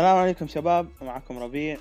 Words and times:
السلام 0.00 0.16
عليكم 0.16 0.46
شباب 0.46 0.88
معكم 1.00 1.38
ربيع 1.38 1.78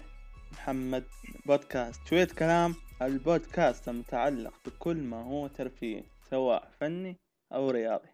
محمد 0.52 1.04
بودكاست. 1.46 2.08
شوية 2.08 2.28
كلام 2.40 2.76
البودكاست 3.02 3.90
المتعلق 3.90 4.54
بكل 4.66 4.98
ما 4.98 5.24
هو 5.24 5.48
ترفيه 5.48 6.04
سواء 6.30 6.72
فني 6.80 7.18
أو 7.54 7.70
رياضي. 7.70 8.10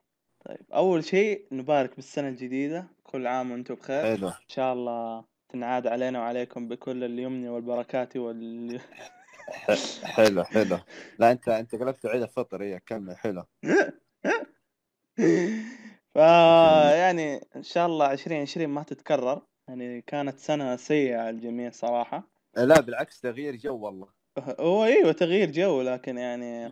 طيب 0.46 0.66
أول 0.74 1.06
شيء 1.06 1.48
نبارك 1.52 1.96
بالسنة 1.96 2.28
الجديدة. 2.28 2.88
كل 3.04 3.28
عام 3.28 3.52
وأنتم 3.52 3.76
بخير. 3.76 4.18
حلو 4.18 4.28
إن 4.28 4.34
شاء 4.48 4.74
الله 4.74 5.26
تنعاد 5.50 5.88
علينا 5.88 6.20
وعليكم 6.20 6.68
بكل 6.68 7.04
اليمن 7.04 7.48
والبركات 7.48 8.18
وال 8.18 8.82
حلو 10.16 10.44
حلو. 10.44 10.78
لا 11.20 11.32
أنت 11.32 11.48
أنت 11.48 11.76
قلبت 11.76 12.06
عيد 12.06 12.22
الفطر. 12.22 12.64
هي 12.64 12.80
كمل 12.80 13.18
حلو. 13.18 13.44
فا 16.16 16.96
يعني 16.96 17.48
إن 17.56 17.64
شاء 17.64 17.86
الله 17.88 18.12
2020 18.12 18.70
ما 18.70 18.84
تتكرر. 18.84 19.42
يعني 19.68 20.02
كانت 20.02 20.40
سنة 20.40 20.76
سيئة 20.76 21.18
على 21.18 21.30
الجميع 21.30 21.72
صراحة. 21.72 22.28
لا 22.58 22.82
بالعكس 22.82 23.22
تغيير 23.22 23.56
جو 23.56 23.78
والله. 23.78 24.08
هو 24.60 24.86
إيوه 24.86 25.12
تغيير 25.12 25.52
جو 25.52 25.82
لكن 25.82 26.18
يعني 26.18 26.68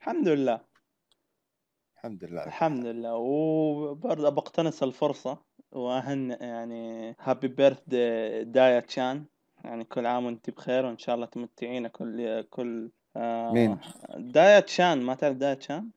الحمد 0.00 0.28
لله. 0.28 0.60
الحمد 1.96 2.24
لله. 2.24 2.46
الحمد 2.46 2.86
لله. 2.86 3.14
وبرضه 3.14 4.28
بقتنص 4.28 4.82
الفرصة 4.82 5.38
وأهني 5.72 6.30
يعني 6.30 7.16
happy 7.20 7.48
birthday 7.48 7.80
يا 8.42 8.80
تشان 8.80 9.24
يعني 9.64 9.84
كل 9.84 10.06
عام 10.06 10.26
وأنت 10.26 10.50
بخير 10.50 10.86
وإن 10.86 10.98
شاء 10.98 11.14
الله 11.14 11.26
تمتعينا 11.26 11.88
كل 11.88 12.42
كل 12.42 12.90
آه 13.16 13.52
مين؟ 13.52 13.78
دايا 14.16 14.60
تشان 14.60 15.02
ما 15.02 15.14
تعرف 15.14 15.36
دايا 15.36 15.54
تشان؟ 15.54 15.90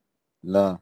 لا. 0.44 0.80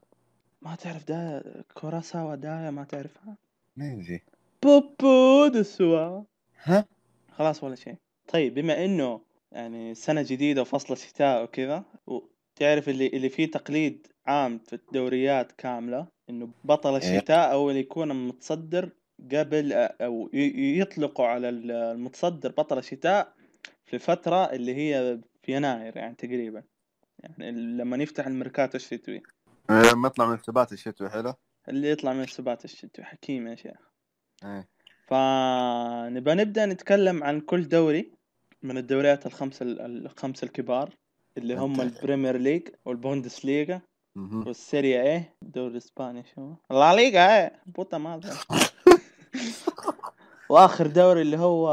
ما 0.62 0.76
تعرف 0.76 1.08
دايا 1.08 1.64
كوراساوا 1.74 2.36
دايا 2.36 2.72
ما 2.72 2.84
تعرفها؟ 2.84 3.38
مين 3.78 4.00
ذي؟ 4.00 4.24
بوبو 4.64 5.48
دسوا 5.48 6.24
ها؟ 6.64 6.86
خلاص 7.32 7.64
ولا 7.64 7.76
شيء. 7.76 7.96
طيب 8.28 8.54
بما 8.54 8.86
إنه 8.86 9.22
يعني 9.52 9.96
سنة 9.96 10.22
جديدة 10.22 10.62
وفصل 10.62 10.94
الشتاء 10.94 11.44
وكذا 11.44 11.84
وتعرف 12.08 12.90
اللي 12.90 13.08
اللي 13.08 13.30
فيه 13.30 13.52
تقليد 13.52 14.08
عام 14.26 14.60
في 14.60 14.74
الدوريات 14.74 15.52
كاملة 15.52 16.08
إنه 16.30 16.50
بطل 16.64 16.96
الشتاء 16.96 17.52
أو 17.52 17.70
اللي 17.70 17.80
يكون 17.80 18.28
متصدر 18.28 18.90
قبل 19.32 19.74
أو 19.74 20.30
يطلقوا 20.34 21.26
على 21.26 21.50
المتصدر 21.50 22.52
بطل 22.52 22.78
الشتاء 22.78 23.34
في 23.86 23.94
الفترة 23.94 24.46
اللي 24.46 24.76
هي 24.76 25.20
في 25.44 25.56
يناير 25.56 25.98
يعني 25.98 26.16
تقريبا. 26.16 26.64
يعني 27.20 27.52
لما 27.52 27.98
نفتح 27.98 28.28
الميركاتو 28.28 28.76
الشتوي. 28.76 29.22
آه، 29.70 29.94
مطلع 29.94 30.26
من 30.26 30.34
السبات 30.34 30.74
الشتوي 30.74 31.10
حلو؟ 31.10 31.34
اللي 31.70 31.90
يطلع 31.90 32.14
من 32.14 32.24
السبات 32.24 32.66
الشتوي. 32.66 33.06
حكيم 33.06 33.48
يا 33.48 33.56
شيخ. 33.56 33.89
فنبقى 35.08 36.36
نبدأ 36.36 36.66
نتكلم 36.66 37.24
عن 37.24 37.42
كل 37.42 37.68
دوري 37.68 38.12
من 38.64 38.78
الدوريات 38.78 39.26
الخمسة 39.26 39.66
الخمسة 39.66 40.46
الكبار 40.46 40.96
اللي 41.38 41.56
هم 41.56 41.82
البريمير 41.82 42.38
ليج 42.38 42.68
والبوندس 42.86 43.46
ليجا. 44.16 44.48
والسيريا 44.48 45.02
إيه. 45.02 45.34
الدوري 45.44 45.72
الاسباني 45.72 46.24
شو؟ 46.36 46.54
لا 46.72 46.96
ليغا 46.96 47.38
إيه. 47.38 47.62
بوتا 47.66 47.98
مالها 47.98 48.40
وآخر 50.50 50.88
دوري 50.88 51.22
اللي 51.22 51.38
هو 51.38 51.70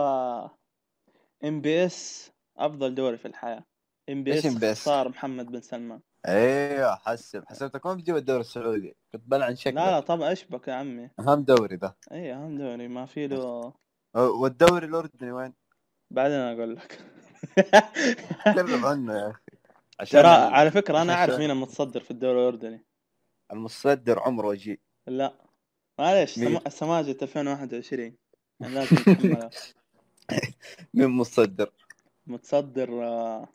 MBS 1.44 2.32
أفضل 2.56 2.94
دوري 2.94 3.16
في 3.16 3.28
الحياة. 3.28 3.64
MBS؟ 4.08 4.47
صار 4.84 5.08
محمد 5.08 5.46
بن 5.46 5.60
سلمان. 5.60 6.00
أيوه 6.26 6.97
حسب 6.97 7.44
حسبتك 7.47 7.87
ما 7.87 7.94
بتجيب 7.94 8.16
الدوري 8.16 8.41
السعودي. 8.41 8.97
كنت 9.12 9.22
بلعن 9.26 9.56
شكلك. 9.56 9.75
لا 9.75 9.91
لا 9.91 10.00
طبعا 10.00 10.32
اشبك 10.32 10.69
يا 10.69 10.72
عمي. 10.75 11.10
اهم 11.20 11.42
دوري 11.42 11.76
ذا 11.76 11.94
اي 12.12 12.32
اهم 12.34 12.59
دوري. 12.59 12.88
ما 12.88 13.06
في 13.06 13.26
له 13.26 13.72
والدوري 14.14 14.86
الأردني 14.86 15.32
وين؟ 15.32 15.54
بعدين 16.10 16.36
أقول 16.36 16.76
لك. 16.76 17.00
تكلم 18.44 18.84
عنه 18.91 19.15
يا 19.19 19.31
أخي. 19.31 19.41
عشان 20.00 20.22
ترى 20.22 20.28
على 20.28 20.70
فكرة 20.70 21.03
أنا 21.03 21.12
أعرف 21.12 21.38
مين 21.38 21.50
المتصدر 21.50 22.00
في 22.00 22.10
الدوري 22.10 22.41
الأردني. 22.41 22.84
المصدر 23.53 24.19
عمره 24.19 24.47
وجيه 24.48 24.78
لا. 25.06 25.32
معليش. 25.98 26.31
سماجة 26.69 27.16
2021 27.22 28.16
يعني 28.60 28.75
لازم 28.75 28.97
مين 30.94 31.09
مصدر؟ 31.09 31.70
متصدر 32.26 33.04
آه، 33.04 33.48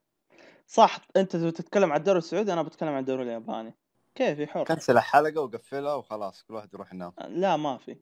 صح 0.72 1.00
أنت 1.16 1.36
تتكلم 1.36 1.92
عن 1.92 2.00
الدوري 2.00 2.18
السعودي 2.18 2.54
أنا 2.54 2.62
بتكلم 2.62 2.90
عن 2.90 3.00
الدوري 3.00 3.24
الياباني. 3.24 3.78
كيفي 4.16 4.48
حر. 4.48 4.64
كنسل 4.64 4.98
الحلقة 4.98 5.42
وقفلها 5.42 5.94
وخلاص 5.94 6.44
كل 6.44 6.54
واحد 6.54 6.74
يروح 6.74 6.94
ينام. 6.94 7.14
لا 7.28 7.58
ما 7.58 7.78
في. 7.78 8.02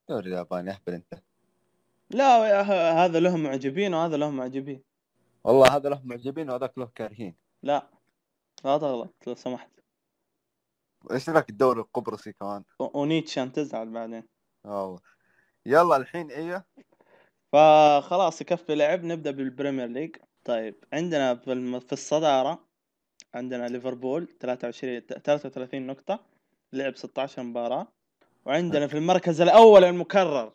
الدوري 0.00 0.28
الياباني 0.28 0.70
أهبل 0.70 0.92
أنت. 0.92 1.22
لا 2.10 2.60
هذا 3.04 3.20
لهم 3.20 3.42
معجبين 3.42 3.94
وهذا 3.94 4.16
لهم 4.16 4.36
معجبين. 4.36 4.82
والله 5.44 5.76
هذا 5.76 5.88
له 5.88 6.00
معجبين 6.04 6.50
وهذاك 6.50 6.78
له 6.78 6.90
كارهين. 6.94 7.36
لا 7.62 7.90
لا 8.64 8.78
تغلط 8.78 9.14
لو 9.26 9.34
سمحت. 9.34 9.70
إيش 11.10 11.30
لك 11.30 11.50
الدوري 11.50 11.80
القبرصي 11.80 12.32
كمان؟ 12.32 12.64
ونيتشان 12.80 13.52
تزعل 13.52 13.90
بعدين. 13.90 14.28
والله 14.64 15.00
يلا 15.66 15.96
الحين 15.96 16.30
إيه؟ 16.30 16.66
فخلاص 17.52 18.40
يكفي 18.40 18.74
لعب. 18.74 19.04
نبدأ 19.04 19.30
بالبريمير 19.30 19.86
ليج. 19.86 20.16
طيب 20.44 20.74
عندنا 20.92 21.34
في 21.34 21.92
الصدارة 21.92 22.64
عندنا 23.34 23.68
ليفربول 23.68 24.28
23 24.40 25.00
33 25.00 25.86
نقطة 25.86 26.20
لعب 26.72 26.96
16 26.96 27.42
مباراة. 27.42 27.88
وعندنا 28.44 28.86
في 28.86 28.94
المركز 28.94 29.40
الأول 29.40 29.84
المكرر 29.84 30.52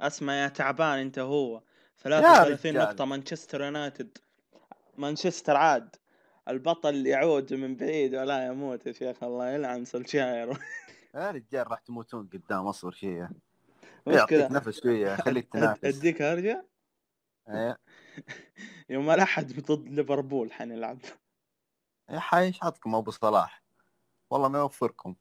اسمع 0.00 0.34
يا 0.34 0.48
تعبان 0.48 0.98
أنت 0.98 1.18
هو 1.18 1.62
33 1.98 2.70
رجال. 2.70 2.74
نقطة 2.74 3.04
مانشستر 3.04 3.64
يونايتد. 3.64 4.18
مانشستر 4.96 5.56
عاد 5.56 5.96
البطل 6.48 7.06
يعود 7.06 7.54
من 7.54 7.76
بعيد 7.76 8.14
ولا 8.14 8.46
يموت 8.46 8.86
يا 8.86 8.92
شيخ 8.92 9.22
الله 9.22 9.50
يلعن 9.50 9.84
سولشاير. 9.84 10.58
يا 11.14 11.30
رجال 11.30 11.70
راح 11.70 11.78
تموتون 11.78 12.28
قدام 12.32 12.66
اصبر 12.66 12.90
شيء. 12.90 13.26
مشكلة. 14.06 14.38
يعطيك 14.38 14.52
نفس 14.52 14.80
شوية 14.80 15.16
خليك 15.16 15.48
تنافس. 15.52 15.84
أديك 15.84 16.22
إيه. 16.22 16.75
يوم 18.90 19.10
الاحد 19.10 19.60
ضد 19.60 19.88
ليفربول 19.88 20.52
حنلعب. 20.52 20.98
يا 22.10 22.18
حي 22.18 22.40
إيش 22.40 22.60
حطكم 22.60 22.94
أبو 22.94 23.10
صلاح. 23.10 23.62
والله 24.30 24.48
ما 24.48 24.58
يوفركم. 24.58 25.14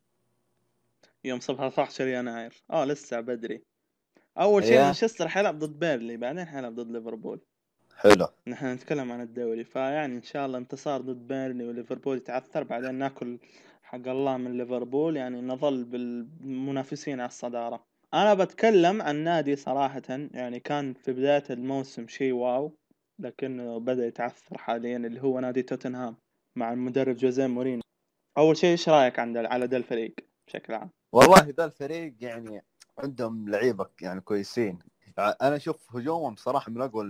يوم 1.23 1.39
17 1.39 2.07
يناير. 2.07 2.63
آه 2.71 2.85
لسه 2.85 3.19
بدري. 3.19 3.61
أول 4.37 4.63
شيء 4.63 4.77
إيه. 4.77 4.83
مانشستر 4.83 5.27
حيلعب 5.27 5.59
ضد 5.59 5.79
بيرنلي 5.79 6.17
بعدين 6.17 6.45
حيلعب 6.45 6.75
ضد 6.75 6.91
ليفربول. 6.91 7.39
حلو. 7.97 8.27
نحن 8.47 8.65
نتكلم 8.65 9.11
عن 9.11 9.21
الدوري. 9.21 9.63
فيعني 9.63 10.15
إن 10.15 10.23
شاء 10.23 10.45
الله 10.45 10.57
انتصار 10.57 11.01
ضد 11.01 11.27
بيرنلي 11.27 11.67
وليفربول 11.67 12.17
يتعثر 12.17 12.63
بعدين 12.63 12.95
ناكل 12.95 13.39
حق 13.83 14.07
الله 14.07 14.37
من 14.37 14.57
ليفربول. 14.57 15.17
يعني 15.17 15.41
نظل 15.41 15.83
بالمنافسين 15.83 17.19
على 17.19 17.29
الصدارة. 17.29 17.85
أنا 18.15 18.33
بتكلم 18.33 19.01
عن 19.01 19.15
نادي 19.15 19.55
صراحة 19.55 20.01
يعني 20.09 20.59
كان 20.59 20.93
في 20.93 21.13
بداية 21.13 21.43
الموسم 21.49 22.07
شيء 22.07 22.33
wow 22.33 22.71
لكنه 23.19 23.79
بدأ 23.79 24.07
يتعثر 24.07 24.57
حاليا 24.57 24.97
اللي 24.97 25.21
هو 25.21 25.39
نادي 25.39 25.61
توتنهام 25.61 26.15
مع 26.55 26.73
المدرب 26.73 27.15
جوزيه 27.15 27.47
مورينيو. 27.47 27.81
أول 28.37 28.57
شيء 28.57 28.69
إيش 28.69 28.89
رأيك 28.89 29.19
عند 29.19 29.37
على 29.37 29.65
ذا 29.65 29.77
الفريق 29.77 30.15
بشكل 30.47 30.73
عام؟ 30.73 30.89
والله 31.11 31.53
ذا 31.57 31.65
الفريق 31.65 32.15
يعني 32.21 32.61
عندهم 32.97 33.49
لعيبة 33.49 33.87
يعني 34.01 34.21
كويسين. 34.21 34.79
أنا 35.17 35.55
أشوف 35.55 35.95
هجومهم 35.95 36.35
صراحة 36.35 36.71
من 36.71 36.81
أقوى 36.81 37.05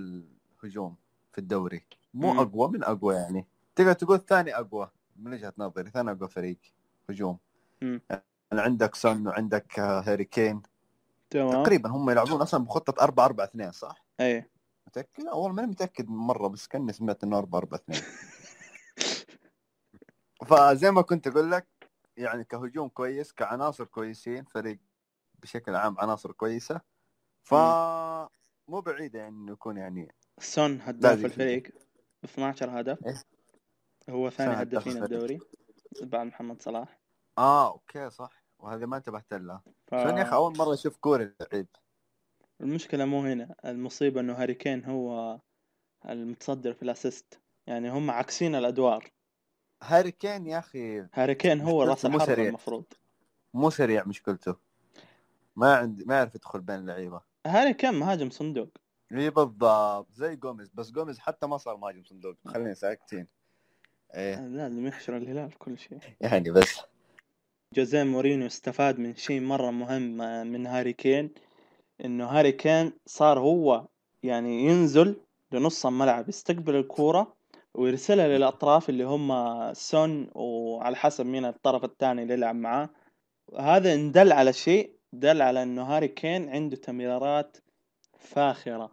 الهجوم 0.64 0.96
في 1.32 1.38
الدوري. 1.38 1.86
مو 2.14 2.34
مم. 2.34 2.40
أقوى 2.40 2.72
من 2.72 2.84
أقوى 2.84 3.16
يعني. 3.16 3.46
تقدر 3.76 3.94
تقول 3.94 4.20
ثاني 4.20 4.56
أقوى 4.56 4.92
من 5.16 5.34
وجهة 5.34 5.54
نظري 5.58 5.90
ثاني 5.90 6.12
أقوى 6.12 6.30
فريق 6.30 6.58
هجوم. 7.10 7.38
مم. 7.82 8.02
يعني 8.10 8.24
عندك 8.52 8.96
سون 8.96 9.28
وعندك 9.28 9.80
هاري 9.80 10.24
كين. 10.26 10.62
تمام. 11.30 11.64
تقريبا 11.64 11.90
هم 11.90 12.10
يلعبون 12.10 12.42
أصلا 12.42 12.66
بخطة 12.66 13.04
4 13.04 13.26
4 13.26 13.46
2 13.46 13.72
صح؟ 13.72 14.06
إيه 14.20 14.52
متأكد؟ 14.88 15.24
والله 15.24 15.52
ماني 15.52 15.68
متأكد 15.68 16.10
مرة 16.10 16.48
بس 16.48 16.68
كأني 16.68 16.94
سمعت 16.94 17.24
إنه 17.24 17.38
4 17.38 17.60
4 17.60 17.80
2 17.90 18.02
فزي 20.46 20.92
ما 20.92 21.02
كنت 21.02 21.28
أقول 21.28 21.52
لك 21.52 21.68
يعني 22.18 22.44
كهجوم 22.44 22.90
كويس 22.90 23.34
كعناصر 23.34 23.86
كويسين 23.86 24.46
فريق 24.46 24.80
بشكل 25.42 25.76
عام 25.76 26.00
عناصر 26.00 26.32
كويسة. 26.32 26.82
ف 27.44 27.54
مو 28.68 28.82
بعيدة 28.82 29.20
يعني 29.20 29.36
إنه 29.36 29.52
يكون 29.52 29.78
يعني 29.78 30.16
سون 30.40 30.82
هداف 30.82 31.26
الفريق. 31.26 31.64
ب 32.24 32.26
12 32.26 32.80
هدف. 32.80 33.06
إيه. 33.06 33.22
هو 34.10 34.30
ثاني 34.30 34.62
هدافين. 34.62 35.04
الدوري 35.04 35.40
بعد 36.02 36.28
محمد 36.28 36.62
صلاح. 36.62 37.00
آه 37.38 37.72
أوكي 37.72 38.10
صح. 38.10 38.45
وهذه 38.60 38.86
ما 38.86 38.98
انتبهت 38.98 39.34
لها 39.34 39.62
ف... 39.88 39.96
شلون 39.96 40.18
يا 40.18 40.24
أخي 40.24 40.36
أول 40.36 40.58
مرة 40.58 40.74
أشوف 40.74 40.98
كوري 40.98 41.34
لعيب؟ 41.42 41.68
المشكلة 42.62 43.06
مو 43.06 43.22
هنا. 43.22 43.56
المصيبة 43.66 44.22
إنه 44.22 44.34
هاري 44.34 44.54
كين 44.54 44.86
هو 44.86 45.40
المتصدر 46.10 46.74
في 46.74 46.84
ال 46.84 46.91
assist. 46.91 47.40
يعني 47.68 47.90
هم 47.92 48.12
عكسين 48.12 48.56
الأدوار. 48.56 49.12
هاري 49.84 50.12
كين 50.12 50.48
يا 50.48 50.60
أخي 50.60 51.08
هاري 51.14 51.36
كين 51.36 51.62
هو 51.62 51.84
راس 51.84 51.90
حربة 51.90 52.02
سريع. 52.02 52.50
المفروض. 52.50 52.86
مو 53.54 53.70
سريع 53.70 54.04
مشكلته. 54.06 54.56
ما 55.56 55.76
عندي 55.76 56.06
ما 56.06 56.16
يعرف 56.16 56.36
يدخل 56.36 56.62
بين 56.62 56.76
اللعيبة. 56.76 57.22
هاري 57.46 57.74
كين 57.74 57.96
مهاجم 57.96 58.30
صندوق. 58.30 58.70
إي 59.12 59.30
بالضبط. 59.30 60.12
زي 60.12 60.36
جوميز. 60.36 60.70
بس 60.74 60.92
جوميز 60.92 61.20
حتى 61.20 61.48
ما 61.48 61.58
صار 61.58 61.78
مهاجم 61.78 62.04
صندوق. 62.04 62.36
خلينا 62.48 62.74
ساكتين. 62.74 63.28
إيه. 64.16 64.48
لازم 64.48 64.88
يحشر 64.88 65.18
الهلال 65.18 65.52
في 65.52 65.58
كل 65.58 65.78
شيء. 65.78 66.00
يعني 66.22 66.52
بس. 66.52 66.82
جوزيه 67.76 68.04
مورينيو 68.04 68.48
استفاد 68.48 69.00
من 69.00 69.16
شيء 69.16 69.42
مرة 69.42 69.72
مهم 69.72 70.18
من 70.48 70.68
هاري 70.68 70.94
كين 70.94 71.30
إنه 72.06 72.26
هاري 72.26 72.52
كين 72.52 72.94
صار 73.06 73.40
هو 73.40 73.88
يعني 74.24 74.66
ينزل 74.66 75.16
لنص 75.52 75.86
الملعب 75.86 76.30
يستقبل 76.30 76.76
الكورة 76.76 77.36
ويرسلها 77.74 78.28
للأطراف 78.28 78.90
اللي 78.90 79.04
هم 79.04 79.30
سون 79.74 80.30
وعلى 80.36 80.96
حسب 80.96 81.26
مين 81.26 81.46
الطرف 81.46 81.84
الثاني 81.84 82.24
اللي 82.24 82.34
يلعب 82.34 82.56
معاه. 82.56 82.90
هذا 83.60 83.94
إن 83.94 84.12
دل 84.12 84.32
على 84.32 84.54
شيء 84.54 84.96
دل 85.14 85.42
على 85.42 85.64
إنه 85.64 85.84
هاري 85.84 86.08
كين 86.08 86.50
عنده 86.50 86.76
تمريرات 86.76 87.58
فاخرة. 88.20 88.92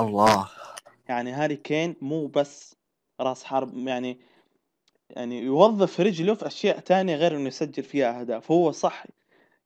الله. 0.00 0.48
يعني 1.08 1.32
هاري 1.32 1.56
كين 1.56 1.96
مو 2.00 2.26
بس 2.26 2.76
راس 3.20 3.44
حربة 3.44 3.78
يعني 3.88 4.20
يعني 5.16 5.42
يوظف 5.42 6.00
رجله 6.00 6.34
في 6.34 6.46
أشياء 6.46 6.80
تانية 6.80 7.16
غير 7.16 7.36
إنه 7.36 7.48
يسجل 7.48 7.82
فيها 7.82 8.20
أهداف. 8.20 8.50
هو 8.50 8.72
صح 8.72 9.06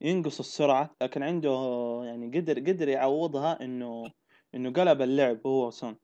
ينقص 0.01 0.39
السرعة 0.39 0.91
لكن 1.03 1.23
عنده 1.23 1.51
يعني 2.05 2.39
قدر 2.39 2.59
قدر 2.59 2.89
يعوضها 2.89 3.65
إنه 3.65 4.11
إنه 4.55 4.73
قلب 4.73 5.03
اللعب 5.03 5.47
هو 5.47 5.71
سون 5.71 5.97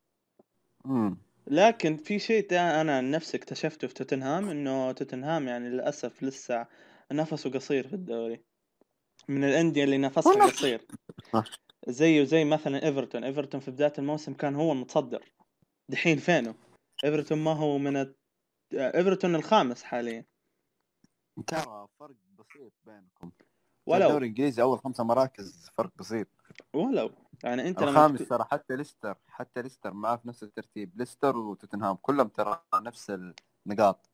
لكن 1.46 1.96
في 1.96 2.18
شيء 2.18 2.46
أنا 2.52 2.96
عن 2.96 3.10
نفسي 3.10 3.36
اكتشفته 3.36 3.88
في 3.88 3.94
توتنهام 3.94 4.48
إنه 4.48 4.92
توتنهام 4.92 5.48
يعني 5.48 5.68
للأسف 5.68 6.22
لسه 6.22 6.66
نفسه 7.12 7.50
قصير 7.50 7.88
في 7.88 7.94
الدوري. 7.94 8.40
من 9.28 9.44
الأندية 9.44 9.84
اللي 9.84 9.98
نفسها 9.98 10.46
قصير. 10.46 10.86
زيه 11.88 12.24
زي 12.24 12.44
مثلا 12.44 12.86
إيفرتون. 12.86 13.24
إيفرتون 13.24 13.60
في 13.60 13.70
بداية 13.70 13.92
الموسم 13.98 14.34
كان 14.34 14.54
هو 14.54 14.72
المتصدر. 14.72 15.32
دحين 15.88 16.18
فينه؟ 16.18 16.54
إيفرتون 17.04 17.38
ما 17.38 17.52
هو 17.52 17.78
من. 17.78 18.12
إيفرتون 18.72 19.34
الخامس 19.34 19.82
حاليا. 19.82 20.24
ترى 21.46 21.88
فرق 22.00 22.14
بسيط 22.38 22.72
بينكم. 22.84 23.30
ولو 23.86 24.06
الدوري 24.06 24.24
الانجليزي 24.24 24.62
أول 24.62 24.78
خمسة 24.78 25.04
مراكز 25.04 25.70
فرق 25.74 25.90
بسيط. 25.98 26.28
ولو 26.74 27.10
يعني 27.44 27.68
انت 27.68 27.82
الخامس 27.82 28.28
ترى 28.28 28.44
حتى 28.44 28.76
ليستر 28.76 29.18
حتى 29.28 29.62
ليستر 29.62 29.92
معاه 29.92 30.16
في 30.16 30.28
نفس 30.28 30.42
الترتيب. 30.42 30.92
ليستر 30.96 31.36
وتوتنهام 31.36 31.96
كلهم 31.96 32.28
ترى 32.28 32.62
نفس 32.74 33.10
النقاط. 33.10 34.10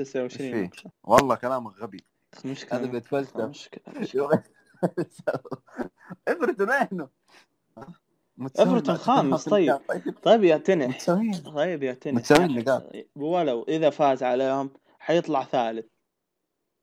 إيش 0.00 0.08
29 0.08 0.68
فيه؟ 0.68 0.90
والله 1.02 1.34
كلامك 1.34 1.72
غبي. 1.76 2.04
مشكلة 2.44 2.78
هذا 2.78 2.86
بيتفلسف 2.86 3.36
مشكلة 3.36 3.94
إيفرتون 6.28 6.70
وينه؟ 6.70 7.08
إيفرتون 8.58 8.96
خامس، 8.96 9.48
طيب. 9.48 9.78
طيب. 10.22 10.44
يا 10.44 10.56
تنح. 10.56 10.88
متساويين. 10.88 11.34
طيب 11.34 11.82
يا 11.82 11.92
تنح. 11.92 12.14
متساويين 12.14 12.58
نقاط 12.58 12.82
ولو 13.16 13.62
إذا 13.68 13.90
فاز 13.90 14.22
عليهم 14.22 14.70
حيطلع 14.98 15.44
ثالث. 15.44 15.86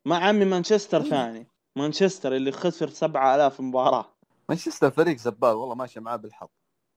مع 0.08 0.18
عمي 0.18 0.46
مانشستر 0.46 1.02
إيه. 1.02 1.10
ثاني. 1.10 1.48
مانشستر 1.78 2.36
اللي 2.36 2.52
خسر 2.52 2.90
7000 2.90 3.62
مباراة. 3.62 4.06
مانشستر 4.50 4.92
فريق 4.92 5.18
زبال 5.18 5.50
والله 5.50 5.76
ماشي 5.76 6.00
معاه 6.00 6.16
بالحظ. 6.16 6.48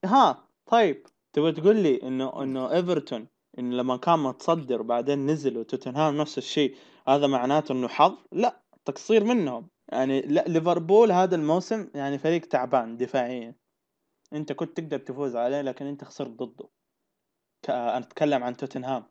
ها 0.04 0.44
طيب. 0.66 1.06
تبغى 1.32 1.52
تقول 1.52 1.76
لي 1.76 2.02
إنه 2.02 2.42
إنه 2.42 2.72
إيفرتون 2.72 3.26
انه 3.58 3.76
لما 3.76 3.96
كان 3.96 4.18
متصدر 4.18 4.80
وبعدين 4.80 5.26
نزل 5.26 5.58
وتوتنهام 5.58 6.16
نفس 6.16 6.38
الشيء 6.38 6.76
هذا 7.08 7.26
معناته 7.26 7.72
إنه 7.72 7.88
حظ؟ 7.88 8.14
لا 8.32 8.62
تقصير 8.84 9.24
منهم. 9.24 9.68
يعني 9.92 10.20
لا 10.20 10.44
ليفربول 10.48 11.12
هذا 11.12 11.36
الموسم 11.36 11.88
يعني 11.94 12.18
فريق 12.18 12.46
تعبان 12.46 12.96
دفاعيا. 12.96 13.54
انت 14.32 14.52
كنت 14.52 14.76
تقدر 14.80 14.98
تفوز 14.98 15.36
عليه 15.36 15.60
لكن 15.60 15.86
انت 15.86 16.04
خسرت 16.04 16.30
ضده. 16.30 16.68
أنا 17.68 17.98
أتكلم 17.98 18.42
عن 18.44 18.56
توتنهام. 18.56 19.04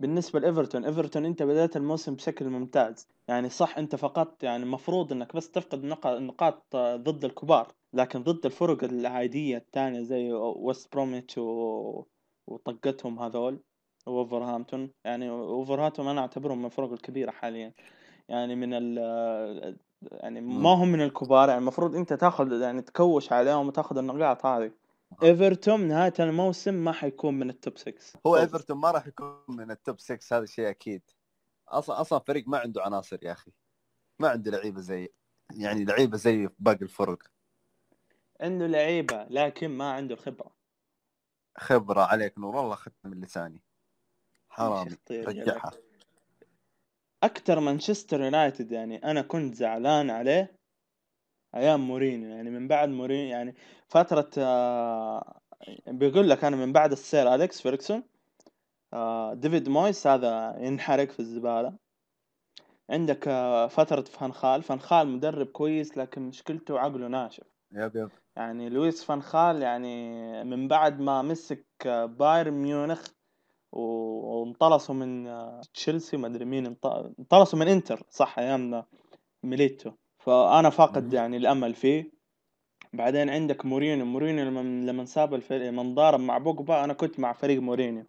بالنسبة 0.00 0.40
لإيفرتون 0.40 0.84
إيفرتون 0.84 1.24
أنت 1.24 1.42
بدأت 1.42 1.76
الموسم 1.76 2.14
بشكل 2.14 2.48
ممتاز. 2.48 3.08
يعني 3.28 3.48
صح 3.48 3.78
أنت 3.78 3.96
فقدت 3.96 4.42
يعني 4.42 4.62
المفروض 4.62 5.12
إنك 5.12 5.36
بس 5.36 5.50
تفقد 5.50 5.84
نق- 5.84 6.06
نقاط 6.06 6.76
ضد 6.76 7.24
الكبار 7.24 7.74
لكن 7.92 8.22
ضد 8.22 8.46
الفرق 8.46 8.84
العادية 8.84 9.56
الثانية 9.56 10.02
زي 10.02 10.32
ويست 10.32 10.92
بروميتش 10.92 11.38
و... 11.38 12.04
وطقتهم 12.46 13.18
هذول 13.18 13.60
وولفرهامبتون 14.06 14.90
يعني 15.04 15.30
وولفرهامبتون 15.30 16.08
أنا 16.08 16.20
أعتبرهم 16.20 16.58
من 16.58 16.64
الفرق 16.66 16.92
الكبيرة 16.92 17.30
حاليا. 17.30 17.72
يعني 18.28 18.54
من 18.56 18.74
يعني 20.02 20.40
ما 20.40 20.70
هم 20.70 20.92
من 20.92 21.00
الكبار 21.00 21.48
يعني 21.48 21.60
المفروض 21.60 21.96
أنت 21.96 22.12
تاخذ 22.12 22.60
يعني 22.60 22.82
تكوش 22.82 23.32
عليهم 23.32 23.66
وتاخذ 23.66 23.98
النقاط 23.98 24.46
هذه. 24.46 24.72
إيفرتون 25.22 25.80
نهاية 25.80 26.12
الموسم 26.20 26.74
ما 26.74 26.92
حيكون 26.92 27.34
من 27.38 27.50
ال 27.50 27.57
top 27.57 27.78
6 27.78 27.94
هو 28.26 28.36
إيفرتون 28.36 28.76
ما 28.76 28.90
راح 28.90 29.06
يكون 29.06 29.44
من 29.48 29.70
ال 29.70 29.78
top 29.78 30.00
6 30.00 30.36
هذا 30.36 30.46
شيء 30.46 30.70
أكيد. 30.70 31.02
أصلا 31.68 32.00
أصلا 32.00 32.18
فريق 32.18 32.48
ما 32.48 32.58
عنده 32.58 32.82
عناصر 32.82 33.18
يا 33.22 33.32
أخي. 33.32 33.52
ما 34.18 34.28
عنده 34.28 34.50
لعيبة 34.50 34.80
زي 34.80 35.08
يعني 35.52 35.84
لعيبة 35.84 36.16
زي 36.16 36.48
باقي 36.58 36.82
الفرق. 36.82 37.22
عنده 38.40 38.66
لعيبة 38.66 39.26
لكن 39.30 39.68
ما 39.70 39.92
عنده 39.92 40.14
الخبرة 40.14 40.50
خبرة 41.58 42.00
عليك 42.00 42.38
نور 42.38 42.56
والله 42.56 42.74
اخذت 42.74 42.94
من 43.04 43.20
لساني 43.20 43.62
حرامي 44.48 44.90
شخصية 44.90 45.24
رجعها. 45.24 45.70
أكثر 47.22 47.60
مانشستر 47.60 48.20
يونايتد 48.20 48.72
يعني 48.72 48.96
أنا 48.96 49.22
كنت 49.22 49.54
زعلان 49.54 50.10
عليه 50.10 50.52
أيام 51.54 51.80
مورينيو. 51.80 52.30
يعني 52.30 52.50
من 52.50 52.68
بعد 52.68 52.88
مورينيو 52.88 53.28
يعني 53.28 53.54
فترة 53.88 54.30
آه، 54.38 55.40
بيقول 55.86 56.30
لك 56.30 56.44
أنا 56.44 56.56
من 56.56 56.72
بعد 56.72 56.92
ال 56.92 57.03
Sir 57.03 57.34
أليكس 57.34 57.62
فيركسون 57.62 58.02
آه، 58.92 59.34
ديفيد 59.34 59.68
مويس 59.68 60.06
هذا 60.06 60.56
ينحرق 60.58 61.10
في 61.10 61.20
الزبالة. 61.20 61.76
عندك 62.90 63.28
آه، 63.28 63.66
فترة 63.66 64.02
فانخال 64.02 64.62
فانخال 64.62 65.08
مدرب 65.08 65.46
كويس 65.46 65.98
لكن 65.98 66.22
مشكلته 66.22 66.78
عقله 66.78 67.08
ناشف. 67.08 67.44
yep 67.72 67.96
yep. 67.96 68.10
يعني 68.36 68.68
لويس 68.68 69.04
فانخال 69.04 69.62
يعني 69.62 70.44
من 70.44 70.68
بعد 70.68 71.00
ما 71.00 71.22
مسك 71.22 71.66
آه، 71.86 72.04
بايرن 72.04 72.52
ميونخ 72.52 73.06
وانطلسوا 73.72 74.94
من 74.94 75.28
تشيلسي 75.74 76.16
ما 76.16 76.26
أدري 76.26 76.44
مين 76.44 76.66
انط- 76.66 76.86
انطلسوا 77.18 77.58
من 77.58 77.68
إنتر 77.68 78.02
صح 78.10 78.38
أيام 78.38 78.84
ميليتو. 79.42 79.90
فأنا 80.18 80.70
فاقد. 80.70 81.12
يعني 81.12 81.36
الأمل 81.36 81.74
فيه. 81.74 82.12
بعدين 82.92 83.30
عندك 83.30 83.66
مورينيو. 83.66 84.06
مورينيو 84.06 84.44
لما 84.44 84.60
لما 84.90 85.04
ساب 85.04 85.34
الفريق 85.34 85.68
لما 85.68 85.82
انضارب 85.82 86.20
مع 86.20 86.38
بوجبا 86.38 86.84
أنا 86.84 86.92
كنت 86.92 87.20
مع 87.20 87.32
فريق 87.32 87.60
مورينيو. 87.62 88.04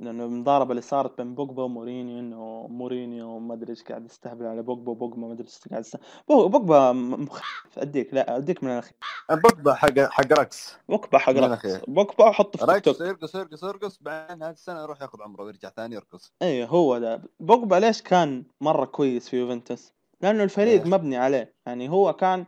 لأنه 0.00 0.24
المضاربة 0.24 0.70
اللي 0.70 0.82
صارت 0.82 1.18
بين 1.18 1.34
بوجبا 1.34 1.62
ومورينيو 1.62 2.18
إنه 2.18 2.66
مورينيو 2.70 3.38
ما 3.38 3.54
أدري 3.54 3.70
إيش 3.70 3.82
قاعد 3.82 4.04
يستهبل 4.04 4.46
على 4.46 4.62
بوجبا 4.62 4.90
وبوجبا 4.90 5.18
ما 5.18 5.32
أدري 5.32 5.46
إيش 5.46 5.68
قاعد 5.70 5.80
يستهبل. 5.80 6.04
بوجبا 6.28 6.92
مخيف 6.92 7.78
أديك 7.78 8.14
لا 8.14 8.36
أديك 8.36 8.64
من 8.64 8.70
الأخير. 8.70 8.96
بوجبا 9.30 9.74
حق 9.74 9.98
حق 9.98 10.32
رقص. 10.32 10.76
بوجبا 10.88 11.18
حق 11.18 11.32
رقص. 11.32 11.80
بوجبا 11.88 12.30
حطه 12.30 12.58
في 12.66 12.72
تيك 12.72 12.84
توك. 12.84 13.00
يرقص 13.00 13.34
يرقص 13.34 13.62
يرقص 13.62 13.98
بعدين 14.02 14.42
هذه 14.42 14.52
السنة 14.52 14.82
يروح 14.82 15.02
ياخذ 15.02 15.22
عمره 15.22 15.44
ويرجع 15.44 15.68
ثاني 15.68 15.94
يرقص. 15.94 16.32
إيه 16.42 16.66
هو 16.66 16.98
ده. 16.98 17.22
بوجبا 17.40 17.76
ليش 17.76 18.02
كان 18.02 18.44
مرة 18.60 18.84
كويس 18.84 19.28
في 19.28 19.36
يوفنتوس؟ 19.36 19.92
لأنه 20.20 20.44
الفريق 20.44 20.82
إيه. 20.82 20.90
مبني 20.90 21.16
عليه. 21.16 21.54
يعني 21.66 21.88
هو 21.88 22.12
كان 22.12 22.46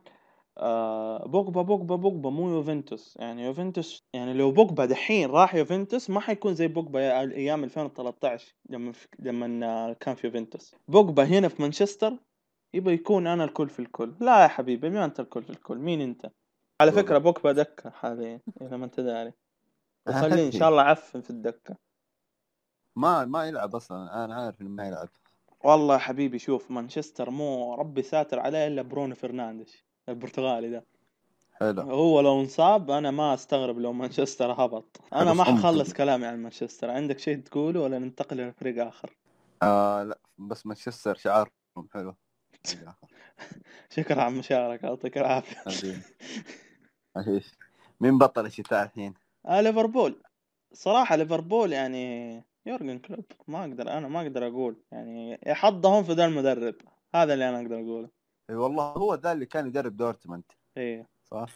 آه 0.58 1.26
بوجبا 1.26 1.62
بوجبا 1.62 1.96
بوجبا 1.96 2.30
مو 2.30 2.48
يوفنتوس. 2.50 3.16
يعني 3.20 3.44
يوفنتوس 3.44 4.04
يعني 4.12 4.34
لو 4.34 4.50
بوجبا 4.52 4.84
دحين 4.84 5.30
راح 5.30 5.54
يوفنتوس 5.54 6.10
ما 6.10 6.20
حيكون 6.20 6.54
زي 6.54 6.68
بوجبا 6.68 7.00
يا- 7.00 7.20
أيام 7.20 7.64
2013 7.64 8.54
لما 8.70 8.92
في 8.92 9.08
لما 9.18 9.92
كان 9.92 10.14
في 10.14 10.26
يوفنتوس. 10.26 10.74
بوجبا 10.88 11.24
هنا 11.24 11.48
في 11.48 11.62
مانشستر 11.62 12.16
يبغى 12.74 12.94
يكون 12.94 13.26
أنا 13.26 13.44
الكل 13.44 13.68
في 13.68 13.78
الكل. 13.80 14.14
لا 14.20 14.42
يا 14.42 14.48
حبيبي 14.48 14.90
مين 14.90 15.02
أنت 15.02 15.20
الكل 15.20 15.42
في 15.42 15.50
الكل. 15.50 15.78
مين 15.78 16.00
أنت؟ 16.00 16.30
على. 16.80 16.92
فكرة 16.92 17.18
بوجبا 17.18 17.52
دكة 17.52 17.90
حاليا 17.90 18.40
إذا 18.62 18.76
ما 18.76 18.84
أنت 18.84 19.00
داري. 19.00 19.32
وخليه 20.08 20.46
إن 20.46 20.52
شاء 20.52 20.68
الله 20.68 20.82
عفن 20.82 21.20
في 21.20 21.30
الدكة. 21.30 21.76
ما 22.96 23.24
ما 23.24 23.46
يلعب 23.48 23.76
أصلا. 23.76 24.24
أنا 24.24 24.34
عارف 24.34 24.60
إنه 24.60 24.70
ما 24.70 24.86
يلعب. 24.88 25.08
والله 25.64 25.94
يا 25.94 25.98
حبيبي 25.98 26.38
شوف 26.38 26.70
مانشستر 26.70 27.30
مو 27.30 27.74
ربي 27.74 28.02
ساتر 28.02 28.40
عليه 28.40 28.66
إلا 28.66 28.82
برونو 28.82 29.14
فرنانديش. 29.14 29.84
البرتغالي 30.08 30.70
ده. 30.70 30.84
حلو. 31.52 31.82
هو 31.82 32.20
لو 32.20 32.40
انصاب 32.40 32.90
أنا 32.90 33.10
ما 33.10 33.34
أستغرب 33.34 33.78
لو 33.78 33.92
مانشستر 33.92 34.52
هبط. 34.52 35.00
أنا 35.12 35.32
ما. 35.32 35.44
حخلص 35.44 35.92
كلامي 35.92 36.26
عن 36.26 36.42
مانشستر. 36.42 36.90
عندك 36.90 37.18
شيء 37.18 37.38
تقوله 37.38 37.80
ولا 37.80 37.98
ننتقل 37.98 38.36
لفريق 38.36 38.86
آخر؟ 38.86 39.16
آه 39.62 40.02
لا 40.02 40.18
بس 40.38 40.66
مانشستر 40.66 41.14
شعارهم 41.14 41.88
حلو. 41.92 42.14
شكرا 43.96 44.22
على 44.22 44.32
المشاركة 44.32 44.86
يعطيك 44.86 45.18
العافية. 45.18 45.64
مين 48.00 48.18
بطل 48.18 48.46
الشتاء 48.46 48.84
الحين؟ 48.84 49.14
آه 49.46 49.60
ليفربول. 49.60 50.22
صراحة 50.72 51.16
ليفربول 51.16 51.72
يعني 51.72 52.34
يورجن 52.66 52.98
كلوب. 52.98 53.24
ما 53.48 53.60
أقدر 53.60 53.90
أنا 53.90 54.08
ما 54.08 54.20
أقدر 54.20 54.46
أقول. 54.46 54.76
يعني 54.92 55.38
حظهم 55.46 56.04
في 56.04 56.12
ذا 56.12 56.24
المدرب. 56.24 56.74
هذا 57.14 57.34
اللي 57.34 57.48
أنا 57.48 57.60
أقدر 57.60 57.74
أقوله. 57.74 58.21
والله 58.56 58.84
هو 58.84 59.14
ذا 59.14 59.32
اللي 59.32 59.46
كان 59.46 59.66
يدرب 59.66 59.96
دورتموند. 59.96 60.42
إيه. 60.76 61.08
صح؟ 61.24 61.52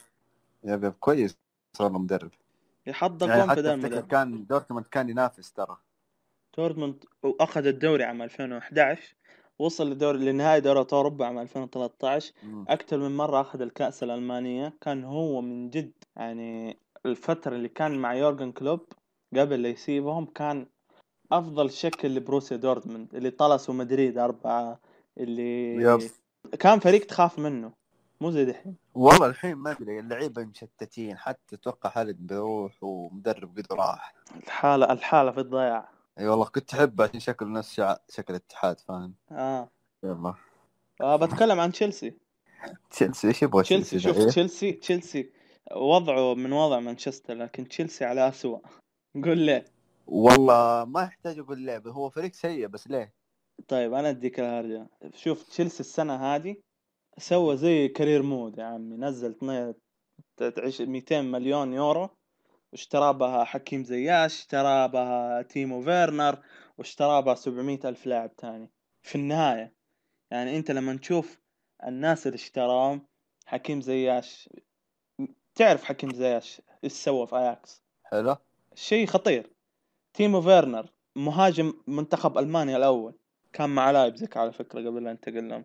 yep 0.64 0.84
yep 0.84 0.92
كويس 0.92 1.38
والله 1.80 1.98
مدرب. 1.98 2.30
يحضر 2.86 3.28
يعني 3.28 3.40
يعني 3.40 3.52
افتكر 3.52 3.72
المدرب. 3.74 4.06
كان 4.06 4.46
دورتموند 4.46 4.86
كان 4.86 5.08
ينافس 5.08 5.52
ترى. 5.52 5.76
دورتموند 6.56 7.04
واخذ 7.22 7.66
الدوري 7.66 8.04
عام 8.04 8.22
2011 8.22 9.14
وصل 9.58 9.90
لدوري 9.90 10.18
لنهائي 10.18 10.60
دوري 10.60 10.86
أوروبا 10.92 11.26
عام 11.26 11.38
2013 11.38 12.32
مم. 12.42 12.64
أكثر 12.68 12.98
من 12.98 13.16
مرة 13.16 13.40
أخذ 13.40 13.60
الكأس 13.60 14.02
الألمانية. 14.02 14.72
كان 14.80 15.04
هو 15.04 15.40
من 15.40 15.70
جد 15.70 15.92
يعني 16.16 16.78
الفترة 17.06 17.56
اللي 17.56 17.68
كان 17.68 17.98
مع 17.98 18.14
يورجن 18.14 18.52
كلوب 18.52 18.80
قبل 19.36 19.62
لا 19.62 19.68
يسيبهم 19.68 20.26
كان 20.26 20.66
أفضل 21.32 21.70
شكل 21.70 22.14
لبروسيا 22.14 22.56
دورتموند 22.56 23.14
اللي 23.14 23.30
طلسوا 23.30 23.74
مدريد 23.74 24.18
أربعة 24.18 24.80
اللي 25.18 25.74
yep. 25.75 26.00
كان 26.46 26.78
فريق 26.78 27.06
تخاف 27.06 27.38
منه. 27.38 27.72
مو 28.20 28.30
زي 28.30 28.44
دحين. 28.44 28.76
والله 28.94 29.26
الحين 29.26 29.54
ما 29.54 29.70
أدري 29.70 30.00
اللعيبة 30.00 30.44
مشتتين 30.44 31.18
حتى 31.18 31.56
أتوقع 31.56 31.90
خالد 31.90 32.16
بيروح 32.26 32.82
ومدرب 32.82 33.58
قد 33.58 33.72
راح. 33.72 34.14
الحاله 34.36 34.92
الحالة 34.92 35.32
في 35.32 35.40
الضياع. 35.40 35.88
أي 36.18 36.28
والله 36.28 36.44
كنت 36.44 36.74
أحبه 36.74 37.04
عشان 37.04 37.20
شكله 37.20 37.48
نفس 37.48 37.74
شع... 37.74 37.96
شكل 38.08 38.34
الاتحاد 38.34 38.80
فاهم؟ 38.80 39.14
آه, 39.32 39.68
يلا. 40.04 40.34
آه 41.00 41.16
بتكلم 41.16 41.60
عن 41.60 41.72
تشيلسي. 41.72 42.14
تشيلسي 42.90 43.28
إيش 43.28 43.42
يبغى 43.42 43.62
تشيلسي؟ 43.62 43.98
شوف؟ 43.98 44.18
تشيلسي 44.18 44.72
تشيلسي 44.72 45.30
وضعه 45.76 46.34
من 46.34 46.52
وضع 46.52 46.80
مانشستر 46.80 47.34
لكن 47.34 47.68
تشيلسي 47.68 48.04
على 48.04 48.28
أسوأ. 48.28 48.58
قول 49.14 49.38
ليه. 49.38 49.64
والله 50.06 50.84
ما 50.84 51.02
يحتاج 51.02 51.38
أقول 51.38 51.66
لعبه 51.66 51.90
هو 51.90 52.10
فريق 52.10 52.32
سيء 52.32 52.66
بس 52.66 52.88
ليه؟ 52.88 53.12
طيب 53.68 53.92
أنا 53.94 54.10
أديك 54.10 54.40
الهرجة. 54.40 54.86
شوف 55.14 55.42
تشيلسي 55.42 55.80
السنة 55.80 56.14
هذه 56.34 56.56
سوى 57.18 57.56
زي 57.56 57.88
career 57.88 58.22
mode 58.22 58.58
يا 58.58 58.64
عمي. 58.64 58.96
نزل 58.96 59.30
اثنين- 59.30 59.75
تعيش 60.36 60.80
200 60.80 61.20
مليون 61.22 61.72
يورو 61.72 62.08
واشترى 62.72 63.12
بها 63.12 63.44
حكيم 63.44 63.84
زياش 63.84 64.34
اشترى 64.40 64.88
بها 64.88 65.42
تيمو 65.42 65.82
فيرنر 65.82 66.38
واشترى 66.78 67.22
بها 67.22 67.34
700 67.34 67.80
ألف 67.84 68.06
لاعب 68.06 68.36
تاني 68.36 68.70
في 69.02 69.14
النهاية 69.14 69.72
يعني 70.30 70.56
أنت 70.56 70.70
لما 70.70 70.96
تشوف 70.96 71.40
الناس 71.86 72.26
اللي 72.26 72.34
اشتراهم 72.36 73.06
حكيم 73.46 73.80
زياش 73.80 74.48
تعرف 75.54 75.84
حكيم 75.84 76.12
زياش 76.12 76.62
إيش 76.84 76.92
سوى 76.92 77.26
في 77.26 77.36
أياكس؟ 77.36 77.82
حلو؟ 78.04 78.36
شيء 78.75 79.06
خطير. 79.06 79.50
تيمو 80.14 80.40
فيرنر 80.42 80.90
مهاجم 81.16 81.72
منتخب 81.86 82.38
ألمانيا 82.38 82.76
الأول. 82.76 83.14
كان 83.56 83.70
مع 83.70 83.90
لايبزيك 83.90 84.36
على 84.36 84.52
فكرة 84.52 84.80
قبل 84.88 85.04
لا 85.04 85.10
ينتقل 85.10 85.48
لهم 85.48 85.64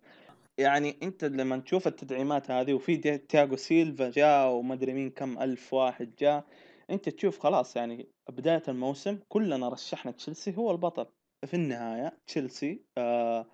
يعني 0.58 0.98
أنت 1.04 1.26
لما 1.26 1.58
تشوف 1.58 1.88
التدعيمات 1.88 2.52
هذه 2.52 2.74
وفي 2.74 2.98
تياغو 3.18 3.56
سيلفا 3.56 4.10
جاء 4.10 4.52
ومدري 4.52 4.94
مين 4.94 5.10
كم 5.10 5.40
ألف 5.40 5.74
واحد 5.74 6.16
جاء 6.20 6.46
أنت 6.90 7.10
تشوف 7.10 7.40
خلاص 7.40 7.76
يعني 7.76 8.08
بداية 8.30 8.64
الموسم 8.68 9.20
كلنا 9.30 9.70
رشحنا 9.70 10.12
تشيلسي 10.12 10.58
هو 10.58 10.72
البطل. 10.72 11.06
في 11.46 11.54
النهاية 11.54 12.18
تشيلسي 12.28 12.82
آه 12.98 13.46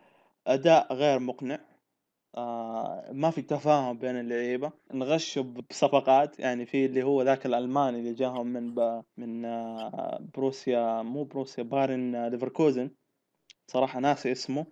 أداء 0.47 0.93
غير 0.93 1.19
مقنع 1.19 1.59
آه 2.37 3.11
ما 3.13 3.29
في 3.31 3.41
تفاهم 3.41 3.97
بين 3.97 4.19
اللعيبة. 4.19 4.71
انغشوا 4.93 5.43
بصفقات 5.43 6.39
يعني 6.39 6.65
في 6.65 6.85
اللي 6.85 7.03
هو 7.03 7.21
ذاك 7.21 7.45
الألماني 7.45 7.99
اللي 7.99 8.13
جاهم 8.13 8.47
من. 8.47 8.75
من 9.17 9.45
آه 9.45 10.19
بروسيا 10.35 11.01
مو 11.01 11.23
بروسيا 11.23 11.63
باير 11.63 12.15
آه، 12.15 12.29
ليفركوزن. 12.29 12.91
صراحة 13.67 13.99
ناسي 13.99 14.31
اسمه. 14.31 14.65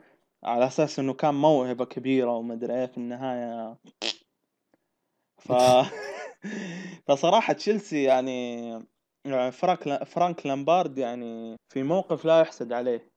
على 0.43 0.67
أساس 0.67 0.99
إنه 0.99 1.13
كان 1.13 1.33
موهبة 1.33 1.85
كبيرة 1.85 2.31
ومدري 2.31 2.73
إيه 2.73 2.85
في 2.85 2.97
النهاية. 2.97 3.77
ف 5.37 5.51
فصراحة 7.07 7.53
تشيلسي 7.53 8.03
يعني 8.03 8.69
يعني 9.25 9.51
فرانك 9.51 10.03
فرانك 10.03 10.45
لامبارد 10.45 10.97
يعني 10.97 11.55
في 11.73 11.83
موقف 11.83 12.25
لا 12.25 12.41
يحسد 12.41 12.73
عليه. 12.73 13.11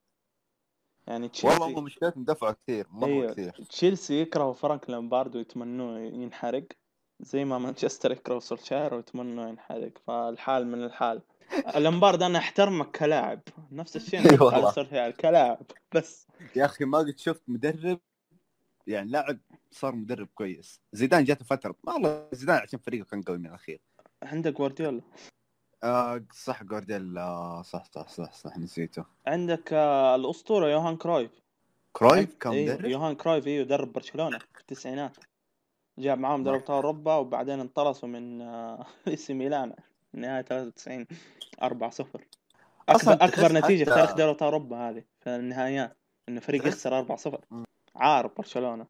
يعني 1.07 1.29
تشيلسي 1.29 1.61
والله 1.61 1.81
مشكلتهم 1.81 2.25
دفعوا 2.25 2.53
كثير 2.53 2.87
مرة 2.91 3.09
أيوة. 3.09 3.33
كثير. 3.33 3.53
تشيلسي 3.71 4.21
يكرهوا 4.21 4.53
فرانك 4.53 4.91
لامبارد 4.91 5.37
ويتمنوه 5.37 5.99
ينحرق 5.99 6.67
زي 7.21 7.45
ما 7.45 7.59
مانشستر 7.59 8.13
يكرهوا 8.13 8.41
سولشاير 8.41 8.95
ويتمنوه 8.95 9.49
ينحرق. 9.49 9.93
فالحال 10.07 10.67
من 10.67 10.85
الحال. 10.85 11.23
لامبارد 11.77 12.23
أنا 12.23 12.39
أحترمك 12.39 12.97
كلاعب. 12.97 13.41
نفس 13.73 13.97
الشيء. 13.97 14.45
على 14.55 14.73
سولشاير 14.73 15.11
كلاعب 15.11 15.59
بس. 15.95 16.27
يا 16.57 16.65
أخي 16.65 16.85
ما 16.85 16.99
قد 16.99 17.19
شفت 17.19 17.43
مدرب 17.49 18.01
يعني 18.87 19.11
لاعب 19.11 19.39
صار 19.71 19.95
مدرب 19.95 20.29
كويس. 20.35 20.81
زيدان 20.93 21.25
جاته 21.25 21.45
فترة. 21.45 21.75
والله 21.85 22.29
زيدان 22.33 22.57
عشان 22.57 22.79
فريقه 22.79 23.05
كان 23.05 23.23
قوي 23.23 23.39
من 23.39 23.47
الأخير. 23.47 23.81
عندك 24.23 24.53
جوارديولا 24.57 25.01
آه 25.85 26.25
صح 26.33 26.63
جوارديولا 26.63 27.21
آه 27.23 27.63
صح 27.63 27.85
صح 27.85 28.09
صح 28.09 28.33
صح 28.33 28.59
نسيته. 28.59 29.05
عندك 29.27 29.73
آه، 29.73 30.15
الأسطورة 30.15 30.67
يوهان 30.69 30.97
كرويف. 30.97 31.31
كرويف 31.93 32.35
كان. 32.35 32.63
مدرب؟ 32.65 32.85
يوهان 32.85 33.15
كرويف 33.15 33.47
أيوه 33.47 33.65
درب 33.65 33.93
برشلونة 33.93 34.39
في 34.39 34.61
التسعينات. 34.61 35.17
جاب 35.99 36.19
معاهم 36.19 36.45
دوري 36.45 36.57
أبطال 36.57 36.77
أوروبا 36.77 37.15
وبعدين 37.17 37.61
انطلسوا 37.61 38.09
من 38.09 38.43
آه، 38.43 38.87
إيه 39.09 39.17
سي 39.17 39.35
ميلان. 39.35 39.75
نهاية 40.15 40.43
93 40.43 41.07
4 41.63 41.91
0 41.91 42.25
أصلاً 42.89 43.15
اكبر 43.15 43.47
أكبر 43.47 43.53
نتيجة 43.59 43.85
في 43.85 43.91
تاريخ 43.91 44.15
دوري 44.15 44.37
أوروبا 44.43 44.77
هذه 44.91 45.05
في 45.21 45.37
النهائيات 45.37 45.97
انه 46.29 46.41
فريق 46.41 46.67
يخسر 46.67 46.99
4 46.99 47.17
0 47.17 47.41
مم. 47.51 47.65
عار 47.97 48.27
برشلونة. 48.27 48.87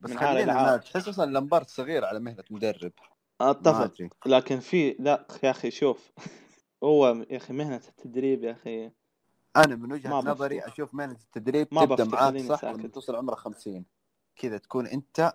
بس 0.00 0.10
من 0.10 0.18
خلينا 0.18 0.42
العاب. 0.52 0.66
نعرف 0.66 0.84
تحس 0.84 1.08
أصلا 1.08 1.30
لامبارد 1.30 1.66
صغير 1.68 2.04
على 2.04 2.20
مهنة 2.20 2.44
مدرب. 2.50 2.92
أتفق. 3.40 3.92
لكن 4.26 4.60
في 4.60 4.96
لا 4.98 5.26
يا 5.42 5.50
أخي 5.50 5.70
شوف. 5.70 6.12
هو 6.84 7.06
يا 7.30 7.36
أخي 7.36 7.52
مهنة 7.52 7.80
التدريب 7.88 8.44
يا 8.44 8.52
أخي. 8.52 8.90
أنا 9.56 9.76
من 9.76 9.92
وجهة 9.92 10.10
ما 10.10 10.20
بفتح. 10.20 10.30
نظري 10.30 10.60
أشوف 10.66 10.94
مهنة 10.94 11.12
التدريب 11.24 11.68
ما 11.72 11.84
تبدأ 11.84 12.04
معاك 12.04 12.38
صح. 12.38 12.64
لما 12.64 12.88
توصل 12.88 13.16
عمرك 13.16 13.38
50 13.38 13.84
كذا 14.36 14.58
تكون 14.58 14.86
أنت 14.86 15.32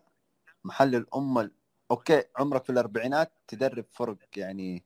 محل 0.63 0.95
الأمة 0.95 1.41
ال- 1.41 1.51
okay 1.91 2.23
عمرك 2.37 2.63
في 2.63 2.69
الأربعينات 2.69 3.31
تدرب 3.47 3.85
فرق 3.91 4.17
يعني 4.37 4.83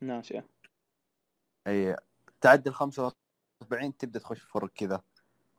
ناشئة. 0.00 0.44
أي 1.66 1.96
تعدي 2.40 2.68
ال 2.68 2.74
45 2.74 3.96
تبدأ 3.96 4.18
تخش 4.18 4.40
فرق 4.40 4.70
كذا. 4.74 5.02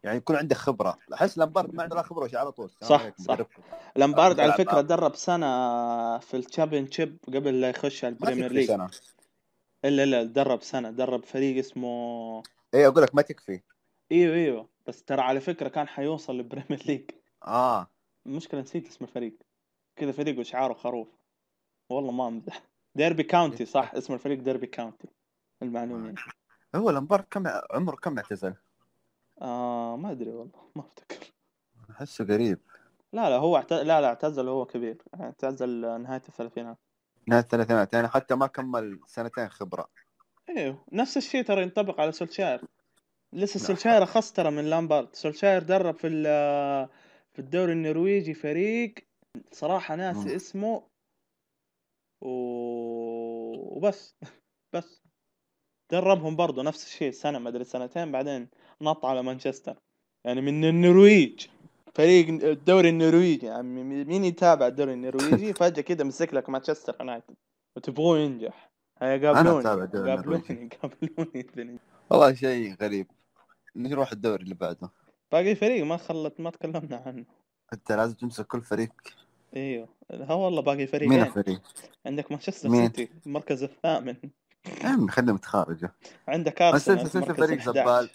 يعني 0.03 0.17
يكون 0.17 0.35
عندك 0.35 0.55
خبرة. 0.55 0.97
أحس 1.13 1.37
لامبارد 1.37 1.75
ما 1.75 1.83
عنده 1.83 1.95
لا 1.95 2.01
خبرة 2.01 2.29
على 2.33 2.51
طول. 2.51 2.71
صح، 2.81 3.17
صح. 3.17 3.37
لامبارد 3.95 4.39
على 4.39 4.53
فكرة. 4.53 4.81
درب 4.81 5.15
سنة 5.15 5.47
في 6.17 6.37
ال 6.37 6.91
Championship 6.91 7.17
قبل 7.27 7.61
لا 7.61 7.69
يخش 7.69 8.05
على 8.05 8.13
ال 8.13 8.18
Premier 8.18 8.51
League 8.51 8.71
إلا 9.85 10.05
لا 10.05 10.23
درب 10.23 10.61
سنة. 10.61 10.91
درب 10.91 11.25
فريق 11.25 11.57
اسمه 11.57 12.43
اي 12.73 12.87
أقول 12.87 13.03
لك 13.03 13.15
ما 13.15 13.21
تكفي. 13.21 13.61
إيوه 14.11 14.35
إيوه. 14.35 14.69
بس 14.87 15.03
ترى 15.03 15.21
على 15.21 15.39
فكرة 15.39 15.67
كان 15.67 15.87
حيوصل 15.87 16.35
لل 16.35 16.46
Premier 16.46 16.83
League 16.85 17.11
آه. 17.45 17.87
المشكلة 18.25 18.61
نسيت 18.61 18.87
اسم 18.87 19.05
الفريق. 19.05 19.37
كذا 19.95 20.11
فريق 20.11 20.39
وشعاره 20.39 20.73
خروف. 20.73 21.07
والله 21.89 22.11
ما 22.11 22.27
أمزح. 22.27 22.61
ديربي 22.97 23.23
كاونتي 23.23 23.65
صح؟ 23.65 23.93
اسم 23.93 24.13
الفريق 24.13 24.39
ديربي 24.39 24.67
كاونتي 24.67 25.07
المعلومه 25.61 26.05
يعني. 26.05 26.17
هو 26.75 26.89
لامبارد 26.89 27.25
كم 27.31 27.43
عمره 27.71 27.95
كم 27.95 28.17
اعتزل؟ 28.17 28.55
آه 29.41 29.97
ما 29.97 30.11
أدري 30.11 30.29
والله 30.29 30.69
ما 30.75 30.81
أفتكر. 30.81 31.33
أحسه 31.91 32.25
قريب. 32.25 32.59
لا 33.13 33.29
لا 33.29 33.35
هو 33.35 33.55
اعت... 33.55 33.73
لا 33.73 34.01
لا 34.01 34.07
اعتزل 34.07 34.47
وهو 34.47 34.65
كبير. 34.65 34.97
اعتزل 35.21 36.01
نهاية 36.01 36.21
الثلاثينات. 36.29 36.77
نهاية 37.27 37.41
الثلاثينات 37.41 37.93
يعني 37.93 38.07
حتى 38.07 38.35
ما 38.35 38.47
كمل 38.47 38.99
سنتين 39.07 39.49
خبرة. 39.49 39.89
أيوه 40.49 40.83
نفس 40.91 41.17
الشيء 41.17 41.43
ترى 41.43 41.61
ينطبق 41.61 42.01
على 42.01 42.11
سولشاير. 42.11 42.61
لسه. 43.33 43.59
سولشاير 43.59 44.03
أخص 44.03 44.31
ترى 44.31 44.51
من 44.51 44.69
لامبارد. 44.69 45.15
سولشاير 45.15 45.63
درب 45.63 45.95
في 45.95 46.09
في 47.33 47.39
الدوري 47.39 47.73
النرويجي 47.73 48.33
فريق 48.33 48.93
صراحة 49.51 49.95
ناسي. 49.95 50.35
اسمه. 50.35 50.96
و... 52.21 52.27
وبس. 53.77 54.15
بس. 54.73 55.01
دربهم 55.91 56.35
برضو 56.35 56.61
نفس 56.61 56.85
الشيء 56.85 57.11
سنة 57.11 57.39
ما 57.39 57.49
أدري 57.49 57.63
سنتين 57.63 58.11
بعدين 58.11 58.47
نط 58.81 59.05
على 59.05 59.23
مانشستر. 59.23 59.75
يعني 60.25 60.41
من 60.41 60.65
النرويج. 60.65 61.47
فريق 61.95 62.43
الدوري 62.43 62.89
النرويجي 62.89 63.45
يعني 63.45 63.83
مين 63.83 64.25
يتابع 64.25 64.67
الدوري 64.67 64.93
النرويجي؟ 64.93 65.53
فجأة 65.53 65.81
كذا 65.81 66.03
مسك 66.03 66.33
لك 66.33 66.49
مانشستر 66.49 66.95
يونايتد. 66.99 67.35
وتبغوه 67.75 68.19
ينجح. 68.19 68.71
هيا 69.01 69.33
قابلوني 69.33 69.63
قابلوني 69.63 70.69
قابلوني. 70.81 71.79
والله 72.09 72.33
شيء 72.33 72.75
غريب. 72.81 73.07
نروح 73.75 74.11
الدوري 74.11 74.43
اللي 74.43 74.55
بعده. 74.55 74.89
باقي 75.31 75.55
فريق 75.55 75.85
ما 75.85 75.97
خلت 75.97 76.39
ما 76.39 76.49
تكلمنا 76.49 77.03
عنه. 77.05 77.25
أنت 77.73 77.91
لازم 77.91 78.15
تمسك 78.15 78.47
كل 78.47 78.61
فريق. 78.61 78.91
إيوه. 79.55 79.89
ها 80.11 80.33
والله 80.33 80.61
باقي 80.61 80.77
مين 80.77 80.87
فريقين 80.87 81.21
الفريق؟ 81.21 81.61
عندك 82.05 82.31
مانشستر 82.31 82.69
مين؟ 82.69 82.87
سيتي 82.87 83.09
المركز 83.25 83.63
الثامن. 83.63 84.15
يا 84.83 84.87
عمي 84.87 85.11
خلينا 85.11 85.33
متخارجة. 85.33 85.93
عندك 86.27 86.61
أرسنال 86.61 86.99
المركز 86.99 87.35
فريق 87.35 87.51
ال 87.51 87.61
زبال. 87.61 87.83
11 87.83 88.09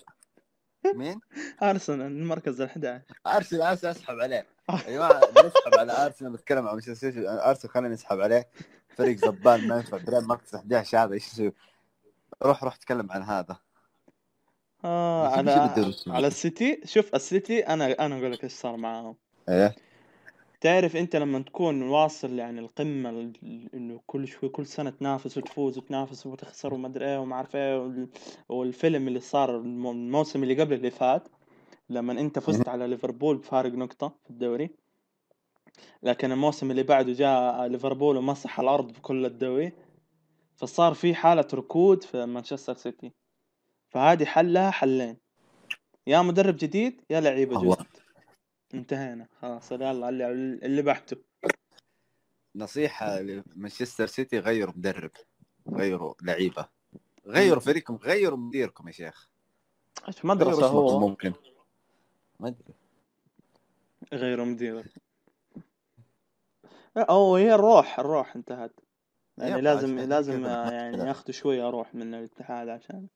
مين؟ 0.95 1.21
أرسنال 1.63 2.07
المركز 2.07 2.61
ال 2.61 2.67
11 2.67 3.03
أرسنال 3.27 3.63
أرسنال 3.63 3.93
اسحب 3.93 4.19
عليه. 4.21 4.47
جماعة 4.89 5.21
نسحب 5.31 5.75
على 5.79 6.07
أرسنال 6.07 6.33
نتكلم 6.33 6.69
عن 6.69 6.75
مانشستر 6.75 6.95
سيتي. 6.95 7.29
أرسنال 7.29 7.73
خلينا 7.73 7.89
نسحب 7.89 8.21
عليه. 8.21 8.49
فريق 8.97 9.17
زبال 9.17 9.69
ما 9.69 9.77
ينفع. 9.77 9.97
بريال 9.97 10.29
مركز 10.29 10.55
11 10.55 10.99
هذا 10.99 11.15
إيش 11.15 11.33
يسوي؟ 11.33 11.53
روح 12.43 12.65
روح 12.65 12.77
تكلم 12.77 13.13
عن 13.13 13.23
هذا. 13.23 13.57
آه 14.85 15.29
على؟ 15.29 15.73
على 16.07 16.27
السيتي. 16.27 16.81
شوف 16.85 17.15
السيتي 17.15 17.67
أنا 17.67 18.07
أنا 18.07 18.19
أقول 18.19 18.33
لك 18.33 18.45
إيش 18.45 18.53
صار 18.53 18.77
معاهم. 18.77 19.17
إيه؟ 19.49 19.75
تعرف 20.63 20.97
أنت 20.97 21.17
لما 21.17 21.39
تكون 21.39 21.83
واصل 21.83 22.39
يعني 22.39 22.61
القمة 22.61 23.11
ال- 23.11 23.69
إنه 23.75 24.01
كل 24.07 24.29
شوي 24.29 24.49
كل 24.49 24.67
سنة 24.67 24.91
تنافس 24.91 25.39
وتفوز 25.39 25.79
وتنافس 25.79 26.27
وتخسر 26.27 26.75
وما 26.75 26.89
أدري 26.89 27.07
إيه 27.07 27.19
وما 27.21 27.37
أعرف 27.37 27.57
إيه 27.57 27.79
وال- 27.79 28.09
والفيلم 28.49 29.09
اللي 29.09 29.21
صار 29.21 29.57
الم- 29.57 29.87
الموسم 29.87 30.43
اللي 30.43 30.61
قبل 30.63 30.73
اللي 30.75 30.91
فات 30.91 31.29
لما 31.91 32.13
أنت 32.13 32.39
فزت 32.39 32.69
على 32.69 32.87
ليفربول 32.87 33.37
بفارق 33.37 33.73
نقطة 33.73 34.09
في 34.25 34.31
الدوري. 34.31 34.71
لكن 36.03 36.33
الموسم 36.33 36.71
اللي 36.71 36.83
بعده 36.83 37.13
جاء 37.13 37.67
ليفربول 37.67 38.17
ومسح 38.17 38.61
الأرض 38.61 38.93
بكل 38.93 39.27
الدوري. 39.27 39.73
فصار 40.57 40.95
في 40.95 41.15
حالة 41.15 41.47
ركود 41.55 42.03
في 42.03 42.27
مانشستر 42.27 42.75
سيتي. 42.75 43.13
فهذه 43.89 44.25
حلها 44.25 44.71
حلين. 44.71 45.17
يا 46.07 46.23
مدرب 46.23 46.57
جديد 46.57 47.01
يا 47.11 47.21
لعيبة. 47.21 47.63
جدد 47.75 47.87
انتهينا 48.75 49.29
خلاص 49.41 49.73
يلا 49.73 50.09
اللي 50.09 50.33
اللي 50.67 50.83
بعته. 50.83 51.17
نصيحة 52.57 53.21
لمانشستر 53.21 54.07
سيتي 54.07 54.39
غيروا 54.39 54.75
مدرب 54.77 55.11
غيروا 55.69 56.15
لعيبة 56.23 56.69
غيروا 57.27 57.61
فريقكم 57.61 57.97
غيروا 57.97 58.39
مديركم 58.39 58.89
يا 58.89 58.93
شيخ. 58.93 59.29
إيش 60.09 60.17
غيروا 60.17 60.35
مدرسة 60.37 60.67
هو؟ 60.67 60.99
ممكن 60.99 61.33
ما 62.41 62.49
أدري. 62.49 62.75
غير 64.13 64.45
مديرك. 64.45 64.93
أو 66.97 67.37
هي 67.37 67.55
الروح 67.55 67.99
الروح 67.99 68.37
انتهت. 68.37 68.81
يعني 69.39 69.61
لازم 69.61 69.99
لازم 69.99 70.45
يعني. 70.45 70.97
ياخذوا 71.09 71.33
شوية 71.33 71.71
روح 71.71 71.95
من 71.95 72.15
الاتحاد 72.15 72.69
عشان 72.69 73.07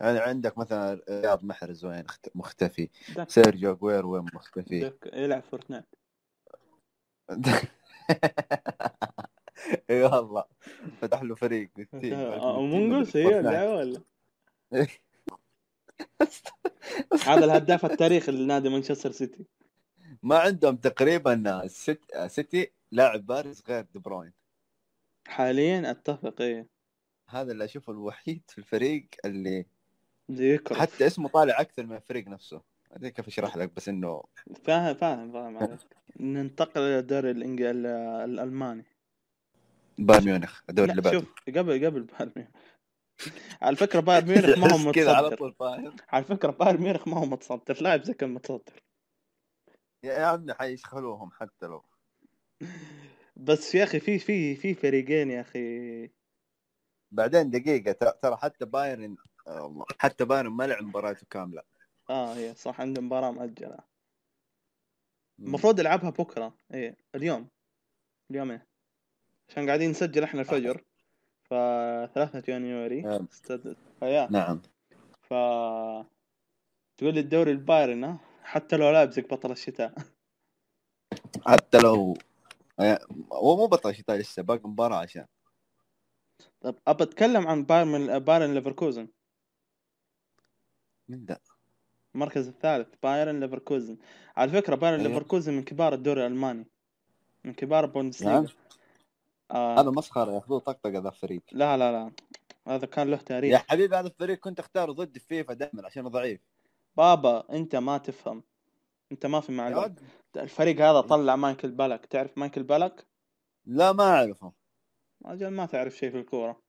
يعني 0.00 0.18
عندك 0.18 0.58
مثلا 0.58 1.02
رياض 1.10 1.44
محرز 1.44 1.84
وين 1.84 2.04
مختفي 2.34 2.88
سيرجيو 3.28 3.72
اجويرو 3.72 4.06
وين 4.06 4.26
مختفي؟ 4.34 4.80
دك 4.80 5.10
يلعب 5.12 5.42
فورتنايت. 5.42 5.84
إي 9.90 10.02
والله 10.02 10.44
فتح 11.00 11.22
له 11.22 11.34
فريق. 11.34 11.70
Among 11.94 12.81
Us 12.81 13.16
هي 13.16 13.26
ولا 13.26 14.02
هذا 17.26 17.44
الهداف 17.44 17.84
التاريخي 17.84 18.32
لنادي 18.32 18.68
مانشستر 18.68 19.12
سيتي. 19.12 19.46
ما 20.22 20.38
عندهم 20.38 20.76
تقريبا 20.76 21.62
ست... 21.66 22.26
سيتي 22.26 22.72
لاعب 22.92 23.26
بارز 23.26 23.62
غير 23.68 23.86
دي 23.92 23.98
بروين. 23.98 24.32
حاليا 25.26 25.90
أتفق 25.90 26.40
إيه. 26.40 26.68
هذا 27.28 27.52
اللي 27.52 27.64
أشوفه 27.64 27.92
الوحيد 27.92 28.42
في 28.48 28.58
الفريق 28.58 29.08
اللي 29.24 29.66
ذكر 30.30 30.74
حتى 30.74 31.06
اسمه 31.06 31.28
طالع 31.28 31.60
أكثر 31.60 31.86
من 31.86 31.96
الفريق 31.96 32.28
نفسه. 32.28 32.62
ادري 32.92 33.10
كيف 33.10 33.26
أشرح 33.28 33.56
لك 33.56 33.72
بس 33.76 33.88
إنه 33.88 34.22
فاهم 34.64 34.94
فاهم 34.94 35.32
فاهم 35.32 35.56
عليك 35.58 35.78
ننتقل 36.20 36.80
إلى 36.80 36.98
الدوري 36.98 37.34
الإنج- 37.34 37.62
الألماني. 38.24 38.84
بايرن 39.98 40.24
ميونخ 40.24 40.62
الدوري 40.70 40.90
اللي 40.90 41.02
بعده. 41.02 41.18
شوف 41.20 41.34
قبل 41.48 41.86
قبل 41.86 42.02
بايرن 42.02 42.32
ميونخ. 42.36 42.50
على 43.62 43.76
فكرة 43.76 44.00
بايرن 44.00 44.28
ميونخ 44.28 44.58
ما 44.58 44.72
هو 44.72 44.92
تحس 44.92 44.94
كذا 44.94 45.14
على 45.14 45.26
متصدر. 45.26 45.36
طول 45.38 45.52
فاهم. 45.52 45.96
على 46.08 46.24
فكرة 46.24 46.50
بايرن 46.50 46.82
ميونخ 46.82 47.08
ما 47.08 47.18
هو 47.18 47.24
متصدر. 47.26 47.82
لاعب 47.82 48.02
زي 48.02 48.14
كان 48.14 48.34
متصدر. 48.34 48.82
يا 50.04 50.24
عمي 50.26 50.54
حيشخلوهم 50.54 51.30
حتى 51.32 51.66
لو. 51.66 51.84
بس 53.36 53.74
يا 53.74 53.84
أخي 53.84 54.00
في 54.00 54.18
في 54.18 54.56
في 54.56 54.74
فريقين 54.74 55.30
يا 55.30 55.40
أخي. 55.40 56.10
بعدين 57.12 57.50
دقيقة 57.50 57.92
ترى 57.92 58.12
ترى 58.22 58.36
حتى 58.36 58.64
بايرن 58.64 59.16
والله. 59.48 59.84
حتى 59.98 60.24
بايرن 60.24 60.50
ما 60.50 60.64
لعب 60.64 60.82
مباراته 60.82 61.26
كاملة. 61.30 61.62
آه 62.10 62.34
هي 62.34 62.54
صح 62.54 62.80
عنده 62.80 63.02
مباراة 63.02 63.30
مؤجلة 63.30 63.78
المفروض 65.38 65.80
يلعبها 65.80 66.10
بكرة. 66.10 66.54
إيه 66.74 66.96
اليوم. 67.14 67.48
اليوم 68.30 68.50
إيه. 68.50 68.66
عشان 69.48 69.66
قاعدين 69.66 69.90
نسجل 69.90 70.22
إحنا 70.22 70.40
الفجر. 70.40 70.84
ف 71.42 71.54
3 72.14 72.52
يناير. 72.52 73.06
نعم. 73.06 73.28
استد... 73.32 73.76
فيا. 74.00 74.28
نعم. 74.30 74.62
ف 75.22 75.34
تقول 76.96 77.14
لي 77.14 77.20
الدوري 77.20 77.50
البايرن 77.50 78.04
ها؟ 78.04 78.18
حتى 78.42 78.76
لو 78.76 78.90
لايبزيج 78.90 79.24
بطل 79.24 79.50
الشتاء. 79.50 79.94
حتى 81.46 81.78
لو 81.78 82.16
آه، 82.80 83.00
هو 83.32 83.56
مو 83.56 83.66
بطل 83.66 83.94
شتاء 83.94 84.16
لسه 84.16 84.42
باقي 84.42 84.68
مباراة 84.68 84.96
عشان. 84.96 85.26
طب 86.60 86.78
أبى 86.86 87.04
أتكلم 87.04 87.46
عن 87.46 87.64
بايرن 87.64 88.18
بايرن 88.18 88.54
ليفركوزن. 88.54 89.08
من 91.08 91.24
ذا 91.24 91.38
المركز 92.14 92.48
الثالث 92.48 92.88
بايرن 93.02 93.40
ليفركوزن. 93.40 93.96
على 94.36 94.50
فكرة 94.50 94.74
بايرن 94.74 95.00
أيوه. 95.00 95.12
ليفركوزن 95.12 95.54
من 95.54 95.62
كبار 95.62 95.94
الدوري 95.94 96.26
الألماني. 96.26 96.66
من 97.44 97.54
كبار 97.54 97.84
البوندسليغا 97.84 98.40
نعم. 98.40 98.46
آه. 99.50 99.80
هذا 99.80 99.90
مسخرة 99.90 100.32
ياخذوه 100.32 100.58
طقطقة 100.58 100.98
ذا 100.98 101.08
الفريق 101.08 101.42
لا 101.52 101.76
لا 101.76 101.92
لا. 101.92 102.12
هذا 102.66 102.86
كان 102.86 103.10
له 103.10 103.16
يا 103.16 103.22
تاريخ 103.22 103.64
حبيبي 103.68 103.96
هذا 103.96 104.06
الفريق 104.06 104.38
كنت 104.38 104.60
أختاره 104.60 104.92
ضد 104.92 105.18
في 105.18 105.26
فيفا 105.26 105.54
دائما 105.54 105.86
عشان 105.86 106.08
ضعيف. 106.08 106.40
بابا 106.96 107.44
أنت 107.52 107.76
ما 107.76 107.98
تفهم. 107.98 108.42
أنت 109.12 109.26
ما 109.26 109.40
في 109.40 109.56
يا 109.56 109.76
ولد، 109.76 110.00
الفريق 110.36 110.80
هذا 110.80 111.00
طلع 111.00 111.36
مايكل 111.36 111.70
بالاك 111.70 112.06
تعرف 112.06 112.38
مايكل 112.38 112.62
بالاك 112.62 113.06
لا 113.66 113.92
ما 113.92 114.04
أعرفه. 114.04 114.52
أجل 115.24 115.48
ما 115.48 115.66
تعرف 115.66 115.96
شيء 115.96 116.10
في 116.10 116.18
الكورة. 116.18 116.67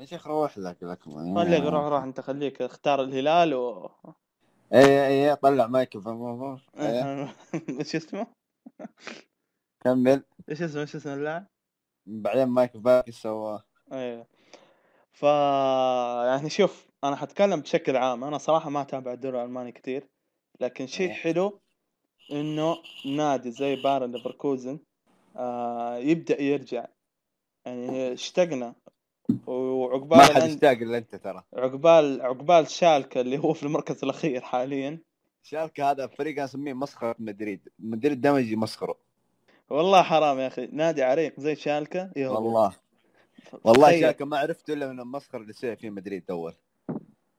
يا 0.00 0.04
شيخ 0.04 0.26
روح 0.26 0.58
لك 0.58 0.82
لك 0.82 1.02
خليك 1.04 1.62
روح 1.64 1.86
روح 1.86 2.02
انت 2.02 2.20
خليك 2.20 2.62
اختار 2.62 3.02
الهلال 3.02 3.54
و 3.54 3.90
اي 4.74 5.06
اي 5.06 5.36
طلع 5.36 5.66
مايكل 5.66 6.02
فم- 6.02 6.58
إيه، 6.78 7.34
إيش 7.78 7.96
اسمه؟ 8.00 8.26
كمل. 9.80 10.24
إيش 10.48 10.62
اسمه 10.62 10.80
إيش 10.80 10.96
اسم 10.96 11.10
اللاعب؟ 11.10 11.46
بعدين 12.06 12.44
مايكل 12.48 12.78
بالاك 12.78 13.06
إيش 13.06 13.22
سوى؟ 13.22 13.62
أيوه 13.92 14.26
ف 15.12 15.22
يعني 16.26 16.50
شوف 16.50 16.88
أنا 17.04 17.16
حتكلم 17.16 17.60
بشكل 17.60 17.96
عام. 17.96 18.24
أنا 18.24 18.38
صراحة 18.38 18.70
ما 18.70 18.80
أتابع 18.82 19.12
الدوري 19.12 19.38
الألماني 19.40 19.72
كتير. 19.72 20.08
لكن 20.60 20.86
شيء 20.86 21.08
إيه. 21.08 21.14
حلو 21.14 21.60
إنه 22.32 22.76
نادي 23.06 23.50
زي 23.50 23.76
بايرن 23.76 24.12
ليفركوزن 24.12 24.78
آه 25.36 25.96
يبدأ 25.96 26.42
يرجع. 26.42 26.86
يعني 27.66 28.12
اشتقنا 28.12 28.74
وعقبال 29.46 30.18
ما 30.18 30.24
حد 30.24 30.42
يشتاق 30.42 30.70
إلا 30.70 30.98
أنت 30.98 31.14
ترى. 31.14 31.42
عقبال 31.54 32.22
عقبال 32.22 32.70
شالكة 32.70 33.20
اللي 33.20 33.38
هو 33.38 33.52
في 33.52 33.62
المركز 33.62 34.04
الأخير 34.04 34.40
حاليا. 34.40 34.98
شالكة 35.42 35.90
هذا 35.90 36.06
فريق 36.06 36.34
أنا 36.34 36.44
اسميه 36.44 36.72
مسخرة 36.72 37.16
مدريد. 37.18 37.68
مدريد 37.78 38.20
دائما 38.20 38.38
يجي 38.38 38.56
مسخره. 38.56 38.96
والله 39.70 40.02
حرام 40.02 40.38
يا 40.38 40.46
أخي. 40.46 40.68
نادي 40.72 41.02
عريق 41.02 41.40
زي 41.40 41.56
شالكة. 41.56 42.10
يهبط 42.16 42.36
والله. 42.36 42.72
والله. 43.64 44.00
شالكة 44.00 44.24
ما 44.24 44.38
عرفته 44.38 44.72
إلا 44.72 44.92
من 44.92 45.00
المسخرة 45.00 45.40
اللي 45.40 45.52
سوى 45.52 45.76
فيه 45.76 45.90
مدريد 45.90 46.24
أول. 46.30 46.54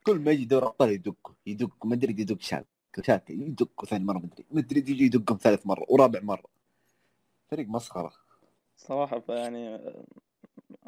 كل 0.04 0.20
ما 0.20 0.32
يجي 0.32 0.46
دوري 0.46 0.66
أبطال 0.66 0.90
يدق. 0.92 1.34
يدق. 1.48 1.86
مدريد 1.86 2.20
يدق 2.20 2.42
شالكة. 2.42 2.66
شالكة 3.02 3.32
يدق 3.32 3.86
ثاني 3.86 4.04
مرة 4.04 4.18
مدريد. 4.18 4.46
مدريد 4.52 4.90
يجي 4.90 5.06
يدقهم 5.06 5.38
ثالث 5.38 5.66
مرة 5.66 5.86
ورابع 5.90 6.20
مرة. 6.24 6.46
فريق 7.52 7.68
مسخرة. 7.68 8.12
صراحة 8.78 9.24
يعني 9.30 9.80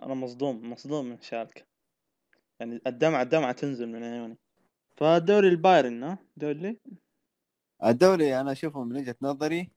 أنا 0.03 0.13
مصدوم 0.13 0.71
مصدوم 0.71 1.05
من 1.05 1.21
شالكة 1.21 1.65
يعني 2.59 2.81
الدمعة 2.87 3.21
الدمعة 3.21 3.51
تنزل 3.51 3.87
من 3.87 4.03
عيوني. 4.03 4.37
فالدوري 4.95 5.47
البايرن 5.47 6.03
ها؟ 6.03 6.17
دوري 6.37 6.79
الدوري 7.83 8.41
أنا 8.41 8.51
اشوفه 8.51 8.83
من 8.83 8.97
وجهة 8.97 9.15
نظري 9.21 9.69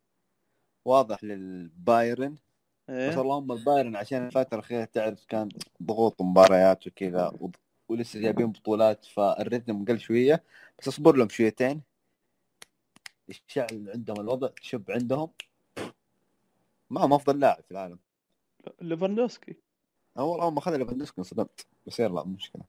واضح 0.85 1.25
للبايرن. 1.25 2.33
بس 2.33 2.41
إيه. 2.91 3.21
اللهم 3.21 3.53
البايرن 3.53 3.97
عشان 3.97 4.27
الفترة 4.27 4.55
الأخيرة 4.59 4.85
تعرف 4.85 5.25
كان 5.25 5.49
ضغوط 5.83 6.23
مباريات 6.23 6.87
وكذا 6.87 7.33
ولسه 7.89 8.21
جايبين 8.21 8.53
بطولات 8.53 9.05
فالريتم 9.05 9.85
قل 9.85 10.01
شوية. 10.01 10.43
بس 10.79 10.89
اصبر 10.89 11.17
لهم 11.17 11.29
شويتين. 11.29 11.83
يشعل 13.29 13.91
عندهم 13.95 14.21
الوضع 14.21 14.49
تشب 14.49 14.91
عندهم 14.91 15.31
معهم 16.91 17.13
أفضل 17.13 17.41
لاعب 17.41 17.63
في 17.63 17.71
العالم. 17.71 17.99
ليفاندوسكي. 18.81 19.66
أول 20.19 20.41
أول 20.41 20.53
ما 20.53 20.59
أخذ 20.59 20.77
ليفاندوسكي 20.77 21.19
انصدمت. 21.19 21.67
بس 21.87 22.01
يلا 22.01 22.25
مو 22.25 22.33
مشكلة. 22.33 22.63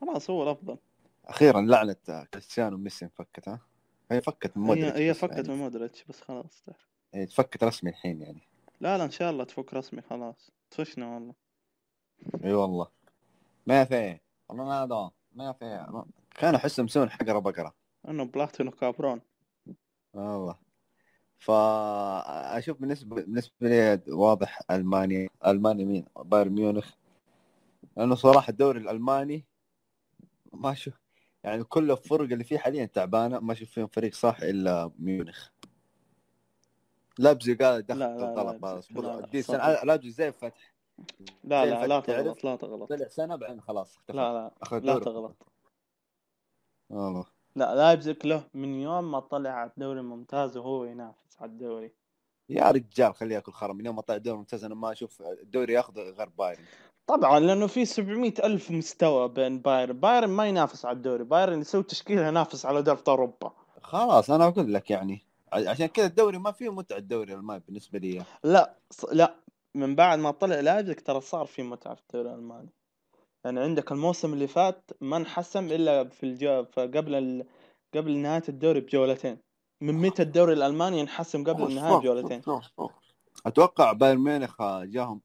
خلاص 0.00 0.30
هو 0.30 0.42
الأفضل. 0.42 0.78
أخيرا 1.24 1.60
لعنة 1.60 2.24
كريستيانو 2.32 2.76
وميسي 2.76 3.04
انفكت 3.04 3.48
ها؟ 3.48 3.60
هي 4.10 4.20
فكت 4.20 4.56
من 4.56 4.62
مودريتش 4.62 4.96
هي 4.96 5.14
فكت 5.14 5.36
يعني. 5.36 5.48
من 5.48 5.56
مودريتش 5.56 6.04
بس 6.04 6.20
خلاص 6.20 6.62
تعرف. 6.66 6.88
هي 7.14 7.26
تفكت 7.26 7.64
رسمي 7.64 7.90
الحين 7.90 8.22
يعني. 8.22 8.48
لا 8.80 8.98
لا 8.98 9.04
إن 9.04 9.10
شاء 9.10 9.30
الله 9.30 9.44
تفك 9.44 9.74
رسمي 9.74 10.02
خلاص. 10.02 10.50
طفشنا 10.70 11.14
والله. 11.14 11.34
إي 12.44 12.52
والله. 12.52 12.88
ما 13.66 13.84
في 13.84 14.18
رونالدو 14.50 15.10
ما 15.32 15.52
في 15.52 15.86
كانوا 16.30 16.58
احسهم 16.58 16.84
مسوين 16.84 17.10
حقره 17.10 17.38
بقره 17.38 17.74
إنه 18.08 18.24
بلاتينو 18.24 18.70
كابرون. 18.70 19.20
والله. 20.14 20.58
فأشوف 21.38 22.80
بالنسبة 22.80 23.16
بالنسبة 23.16 23.68
لي 23.68 24.00
واضح 24.08 24.60
ألمانيا 24.70 25.28
ألمانيا 25.46 25.84
مين؟ 25.84 26.04
بايرن 26.16 26.52
ميونخ. 26.52 26.90
لأنه 27.96 28.14
صراحة 28.14 28.50
الدوري 28.50 28.80
الألماني 28.80 29.44
ما 30.52 30.72
أشوف 30.72 30.94
يعني 31.44 31.64
كل 31.64 31.90
الفرق 31.90 32.32
اللي 32.32 32.44
فيه 32.44 32.58
حاليا 32.58 32.86
تعبانة 32.86 33.38
ما 33.38 33.52
أشوف 33.52 33.70
فيهم 33.70 33.86
فريق 33.86 34.14
صح 34.14 34.38
إلا 34.42 34.90
ميونخ. 34.98 35.48
لايبزيج 37.18 37.54
قال 37.54 37.86
دخل 37.86 37.98
لا، 37.98 38.58
لا، 39.48 39.84
لايبزيج 39.84 40.10
زي 40.10 40.28
الفتح 40.28 40.74
لا 41.44 41.66
لا 41.66 41.86
لا؟ 41.86 42.00
تغلط 42.00 42.44
لا 42.44 42.56
تغلط. 42.56 42.92
طلع 42.92 43.08
سنة 43.08 43.36
بعدين 43.36 43.60
خلاص 43.60 43.96
اختفى. 43.96 44.16
لا 44.16 44.52
لا 44.72 44.78
لا. 44.78 44.98
تغلط. 44.98 45.36
والله. 46.90 47.24
لا 47.56 47.74
لايبزيج 47.74 48.26
له 48.26 48.44
من 48.54 48.80
يوم 48.80 49.10
ما 49.10 49.20
طلع 49.20 49.50
على 49.50 49.70
الدوري 49.70 50.00
الممتاز 50.00 50.56
وهو 50.56 50.84
ينافس 50.84 51.25
على 51.40 51.50
الدوري. 51.50 51.92
يا 52.48 52.70
رجال 52.70 53.14
خليه 53.14 53.34
ياكل 53.34 53.52
خرم 53.52 53.76
من 53.76 53.86
يوم 53.86 53.96
ما 53.96 54.02
طلع 54.02 54.16
الدوري 54.16 54.34
الممتاز 54.34 54.64
أنا 54.64 54.74
ما 54.74 54.92
أشوف 54.92 55.22
الدوري 55.22 55.72
ياخذ 55.72 56.00
غير 56.00 56.28
بايرن. 56.28 56.64
طبعا 57.06 57.40
لأنه 57.40 57.66
في 57.66 57.84
700 57.84 58.34
ألف 58.44 58.70
مستوى 58.70 59.28
بين 59.28 59.58
بايرن. 59.58 60.00
بايرن 60.00 60.28
ما 60.30 60.46
ينافس 60.46 60.84
على 60.84 60.96
الدوري. 60.96 61.24
بايرن 61.24 61.60
يسوي 61.60 61.82
تشكيلة 61.82 62.26
ينافس 62.28 62.66
على 62.66 62.82
دوري 62.82 63.00
أوروبا. 63.08 63.52
خلاص 63.82 64.30
أنا 64.30 64.48
أقول 64.48 64.74
لك 64.74 64.90
يعني 64.90 65.22
عشان 65.52 65.86
كذا 65.86 66.06
الدوري 66.06 66.38
ما 66.38 66.52
فيه 66.52 66.72
متعة 66.72 66.96
الدوري 66.96 67.32
الألماني 67.32 67.62
بالنسبة 67.66 67.98
لي. 67.98 68.22
لا. 68.44 68.76
لا. 69.12 69.34
من 69.74 69.94
بعد 69.94 70.18
ما 70.18 70.30
طلع 70.30 70.60
لايبزيج 70.60 70.96
ترى 70.96 71.20
صار 71.20 71.46
في 71.46 71.62
متعة 71.62 71.94
في 71.94 72.00
الدوري 72.02 72.28
الألماني. 72.28 72.68
يعني 73.44 73.60
عندك 73.60 73.92
الموسم 73.92 74.32
اللي 74.32 74.46
فات 74.46 74.90
ما 75.00 75.16
انحسم 75.16 75.72
إلا 75.72 76.04
في 76.08 76.26
الجو... 76.26 76.62
قبل 76.76 77.14
ال... 77.14 77.46
قبل 77.94 78.16
نهاية 78.16 78.42
الدوري 78.48 78.80
بجولتين. 78.80 79.38
من 79.80 79.94
متى 79.94 80.22
الدوري 80.22 80.52
الألماني 80.52 81.00
ينحسم 81.00 81.44
قبل 81.44 81.62
النهايه 81.62 81.96
بجولتين 81.96 82.42
أتوقع 83.46 83.92
بايرن 83.92 84.18
ميونخ 84.18 84.62
جاهم 84.62 85.20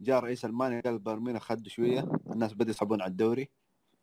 جاء 0.00 0.20
رئيس 0.20 0.44
ألمانيا 0.44 0.80
قال 0.80 0.98
بايرن 0.98 1.22
ميونخ 1.22 1.42
خدوا 1.42 1.68
شوية. 1.68 2.08
الناس 2.30 2.54
بدأوا 2.54 2.70
يسحبون 2.70 3.02
على 3.02 3.10
الدوري. 3.10 3.48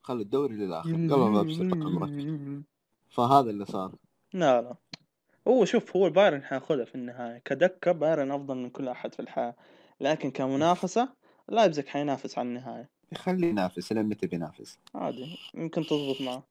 خلوا 0.01 0.21
الدوري 0.21 0.55
للآخر 0.55 0.91
قالوا 0.91 1.43
بسرعة 1.43 1.85
عمرك 1.85 2.33
فهذا 3.09 3.49
اللي 3.49 3.65
صار. 3.65 3.95
لا 4.33 4.61
لا. 4.61 4.75
هو 5.47 5.65
شوف 5.65 5.95
هو 5.95 6.09
بايرن 6.09 6.43
حياخذها 6.43 6.85
في 6.85 6.95
النهايه 6.95 7.41
كدكة 7.45 7.91
بايرن 7.91 8.31
أفضل 8.31 8.55
من 8.55 8.69
كل 8.69 8.87
أحد 8.87 9.13
في 9.13 9.19
الحياة. 9.19 9.55
لكن 10.01 10.31
كمنافسة 10.31 11.09
لايبزيج 11.49 11.87
حينافس 11.87 12.37
على 12.37 12.47
النهايه 12.47 12.89
يخليه 13.11 13.47
ينافس 13.47 13.91
لين 13.91 14.05
متى 14.05 14.27
بينافس؟ 14.27 14.79
عادي. 14.95 15.37
يمكن 15.53 15.83
تضبط 15.83 16.21
معه. 16.21 16.43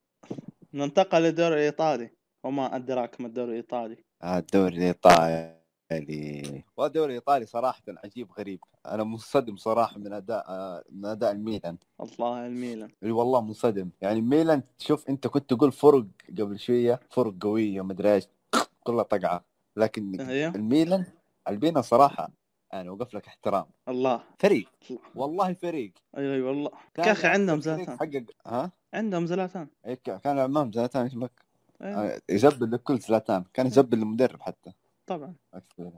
ننتقل 0.75 1.23
للدوري 1.23 1.55
الإيطالي. 1.55 2.11
وما 2.45 2.77
ادراك 2.77 3.21
ما 3.21 3.27
الدوري 3.27 3.51
الإيطالي. 3.51 3.97
آه، 4.23 4.39
الدوري 4.39 4.77
الإيطالي. 4.77 5.63
والدوري 6.77 7.07
الإيطالي 7.07 7.47
صراحة 7.47 7.83
عجيب 8.05 8.33
غريب. 8.39 8.61
أنا 8.87 9.05
منصدم 9.05 9.57
صراحة 9.57 9.99
من 9.99 10.13
أداء 10.13 10.45
آه، 10.49 10.85
من 10.91 11.05
أداء 11.05 11.31
الميلان. 11.33 11.77
الله 12.01 12.47
الميلان. 12.47 12.91
إي 13.03 13.11
والله 13.11 13.41
منصدم. 13.41 13.91
يعني 14.01 14.21
ميلان 14.21 14.63
شوف 14.79 15.09
أنت 15.09 15.27
كنت 15.27 15.55
تقول 15.55 15.73
فرق 15.73 16.05
قبل 16.39 16.59
شوية 16.59 17.01
فرق 17.11 17.35
قوية 17.41 17.81
ومدري 17.81 18.15
إيش 18.15 18.25
كلها 18.85 19.03
طقعة. 19.03 19.45
لكن 19.77 20.21
أيوه. 20.21 20.55
الميلان 20.55 21.05
الميلان 21.49 21.83
صراحة 21.83 22.31
أنا 22.75 22.91
وقف 22.91 23.15
لك 23.15 23.27
احترام. 23.27 23.67
الله. 23.89 24.23
فريق. 24.39 24.69
والله 25.15 25.53
فريق. 25.53 25.93
اي 26.19 26.35
اي 26.35 26.41
والله. 26.43 26.71
كان 26.95 27.07
يا 27.07 27.13
أخي 27.13 27.29
عندهم 27.29 27.61
زلاتان. 27.61 27.97
حقق 27.99 28.25
ها؟ 28.47 28.73
عندهم 28.95 29.27
زلاتان. 29.27 29.69
ك- 29.87 30.21
كان 30.21 30.39
امام 30.39 30.73
زلاتان 30.73 31.03
إيش 31.05 31.15
بك 31.15 31.43
يزبل 32.31 32.71
لكل 32.73 32.99
زلاتان 32.99 33.45
كان 33.55 33.67
يزبل 33.67 33.99
المدرب 33.99 34.41
حتى. 34.43 34.73
طبعا. 35.07 35.35
أكثر. 35.55 35.93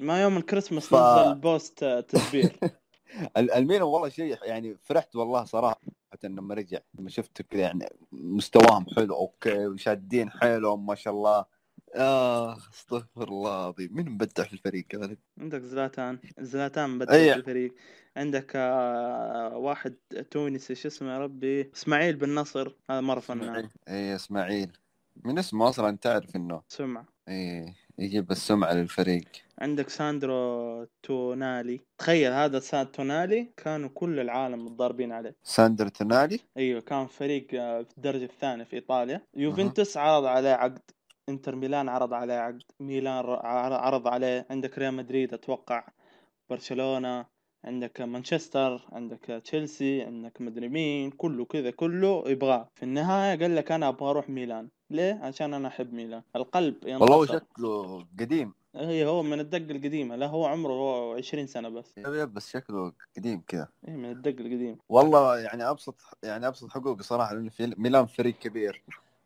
ما 0.00 0.22
يوم 0.22 0.36
الكريسماس 0.36 0.86
ف- 0.86 0.94
نزل 0.94 1.34
post 1.40 1.82
آه، 1.82 2.00
تسبير 2.00 2.58
ال- 3.36 3.50
الميلان 3.50 3.82
والله 3.82 4.08
شيء 4.08 4.38
يعني 4.42 4.76
فرحت 4.82 5.16
والله 5.16 5.44
صراحة 5.44 5.80
لما 6.24 6.54
رجع. 6.54 6.78
لما 6.94 7.10
شفت 7.10 7.42
كذا 7.42 7.60
يعني 7.60 7.88
مستواهم 8.12 8.86
حلو 8.96 9.14
okay 9.16 9.66
وشادين 9.66 10.30
حيلهم 10.30 10.86
ما 10.86 10.94
شاء 10.94 11.14
الله. 11.14 11.44
آه 11.94 12.56
أستغفر 12.74 13.28
الله 13.28 13.60
العظيم. 13.64 13.94
مين 13.96 14.08
مبدع 14.10 14.44
في 14.44 14.52
الفريق 14.52 14.86
هذا؟ 14.94 15.16
عندك 15.38 15.62
زلاتان. 15.62 16.18
زلاتان 16.38 16.98
بدل 16.98 17.12
أي. 17.14 17.32
في 17.32 17.38
الفريق. 17.38 17.74
عندك 18.16 18.52
آه، 18.56 19.56
واحد 19.56 19.94
تونسي 20.30 20.74
شو 20.74 20.88
اسمه 20.88 21.12
يا 21.12 21.18
ربي؟ 21.18 21.70
إسماعيل 21.74 22.16
بن 22.16 22.34
نصر 22.34 22.74
هذا 22.90 23.00
مرة 23.00 23.20
فنان. 23.20 23.68
اي 23.88 24.14
إسماعيل. 24.14 24.72
من 25.24 25.38
اسمه 25.38 25.68
أصلا 25.68 25.96
تعرف 25.96 26.36
إنه 26.36 26.62
سمعة. 26.68 27.06
اي 27.28 27.74
يجيب 27.98 28.30
السمعة 28.30 28.72
للفريق. 28.72 29.24
عندك 29.58 29.88
ساندرو 29.88 30.86
تونالي. 31.02 31.80
تخيل 31.98 32.32
هذا 32.32 32.58
ساند 32.58 32.86
تونالي 32.86 33.52
كانوا 33.56 33.88
كل 33.88 34.20
العالم 34.20 34.64
متضاربين 34.64 35.12
عليه. 35.12 35.36
ساندر 35.42 35.88
تونالي؟ 35.88 36.40
أيوه 36.56 36.80
كان 36.80 37.06
فريق 37.06 37.46
آه، 37.54 37.82
في 37.82 37.96
الدرجة 37.96 38.24
الثانية 38.24 38.64
في 38.64 38.76
إيطاليا. 38.76 39.20
يوفنتوس 39.34 39.96
عرض 39.96 40.24
عليه 40.24 40.50
عقد. 40.50 40.78
إنتر 41.28 41.56
ميلان 41.56 41.88
عرض 41.88 42.12
عليه 42.14 42.34
عقد. 42.34 42.62
ميلان 42.80 43.24
عرض 43.74 44.08
عليه. 44.08 44.46
عندك 44.50 44.78
ريال 44.78 44.94
مدريد 44.94 45.34
أتوقع. 45.34 45.84
برشلونة. 46.50 47.26
عندك 47.64 48.00
مانشستر. 48.00 48.86
عندك 48.92 49.42
تشيلسي. 49.44 50.02
عندك 50.02 50.40
مدري 50.40 50.68
مين 50.68 51.10
كله 51.10 51.44
كذا 51.44 51.70
كله 51.70 52.24
يبغاه 52.26 52.68
في 52.74 52.82
النهاية 52.82 53.38
قال 53.38 53.56
لك 53.56 53.72
أنا 53.72 53.88
أبغى 53.88 54.10
أروح 54.10 54.28
ميلان. 54.30 54.68
ليه؟ 54.90 55.20
عشان 55.22 55.54
أنا 55.54 55.68
أحب 55.68 55.92
ميلان. 55.92 56.22
القلب 56.36 56.74
والله 56.84 57.16
هو 57.16 57.22
ينتصر 57.22 57.38
شكله 57.38 58.04
قديم. 58.20 58.52
هي 58.74 59.06
هو 59.06 59.22
من 59.22 59.40
الدق 59.40 59.70
القديمة. 59.70 60.16
لا 60.16 60.26
هو 60.26 60.46
عمره 60.46 60.72
هو 60.72 61.14
20 61.14 61.46
سنة 61.46 61.68
بس. 61.68 61.98
yep 61.98 62.14
yep 62.14 62.34
بس 62.34 62.50
شكله 62.50 62.92
قديم 63.16 63.42
كذا 63.48 63.68
إيه 63.88 63.96
من 63.96 64.10
الدق 64.10 64.40
القديم. 64.40 64.78
والله 64.88 65.38
يعني 65.38 65.70
أبسط 65.70 65.94
يعني 66.22 66.46
أبسط 66.46 66.70
حقوقي 66.70 67.02
صراحة 67.02 67.34
لأنه 67.34 67.50
في 67.50 67.74
ميلان 67.78 68.06
فريق 68.06 68.34
كبير. 68.38 68.82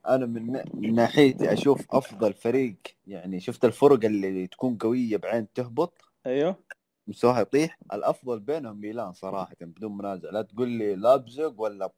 أنا 0.08 0.26
من 0.26 0.62
من 0.74 0.94
ناحيتي 0.94 1.52
أشوف 1.52 1.86
أفضل 1.90 2.32
فريق 2.32 2.76
يعني 3.06 3.40
شفت 3.40 3.64
الفرق 3.64 4.04
اللي 4.04 4.46
تكون 4.46 4.76
قوية 4.76 5.16
بعين 5.16 5.52
تهبط؟ 5.52 5.92
أيوه. 6.26 6.56
مستواها 7.06 7.40
يطيح. 7.40 7.78
الأفضل 7.92 8.40
بينهم 8.40 8.80
ميلان 8.80 9.12
صراحة 9.12 9.54
بدون 9.60 9.96
منازع. 9.96 10.30
لا 10.30 10.42
تقول 10.42 10.68
لي 10.68 10.94
لابزق 10.94 11.54
ولا 11.58 11.90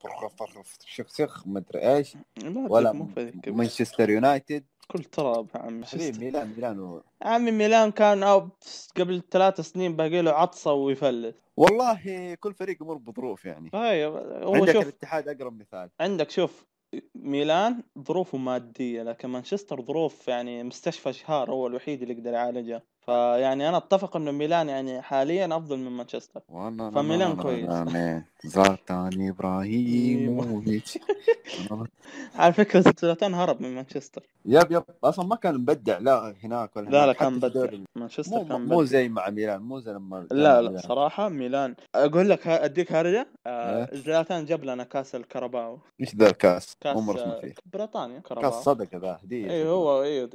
شخ 0.87 1.47
مدري 1.47 1.97
إيش 1.97 2.17
لا 2.43 2.67
ولا. 2.71 3.07
مانشستر 3.47 4.11
يونايتد. 4.11 4.65
كل 4.89 5.05
تراب 5.05 5.49
عم 5.55 5.85
ميلان 5.95 6.53
ميلان 6.57 6.81
و... 6.81 7.03
عمي 7.23 7.51
ميلان 7.51 7.91
كان 7.91 8.23
أو 8.23 8.49
قبل 8.97 9.23
ثلاث 9.31 9.61
سنين 9.61 9.97
باقي 9.97 10.23
له 10.23 10.31
عطسة 10.31 10.73
ويفلس. 10.73 11.37
والله 11.57 12.35
كل 12.35 12.55
فريق 12.55 12.83
يمر 12.83 12.95
بظروف 12.95 13.45
يعني. 13.45 13.71
هو 13.75 14.55
عندك 14.55 14.73
شوف. 14.73 14.83
الاتحاد 14.83 15.29
أقرب 15.29 15.59
مثال. 15.59 15.91
عندك 16.01 16.31
شوف 16.31 16.67
ميلان 17.15 17.83
ظروفه 17.99 18.39
مادية 18.39 19.03
لكن 19.03 19.29
مانشستر 19.29 19.83
ظروف 19.83 20.29
يعني 20.29 20.63
مستشفى 20.63 21.13
شهار 21.13 21.51
هو 21.51 21.67
الوحيد 21.67 22.03
اللي 22.03 22.15
يقدر 22.15 22.33
يعالجها 22.33 22.83
فيعني 23.07 23.69
أنا 23.69 23.77
أتفق 23.77 24.17
إنه 24.17 24.31
ميلان 24.31 24.69
يعني 24.69 25.03
حاليا 25.03 25.57
أفضل 25.57 25.79
من 25.79 25.91
مانشستر. 25.91 26.41
والله 26.49 26.91
فميلان 26.91 27.37
كويس. 27.37 27.71
زلاتان 28.45 29.29
ابراهيموفيتش 29.29 30.99
على 32.39 32.53
فكرة 32.53 32.95
زلاتان 32.99 33.35
هرب 33.35 33.63
من 33.63 33.75
مانشستر. 33.75 34.23
yep 34.45 34.73
yep. 34.73 34.83
أصلا 35.05 35.27
ما 35.27 35.37
كان 35.37 35.55
مبدع. 35.55 35.99
لا 35.99 36.35
هناك 36.45 36.77
ولا 36.77 36.91
لا 36.91 37.07
لا 37.07 37.13
كان 37.13 37.33
مبدع. 37.33 37.67
مانشستر 37.97 38.43
كان 38.43 38.67
مو 38.67 38.85
زي 38.85 39.09
مع 39.09 39.31
ميلان. 39.31 39.63
مو 39.63 39.79
زي 39.81 39.93
لما 39.93 40.27
لا 40.31 40.63
لا. 40.63 40.79
صراحة 40.79 41.29
ميلان. 41.29 41.75
أقول 41.95 42.31
لك 42.31 42.47
أديك 42.47 42.93
هرجة. 42.93 43.27
آه. 43.47 43.89
زلاتان 43.93 44.45
جاب 44.45 44.65
لنا 44.65 44.85
كاس 44.85 45.15
الكرباو 45.15 45.79
إيش 46.01 46.17
ذا 46.17 46.31
الكاس؟ 46.31 46.77
كاس 46.81 46.97
آه، 46.97 47.41
بريطانيا 47.73 48.21
كاس 48.21 48.55
صدقة 48.55 48.99
ذا 48.99 49.21
اي 49.33 49.67
هو 49.69 50.03
اي 50.03 50.29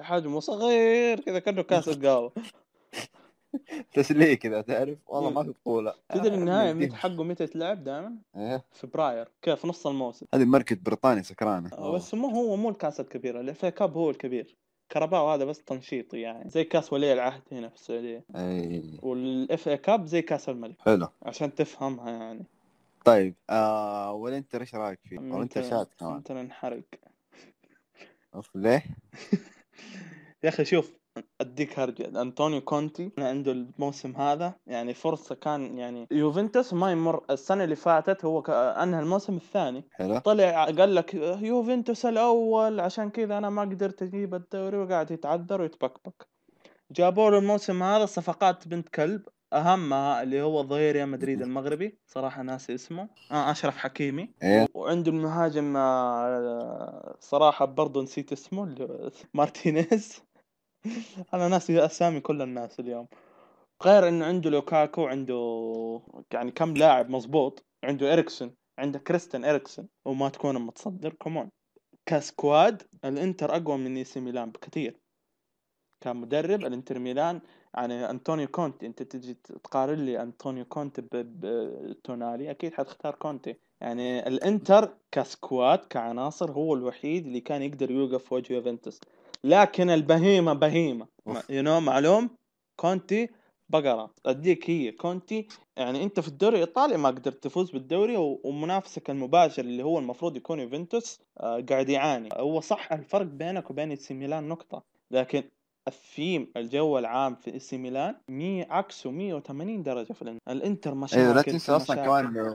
حجمه 0.00 0.40
صغير 0.40 1.20
كذا 1.20 1.38
كأنه 1.38 1.62
كاس 1.62 1.88
القهوة 2.10 2.32
تسلية 3.94 4.34
كذا 4.34 4.60
تعرف؟ 4.60 4.98
والله 5.06 5.30
ما 5.30 5.42
في 5.42 5.48
بطوله 5.48 5.94
تدري 6.14 6.34
النهاية 6.34 6.72
نديه. 6.72 6.86
متى 6.86 6.96
حقه 6.96 7.24
متى 7.24 7.44
يتلعب 7.44 7.84
دائما؟ 7.84 8.16
إيه. 8.36 8.64
فبراير 8.72 9.28
كيف؟ 9.42 9.66
نص 9.66 9.86
الموسم. 9.86 10.26
هذه 10.34 10.44
ماركة 10.44 10.76
بريطانيا 10.82 11.22
سكرانه 11.22 11.70
آه، 11.72 11.92
بس 11.92 12.14
مو 12.14 12.28
هو 12.28 12.56
مو 12.56 12.68
الكاس 12.68 13.00
الكبير 13.00 13.40
ال 13.40 13.49
FA 13.49 13.66
Cup 13.66 13.96
هو 13.96 14.10
الكبير. 14.10 14.56
كرباو 14.92 15.30
هذا 15.30 15.44
بس 15.44 15.62
تنشيطي 15.62 16.20
يعني. 16.20 16.50
زي 16.50 16.64
كاس 16.64 16.92
ولي 16.92 17.12
العهد 17.12 17.42
هنا 17.52 17.68
في 17.68 17.74
السعودية. 17.74 18.24
اي 18.36 18.98
وال 19.02 19.68
FA 19.68 19.76
Cup 19.76 20.06
زي 20.06 20.22
كاس 20.22 20.48
الملك. 20.48 20.76
حلو. 20.80 21.08
عشان 21.22 21.54
تفهمها 21.54 22.10
يعني. 22.10 22.44
طيب 23.04 23.34
آه 23.50 24.12
والإنتر 24.12 24.60
إيش 24.60 24.74
رأيك 24.74 24.98
فيه؟ 25.04 25.18
والانتر 25.18 25.60
انت 25.60 25.70
شات 25.70 25.94
كمان. 25.94 26.14
انت 26.14 26.32
ننحرق 26.32 26.82
أوف 28.34 28.56
ليه؟ 28.56 28.84
يا 30.44 30.48
أخي 30.48 30.64
شوف 30.64 30.99
أديك 31.40 31.78
هرجة. 31.78 32.22
أنطونيو 32.22 32.60
كونتي 32.60 33.10
عنده 33.18 33.52
الموسم 33.52 34.16
هذا 34.16 34.54
يعني 34.66 34.94
فرصة 34.94 35.34
كان 35.34 35.78
يعني 35.78 36.06
يوفنتوس 36.10 36.74
ما 36.74 36.92
يمر. 36.92 37.24
السنة 37.30 37.64
اللي 37.64 37.76
فاتت 37.76 38.24
هو 38.24 38.40
أنهى 38.82 39.00
الموسم 39.00 39.36
الثاني. 39.36 39.88
حلو. 39.92 40.18
طلع 40.18 40.64
قال 40.64 40.94
لك 40.94 41.14
يوفنتوس 41.14 42.06
الأول 42.06 42.80
عشان 42.80 43.10
كذا 43.10 43.38
أنا 43.38 43.50
ما 43.50 43.62
قدرت 43.62 44.02
أجيب 44.02 44.34
الدوري 44.34 44.76
وقاعد 44.76 45.10
يتعذر 45.10 45.60
ويتبكبك. 45.60 46.28
جابوا 46.90 47.30
له 47.30 47.38
الموسم 47.38 47.82
هذا 47.82 48.06
صفقات 48.06 48.68
بنت 48.68 48.88
كلب 48.88 49.22
أهمها 49.52 50.22
اللي 50.22 50.42
هو 50.42 50.62
ظهير 50.62 50.94
ريال 50.94 51.08
مدريد 51.08 51.42
المغربي. 51.42 51.98
صراحة 52.06 52.42
ناسي 52.42 52.74
اسمه. 52.74 53.08
آه 53.32 53.50
أشرف 53.50 53.76
حكيمي. 53.76 54.34
إيه. 54.42 54.66
وعنده 54.74 55.10
المهاجم 55.10 55.76
آه، 55.76 57.16
صراحة 57.20 57.64
برضه 57.64 58.02
نسيت 58.02 58.32
اسمه 58.32 58.76
مارتينيز. 59.34 60.29
أنا 61.34 61.48
ناسي 61.48 61.84
أسامي 61.84 62.20
كل 62.20 62.42
الناس 62.42 62.80
اليوم. 62.80 63.06
غير 63.84 64.08
إنه 64.08 64.24
عنده 64.26 64.50
لوكاكو 64.50 65.06
عنده 65.06 65.34
يعني 66.32 66.50
كم 66.50 66.76
لاعب 66.76 67.10
مزبوط 67.10 67.64
عنده 67.84 68.12
إريكسون 68.12 68.54
عنده 68.78 68.98
كريستن 68.98 69.44
إريكسون 69.44 69.88
وما 70.04 70.28
تكون 70.28 70.58
متصدر. 70.58 71.12
come 71.12 71.37
on 71.37 71.50
ك 72.06 72.19
squad 72.19 72.82
الإنتر 73.04 73.56
أقوى 73.56 73.76
من 73.78 73.96
إي 73.96 74.04
سي 74.04 74.20
ميلان 74.20 74.50
بكثير. 74.50 75.00
كمدرب 76.00 76.60
الإنتر 76.66 76.98
ميلان 76.98 77.40
يعني 77.74 78.10
أنطونيو 78.10 78.48
كونتي. 78.48 78.86
أنت 78.86 79.02
تجي 79.02 79.34
تقارن 79.34 79.98
لي 79.98 80.22
أنطونيو 80.22 80.64
كونتي 80.64 81.02
بتونالي 81.12 82.50
أكيد 82.50 82.74
حتختار 82.74 83.14
كونتي. 83.14 83.56
يعني 83.80 84.26
الإنتر 84.28 84.96
ك 85.12 85.23
squad 85.23 85.78
كعناصر 85.78 86.52
هو 86.52 86.74
الوحيد 86.74 87.26
اللي 87.26 87.40
كان 87.40 87.62
يقدر 87.62 87.90
يوقف 87.90 88.32
وجه 88.32 88.52
يوفنتوس. 88.52 89.00
لكن 89.44 89.90
البهيمة 89.90 90.52
بهيمة. 90.52 91.06
you 91.50 91.62
know 91.62 91.80
معلوم 91.80 92.30
كونتي 92.76 93.28
بقرة 93.68 94.10
أديك 94.26 94.70
هي 94.70 94.92
كونتي 94.92 95.48
يعني 95.76 96.02
أنت 96.02 96.20
في 96.20 96.28
الدوري 96.28 96.54
الإيطالي 96.56 96.96
ما 96.96 97.08
قدرت 97.08 97.42
تفوز 97.44 97.70
بالدوري 97.70 98.14
ومنافسك 98.16 99.10
المباشر 99.10 99.62
اللي 99.62 99.82
هو 99.82 99.98
المفروض 99.98 100.36
يكون 100.36 100.60
يوفنتوس 100.60 101.20
آه، 101.40 101.64
قاعد 101.70 101.88
يعاني 101.88 102.28
هو 102.32 102.60
صح 102.60 102.92
الفرق 102.92 103.26
بينك 103.26 103.70
وبين 103.70 103.96
سي 103.96 104.14
ميلان 104.14 104.48
نقطة 104.48 104.82
لكن 105.10 105.42
الثيم 105.88 106.52
الجو 106.56 106.98
العام 106.98 107.34
في 107.34 107.58
سي 107.58 107.78
ميلان 107.78 108.14
مي 108.28 108.62
عكسه 108.62 109.10
180 109.10 109.82
درجة 109.82 110.12
في 110.12 110.22
الانتر 110.22 110.52
الإنتر 110.52 110.94
مشاكل 110.94 111.20
أيوه 111.22 111.34
لا 111.34 111.42
تنسى 111.42 111.72
أصلا. 111.72 111.96
كمان 111.96 112.54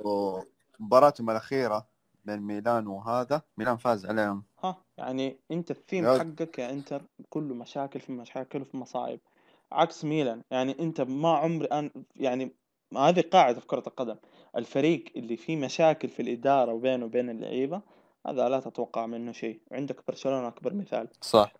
مباراتهم 0.80 1.30
الأخيرة 1.30 1.88
بين 2.26 2.40
ميلان 2.40 2.88
وهذا. 2.88 3.42
ميلان 3.58 3.78
فاز 3.78 4.06
عليهم. 4.06 4.44
ها 4.64 4.78
يعني 4.98 5.38
انت 5.52 5.72
الثيم 5.72 6.06
يا- 6.06 6.20
حقك 6.20 6.60
يا 6.60 6.70
انتر 6.70 7.02
كله 7.30 7.56
مشاكل 7.56 8.00
في 8.00 8.12
مشاكل 8.12 8.62
وفي 8.62 8.78
مصايب. 8.78 9.20
عكس 9.72 10.06
ميلان 10.06 10.42
يعني 10.52 10.76
انت 10.80 11.02
ما 11.02 11.38
عمري 11.38 11.68
أن 11.68 11.92
يعني 12.16 12.52
هذه 12.98 13.22
قاعدة 13.22 13.60
في 13.60 13.68
كرة 13.68 13.84
القدم. 13.88 14.16
الفريق 14.56 15.04
اللي 15.16 15.38
فيه 15.38 15.56
مشاكل 15.58 16.10
في 16.10 16.22
الإدارة 16.22 16.74
وبينه 16.74 17.06
وبين 17.06 17.30
اللعيبة 17.30 17.82
هذا 18.28 18.50
لا 18.50 18.60
تتوقع 18.60 19.06
منه 19.06 19.32
شيء. 19.32 19.62
عندك 19.72 20.08
برشلونة 20.08 20.48
أكبر 20.48 20.74
مثال. 20.74 21.08
صح. 21.22 21.54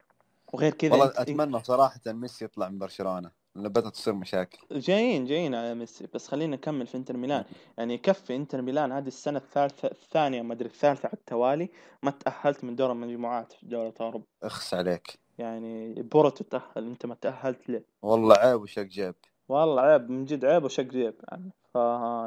وغير 0.54 0.74
كذا 0.74 0.92
والله 0.92 1.14
أتمنى 1.16 1.64
صراحة 1.64 2.00
ميسي 2.08 2.46
يطلع 2.46 2.70
من 2.70 2.78
برشلونة. 2.80 3.32
بدأت 3.56 3.94
تصير 3.94 4.14
مشاكل. 4.14 4.58
جايين 4.72 5.26
جايين 5.26 5.56
على 5.56 5.76
ميسي 5.76 6.08
بس 6.14 6.28
خلينا 6.28 6.56
نكمل 6.56 6.88
في 6.88 6.98
إنتر 6.98 7.18
ميلان. 7.18 7.44
يعني 7.78 7.94
يكفي 7.94 8.36
إنتر 8.36 8.62
ميلان 8.62 8.92
هذه 8.92 9.08
السنة 9.08 9.40
الثالثة 9.40 9.88
الثانية 9.88 10.42
ما 10.42 10.54
أدري 10.54 10.68
الثالثة 10.70 11.08
على 11.08 11.14
التوالي 11.14 11.70
ما 12.04 12.12
تأهلت 12.12 12.64
من 12.64 12.76
دور 12.76 12.92
المجموعات 12.92 13.52
في 13.52 13.66
دوري 13.66 13.94
اوروبا 14.02 14.26
أخس 14.44 14.74
عليك. 14.74 15.20
يعني 15.38 16.02
بورتو 16.02 16.44
تاهل 16.44 16.64
أنت 16.78 17.06
ما 17.06 17.16
تأهلت 17.16 17.70
ليه؟ 17.70 17.86
والله 18.02 18.36
عيب 18.36 18.62
وشق 18.62 18.82
جيب. 18.82 19.16
والله 19.50 19.82
عيب 19.82 20.10
من 20.10 20.26
جد 20.26 20.46
عيب 20.46 20.64
وشق 20.64 20.84
جيب. 20.84 21.16
يعني 21.32 21.52
ف 21.74 21.76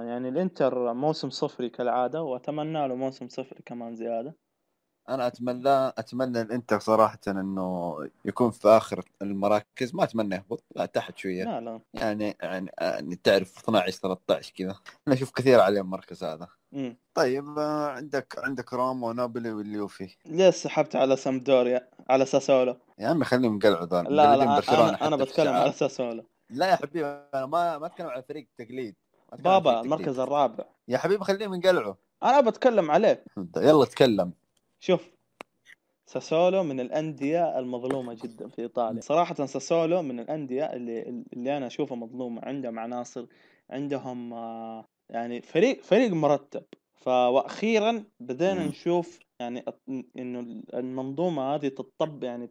يعني 0.09 0.29
الإنتر 0.29 0.93
موسم 0.93 1.31
صفري 1.31 1.69
كالعادة 1.69 2.23
وأتمنى 2.23 2.89
له 2.89 2.95
موسم 2.95 3.29
صفري 3.29 3.63
كمان 3.67 3.97
زيادة. 3.97 4.37
أنا 5.09 5.27
أتمنى 5.27 5.89
أتمنى 5.89 6.41
الانتر 6.41 6.79
صراحة 6.81 7.19
إنه 7.29 7.97
يكون 8.25 8.51
في 8.51 8.69
آخر 8.69 9.05
المراكز. 9.23 9.95
ما 9.95 10.05
أتمنى 10.05 10.35
يهبط 10.35 10.65
لا 10.77 10.87
تحت 10.87 11.19
شوية. 11.19 11.45
لا 11.45 11.61
لا. 11.61 11.81
يعني 11.95 12.37
يعني, 12.43 12.71
يعني 12.81 13.17
تعرف 13.17 13.59
12 13.59 13.99
13 13.99 14.53
كذا. 14.57 14.77
أنا 15.09 15.17
أشوف 15.17 15.31
كثير 15.31 15.61
عليه 15.61 15.81
المركز 15.81 16.25
هذا. 16.25 16.49
مم. 16.73 16.97
طيب 17.15 17.59
آه، 17.59 17.89
عندك 17.89 18.35
عندك 18.39 18.73
روما 18.73 19.07
ونابولي 19.07 19.53
واليوفي. 19.53 20.17
ليه 20.27 20.51
سحبت 20.51 20.97
على 20.97 21.17
سامدوريا؟ 21.17 21.89
على 22.11 22.27
ساسولو. 22.27 22.77
يا 22.99 23.09
عمي 23.09 23.25
خليهم 23.25 23.53
ينقلعوا 23.53 23.87
ذول 23.87 24.17
لا 24.17 24.37
لا 24.37 24.45
أنا 25.07 25.17
في 25.17 25.25
بتكلم. 25.25 25.53
على 25.53 25.73
ساسولو. 25.73 26.25
لا 26.51 26.67
يا 26.71 26.77
حبيبي 26.77 27.07
أنا 27.07 27.47
ما 27.47 27.79
ما 27.79 27.87
أتكلم 27.87 28.07
على 28.07 28.23
فريق 28.23 28.49
تقليد. 28.59 28.95
بابا 29.33 29.71
فريق 29.71 29.83
المركز. 29.83 30.19
الرابع. 30.19 30.65
يا 30.89 30.99
حبيبي 30.99 31.25
خليهم 31.25 31.55
ينقلعوا 31.55 31.95
أنا 32.23 32.41
بتكلم 32.41 32.91
عليه. 32.91 33.25
يلا 33.57 33.85
تكلم. 33.85 34.33
شوف 34.81 35.11
ساسولو 36.07 36.63
من 36.63 36.81
الأندية 36.81 37.59
المظلومة 37.59 38.15
جدا 38.15 38.49
في 38.49 38.63
إيطاليا. 38.63 39.01
صراحة 39.01 39.35
ساسولو 39.35 40.03
من 40.03 40.21
الأندية 40.21 40.65
اللي 40.65 41.25
اللي 41.33 41.57
أنا 41.57 41.67
أشوفها 41.67 41.97
مظلومة 41.97 42.45
عندهم 42.45 42.79
عناصر 42.79 43.27
عندهم 43.71 44.33
آه، 44.33 44.85
يعني 45.11 45.43
فريق 45.43 45.83
فريق 45.83 46.13
مرتب. 46.13 46.65
فأخيرا 46.97 48.05
بدينا. 48.21 48.67
نشوف 48.67 49.19
يعني 49.41 49.65
إنه 50.19 50.63
المنظومة 50.75 51.55
هذه 51.55 51.69
تطب 51.69 52.25
يعني 52.25 52.51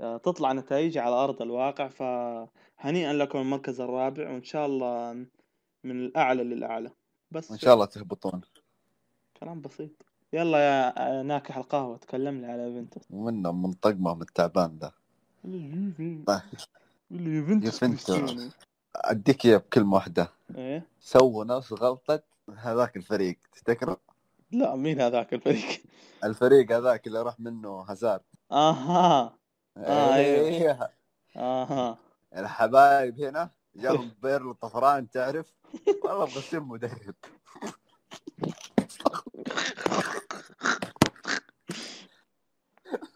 آه، 0.00 0.16
تطلع 0.16 0.52
نتائج 0.52 0.98
على 0.98 1.14
أرض 1.14 1.42
الواقع. 1.42 1.88
فهنيئا 1.88 3.12
لكم 3.12 3.38
المركز 3.38 3.80
الرابع 3.80 4.30
وإن 4.30 4.42
شاء 4.42 4.66
الله 4.66 5.12
من 5.84 6.04
الأعلى 6.04 6.44
للأعلى. 6.44 6.90
بس 7.30 7.50
وإن 7.50 7.58
شاء 7.58 7.74
الله 7.74 7.84
تهبطون. 7.84 8.40
كلام 9.40 9.60
بسيط. 9.60 10.13
يلا 10.34 10.58
يا 10.58 11.22
ناكح 11.22 11.56
القهوة 11.56 11.96
تكلمني 11.96 12.52
على 12.52 12.62
يوفنتوس 12.62 13.02
منه 13.10 13.52
من 13.52 13.72
طقمه 13.72 14.14
من 14.14 14.22
التعبان 14.22 14.78
ذا 14.80 14.92
طيب. 16.26 16.40
اليوفنتوس 17.10 17.82
يوفنتوس. 17.82 18.06
كريستيانو. 18.06 18.50
أديك 18.96 19.44
إياه 19.46 19.56
بكلمة 19.56 19.94
واحدة. 19.94 20.28
إيه؟ 20.56 20.86
سووا 21.00 21.44
نفس 21.44 21.72
غلطة 21.72 22.22
هذاك 22.56 22.96
الفريق 22.96 23.38
تفتكره؟ 23.52 23.96
لا 24.50 24.76
مين 24.76 25.00
هذاك 25.00 25.34
الفريق؟ 25.34 25.82
الفريق 26.24 26.72
هذاك 26.72 27.06
اللي 27.06 27.22
راح 27.22 27.40
منه 27.40 27.80
هازارد. 27.88 28.22
آها. 28.52 29.36
آه، 29.76 30.14
أيوه. 30.14 30.48
إيه 30.48 30.90
آها. 31.36 31.98
الحبايب 32.36 33.20
هنا 33.20 33.50
جاهم 33.76 34.10
بيرلو 34.22 34.52
طفران 34.52 35.10
تعرف؟ 35.10 35.54
والله 36.04 36.24
بسم 36.24 36.68
مدرب. 36.68 37.14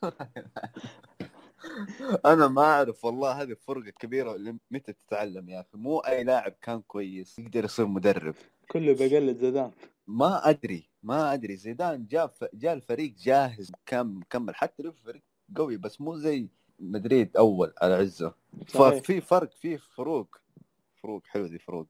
أنا 2.26 2.48
ما 2.48 2.62
أعرف 2.62 3.04
والله 3.04 3.42
هذه 3.42 3.54
فرقة 3.54 3.90
كبيرة 3.90 4.56
متى 4.70 4.92
تتعلم 4.92 5.48
يا 5.48 5.60
أخي. 5.60 5.78
مو 5.78 5.98
أي 5.98 6.24
لاعب 6.24 6.52
كان 6.62 6.80
كويس 6.80 7.38
يقدر 7.38 7.64
يصير 7.64 7.86
مدرب. 7.86 8.34
كله 8.70 8.92
بقلد 8.92 9.38
زيدان. 9.38 9.70
ما 10.06 10.50
أدري 10.50 10.88
ما 11.02 11.32
أدري. 11.32 11.56
زيدان 11.56 12.06
جاب 12.06 12.30
جاء 12.54 12.72
الفريق 12.72 13.14
جاهز 13.18 13.72
كم 13.86 14.18
مكمل 14.18 14.54
حتى 14.54 14.82
لو 14.82 14.92
فريق 14.92 15.22
قوي 15.56 15.76
بس 15.76 16.00
مو 16.00 16.16
زي 16.16 16.48
مدريد 16.80 17.36
أول 17.36 17.72
على 17.82 17.94
عزه. 17.94 18.34
ففي 18.66 19.20
فرق 19.20 19.52
في 19.52 19.78
فروق. 19.78 20.36
فروق 21.02 21.22
حلو 21.26 21.46
دي 21.46 21.58
فروق. 21.58 21.86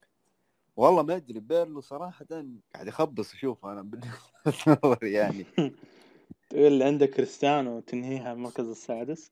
والله 0.75 1.03
ما 1.03 1.15
أدري 1.15 1.39
بيرلو 1.39 1.81
صراحة 1.81 2.25
قاعد 2.73 2.87
يخبص 2.87 3.33
أشوف 3.33 3.65
أنا 3.65 3.81
بالنسبة 3.81 4.97
يعني. 5.01 5.45
تقول 6.49 6.71
لي 6.71 6.83
عندك 6.85 7.09
كريستيانو 7.09 7.79
تنهيها 7.79 8.33
المركز 8.33 8.67
السادس؟ 8.69 9.31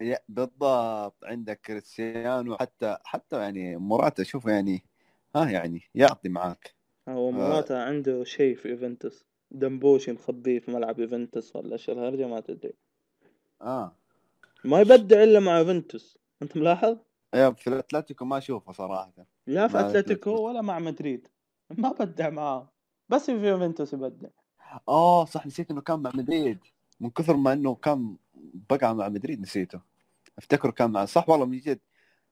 yeah- 0.00 0.24
بالضبط 0.28 1.24
عندك 1.24 1.60
كريستيانو 1.60 2.56
حتى 2.56 2.98
حتى 3.04 3.36
يعني 3.40 3.76
موراتا 3.76 4.22
اشوفه 4.22 4.50
يعني 4.50 4.84
ها 5.36 5.50
يعني 5.50 5.82
يعطي 5.94 6.28
معاك. 6.28 6.74
هو 7.08 7.30
موراتا 7.30 7.72
عنده 7.72 8.24
شيء 8.24 8.56
في 8.56 8.68
يوفنتوس 8.68 9.24
دمبوشي 9.50 10.12
مخبيه 10.12 10.58
في 10.58 10.70
ملعب 10.70 10.98
يوفنتوس 10.98 11.56
ولا 11.56 11.72
إيش 11.72 11.90
الهرجة 11.90 12.26
ما 12.26 12.40
تدري. 12.40 12.74
آه. 13.62 13.96
ما 14.64 14.80
يبدع 14.80 15.22
إلا 15.22 15.40
مع 15.40 15.58
يوفنتوس. 15.58 16.18
أنت 16.42 16.56
ملاحظ؟ 16.56 16.96
يا 17.34 17.50
في 17.50 17.66
الأتلتيكو 17.66 18.24
ما 18.24 18.38
أشوفه 18.38 18.72
صراحة. 18.72 19.12
لا 19.46 19.68
في 19.68 19.80
أتلتيكو. 19.80 20.30
ولا 20.30 20.62
مع 20.62 20.78
مدريد. 20.78 21.28
ما 21.70 21.92
بدع 21.92 22.30
معاه 22.30 22.72
بس 23.08 23.26
في 23.30 23.48
يوفنتوس 23.48 23.92
يبدع. 23.92 24.28
آه 24.88 25.24
صح 25.24 25.46
نسيت 25.46 25.70
إنه 25.70 25.80
كان 25.80 26.00
مع 26.00 26.10
مدريد. 26.14 26.58
من 27.00 27.10
كثر 27.10 27.36
ما 27.36 27.52
إنه 27.52 27.74
كان 27.74 28.16
بقى 28.70 28.94
مع 28.94 29.08
مدريد 29.08 29.40
نسيته. 29.40 29.80
أفتكره 30.38 30.70
كان 30.70 30.90
مع 30.90 31.04
صح 31.04 31.28
والله 31.28 31.46
من 31.46 31.58
جد. 31.58 31.80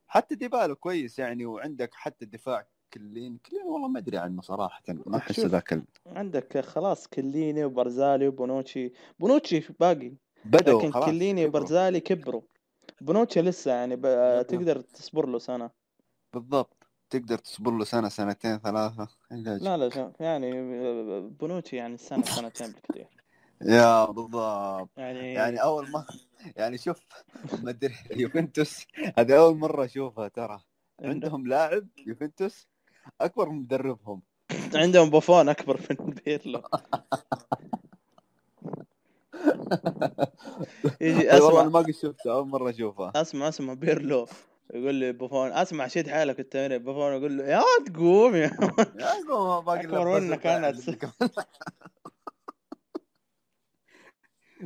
حتى 0.06 0.34
ديبالا 0.34 0.74
كويس 0.74 1.18
يعني 1.18 1.46
وعندك 1.46 1.94
حتى 1.94 2.24
الدفاع 2.24 2.66
كلين. 2.92 3.38
كلين 3.46 3.62
والله 3.62 3.88
ما 3.88 3.98
أدري 3.98 4.18
عنه 4.18 4.42
صراحة 4.42 4.82
ما 4.88 5.16
أحس. 5.16 5.40
ذاك 5.40 5.72
ال- 5.72 5.84
عندك 6.06 6.60
خلاص 6.60 7.06
كليني 7.06 7.64
وبرزالي 7.64 8.28
وبونوتشي. 8.28 8.92
بونوتشي 9.18 9.64
باقي 9.80 10.12
بدأوا 10.44 10.78
لكن 10.82 10.92
خلاص 10.92 11.06
كيليني. 11.06 11.46
وبرزالي 11.46 12.00
كبروا. 12.00 12.42
بونوتشي 13.00 13.42
لسه 13.42 13.70
يعني 13.72 13.96
ب... 13.96 14.02
تقدر 14.48 14.80
تصبر 14.80 15.26
له 15.26 15.38
سنة. 15.38 15.70
بالضبط. 16.32 16.83
تقدر 17.14 17.38
تصبر 17.38 17.70
له 17.70 17.84
سنة 17.84 18.08
سنتين 18.08 18.60
علاج. 18.64 19.62
لا 19.62 19.76
لا 19.76 20.12
يعني 20.20 20.50
بونوتشي 21.20 21.76
يعني 21.76 21.96
سنة 21.96 22.22
سنتين 22.36 22.66
بالكثير. 22.72 23.06
yeah 23.62 24.04
بالضبط. 24.04 24.88
يعني 24.96 25.34
يعني 25.34 25.62
أول 25.62 25.90
ما 25.90 26.06
يعني 26.56 26.78
شوف 26.78 27.00
ما 27.62 27.70
أدري 27.70 27.94
يوفنتوس 28.20 28.86
هذه 29.18 29.38
أول 29.38 29.56
مرة 29.56 29.84
أشوفها 29.84 30.28
ترى. 30.28 30.60
عندهم 31.02 31.46
لاعب 31.46 31.86
يوفنتوس 32.06 32.66
أكبر 33.20 33.48
من 33.48 33.58
مدربهم. 33.58 34.22
عندهم 34.74 35.10
بوفون 35.10 35.48
أكبر 35.48 35.80
من 35.90 36.14
بيرلو. 36.26 36.62
يجي 41.00 41.28
والله 41.28 41.48
أسمع. 41.48 41.60
أنا 41.60 41.68
ما 41.68 41.78
قد 41.78 41.90
شفتها 41.90 42.32
أول 42.32 42.48
مرة 42.48 42.70
اشوفها 42.70 43.12
أسمع 43.16 43.48
أسمع 43.48 43.74
بيرلو. 43.74 44.26
يقول 44.70 44.94
لي 44.94 45.12
بوفون 45.12 45.52
أسمع 45.52 45.86
شد 45.86 46.08
حالك 46.08 46.40
التمرين. 46.40 46.78
بوفون 46.78 47.12
يقول 47.12 47.38
له 47.38 47.44
يا 47.44 47.62
تقوم 47.86 48.34
يا 48.34 48.42
يا 49.00 49.22
أخو 49.22 49.60
باقي 49.60 49.86
لبس 49.86 50.88
منك. 50.88 51.10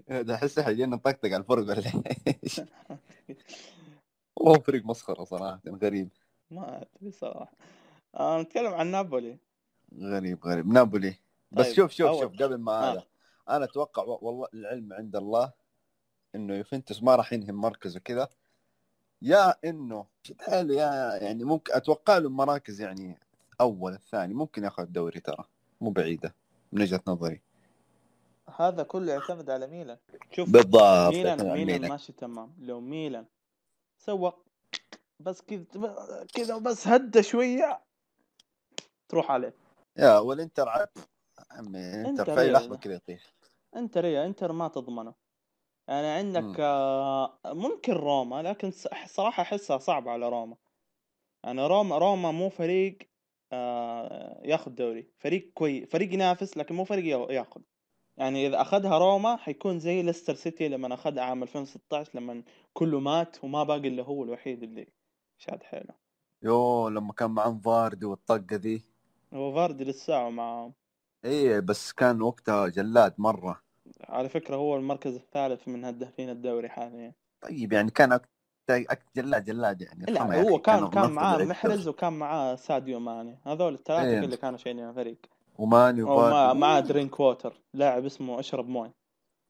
ده 0.27 0.35
أحس 0.35 0.61
حيجينا 0.61 0.97
نطقطق 0.97 1.29
على 1.29 1.37
الفرق 1.37 1.63
ولا 1.63 2.03
إيش؟ 2.45 2.61
والله 4.37 4.59
فريق 4.61 4.85
مسخرة 4.85 5.25
صراحة 5.25 5.63
غريب. 5.69 6.09
ما 6.51 6.87
أدري 6.97 7.11
صراحة. 7.11 7.53
آه 8.15 8.43
نتكلم 8.43 8.75
عن 8.75 8.87
نابولي. 8.87 9.39
غريب 10.03 10.47
غريب. 10.47 10.67
نابولي. 10.67 11.15
بس 11.51 11.67
طيب، 11.67 11.75
شوف 11.75 11.93
شوف 11.93 12.07
أول. 12.09 12.21
شوف 12.21 12.33
قبل 12.43 12.55
ما 12.59 12.73
آه. 12.73 12.93
هذا. 12.93 13.03
أنا 13.49 13.65
أتوقع 13.65 14.03
والله 14.03 14.49
العلم 14.55 14.93
عند 14.93 15.17
الله 15.17 15.53
إنه 16.35 16.55
يوفنتوس 16.55 17.03
ما 17.03 17.17
راح 17.17 17.33
ينهي 17.33 17.53
مركزه 17.53 18.01
كذا 18.01 18.29
يا 19.23 19.55
إنه 19.65 20.07
حاله 20.41 20.75
يا 20.75 21.17
يعني 21.23 21.45
ممكن 21.45 21.73
أتوقع 21.73 22.19
له 22.19 22.31
مراكز 22.31 22.81
يعني 22.81 23.19
أول 23.61 23.93
الثاني 23.93 24.35
ممكن 24.35 24.65
ياخذ 24.65 24.83
الدوري 24.83 25.21
ترى 25.21 25.45
مو 25.81 25.91
بعيدة 25.91 26.35
من 26.73 26.83
وجهة 26.83 27.01
نظري. 27.07 27.41
هذا 28.57 28.83
كله 28.83 29.13
يعتمد 29.13 29.51
على 29.51 29.67
ميلان. 29.67 29.99
شوف 30.33 30.51
بالضبط 30.51 31.15
ميلان 31.15 31.53
ميلان 31.53 31.89
ماشي 31.89 32.13
تمام. 32.13 32.55
لو 32.61 32.81
ميلان 32.81 33.27
سوى 33.99 34.33
بس 35.21 35.43
كذا 35.43 36.27
كذا 36.35 36.59
بس 36.59 36.89
هدى 36.89 37.23
شوية 37.23 37.81
تروح 39.09 39.31
عليه. 39.31 39.55
يا 39.97 40.19
والإنتر 40.19 40.69
عاد 40.69 40.89
عمي 41.51 41.95
إنتر 41.95 42.25
في. 42.25 42.51
لحظة 42.51 42.77
كذا 42.77 42.95
يطيح. 42.95 43.23
إنتر 43.77 44.05
يا 44.05 44.27
إنتر 44.27 44.53
ما 44.53 44.69
تضمنه. 44.69 45.15
يعني 45.89 46.07
عندك. 46.07 46.61
آه، 46.61 47.39
ممكن 47.47 47.93
روما 47.93 48.43
لكن 48.43 48.71
صراحة 49.07 49.43
أحسها 49.43 49.79
صعبة 49.79 50.11
على 50.11 50.29
روما. 50.29 50.57
يعني 51.45 51.67
روما 51.67 51.99
روما 51.99 52.31
مو 52.31 52.49
فريق 52.49 52.99
آه، 53.53 54.41
ياخذ 54.45 54.71
دوري. 54.71 55.11
فريق 55.19 55.51
كويس 55.55 55.89
فريق 55.89 56.15
ينافس 56.15 56.57
لكن 56.57 56.75
مو 56.75 56.85
فريق 56.85 57.05
يا- 57.05 57.33
ياخذ. 57.33 57.61
يعني 58.17 58.47
إذا 58.47 58.61
أخذها 58.61 58.99
روما 58.99 59.37
حيكون 59.37 59.79
زي 59.79 60.03
ليستر 60.03 60.35
سيتي 60.35 60.69
لما 60.69 60.95
أخذها 60.95 61.23
عام 61.23 61.43
2016 61.43 62.11
لما 62.15 62.43
كله 62.73 63.01
مات 63.01 63.45
وما 63.45 63.63
باقي 63.65 63.89
الا 63.89 64.03
هو 64.03 64.25
الوحيد 64.25 64.63
اللي 64.63 64.87
شاد 65.39 65.63
حيله. 65.63 65.95
يو 66.43 66.89
لما 66.89 67.13
كان 67.13 67.31
معهم 67.31 67.61
فاردي 67.61 68.07
والطقة 68.07 68.57
ذي. 68.57 68.85
هو 69.35 69.55
فاردي 69.55 69.85
لسه 69.85 70.29
معاهم 70.29 70.75
إيه 71.25 71.61
بس 71.61 71.93
كان 71.93 72.23
وقتها 72.23 72.69
جلاد 72.69 73.15
مرة. 73.19 73.63
على 74.09 74.29
فكرة 74.29 74.57
هو 74.57 74.77
المركز 74.77 75.15
الثالث 75.15 75.69
من 75.69 75.85
هدافين 75.85 76.31
الدوري 76.31 76.69
حاليا. 76.69 77.15
طيب 77.41 77.73
يعني 77.73 77.91
كان 77.91 78.13
أكتر 78.13 78.29
جلاد 79.17 79.45
جلاد 79.45 79.83
يعني 79.83 80.05
لا 80.05 80.23
هو 80.23 80.55
أخي، 80.55 80.59
كان 80.59 80.91
كان 80.91 81.11
معاه 81.11 81.45
محرز 81.45 81.89
وكان 81.89 82.13
معاه 82.13 82.55
ساديو 82.55 83.01
ماني. 83.01 83.39
هذول 83.47 83.75
الثلاثة 83.75 84.09
إيه. 84.09 84.19
اللي 84.19 84.37
كانوا 84.37 84.59
شايلين 84.59 84.89
الفريق. 84.89 85.19
وماني 85.59 86.03
معاه 86.55 86.81
درينك 86.81 87.21
ووتر 87.21 87.63
لاعب 87.75 88.05
اسمه 88.05 88.41
اشرب 88.41 88.69
مويه 88.69 88.95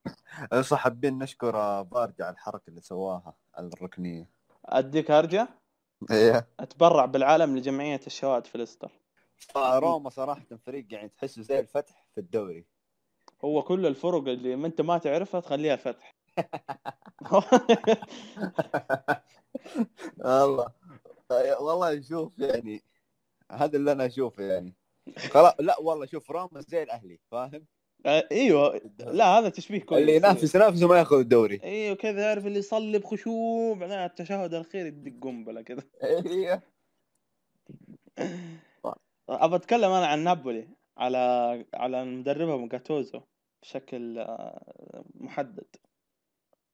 إيه 0.53 0.61
صح 0.61 0.79
حابين 0.79 1.17
نشكر 1.17 1.57
آه، 1.57 1.83
فاردي 1.83 2.23
على 2.23 2.33
الحركة 2.33 2.69
اللي 2.69 2.81
سواها 2.81 3.35
على 3.55 3.67
الركنية. 3.67 4.29
أديك 4.65 5.11
هرجة 5.11 5.47
إيه. 6.11 6.47
أتبرع 6.59 7.05
بالعالم 7.05 7.57
لجمعية 7.57 8.01
الشواذ 8.07 8.43
في 8.43 8.57
ليستر. 8.57 8.91
روما 9.57 10.09
صراحة 10.09 10.45
فريق 10.65 10.85
يعني 10.89 11.09
تحسه 11.09 11.41
زي 11.41 11.59
الفتح 11.59 12.05
في 12.15 12.21
الدوري. 12.21 12.65
هو 13.45 13.61
كل 13.63 13.85
الفرق 13.85 14.27
اللي 14.27 14.55
ما 14.55 14.67
انت 14.67 14.81
ما 14.81 14.97
تعرفها 14.97 15.39
تخليها 15.39 15.75
فتح 15.75 16.15
والله. 20.25 20.67
والله 21.59 22.01
شوف 22.01 22.39
يعني 22.39 22.83
هذا 23.51 23.77
اللي 23.77 23.91
أنا 23.91 24.05
أشوفه 24.05 24.43
يعني. 24.43 24.75
خلاص 25.17 25.53
لا 25.59 25.79
والله 25.79 26.05
شوف 26.05 26.31
روما 26.31 26.61
زي 26.61 26.83
الاهلي 26.83 27.19
فاهم؟ 27.31 27.65
آه، 28.05 28.27
إيوه. 28.31 28.81
لا 28.99 29.25
هذا 29.25 29.49
تشبيه 29.49 29.79
كويس. 29.79 30.01
اللي 30.01 30.15
ينافس 30.15 30.55
ينافس 30.55 30.83
وما 30.83 30.97
ياخذ 30.97 31.19
الدوري. 31.19 31.59
إيوه 31.63 31.95
كذا 31.95 32.21
يعرف 32.21 32.45
اللي 32.45 32.59
يصلي 32.59 32.99
بخشوع 32.99 33.73
بعدين 33.73 33.97
على 33.97 34.09
التشهد 34.09 34.53
الأخير 34.53 34.85
يدق 34.85 35.23
قنبلة 35.23 35.61
كذا. 35.61 35.83
إيه. 36.03 36.63
ابى 39.29 39.55
أتكلم 39.55 39.91
أنا 39.91 40.07
عن 40.07 40.23
نابولي. 40.23 40.78
على 40.99 41.65
على 41.73 42.05
مدربهم 42.05 42.67
جاتوزو 42.67 43.21
بشكل 43.61 44.17
آه، 44.19 45.03
محدد. 45.15 45.65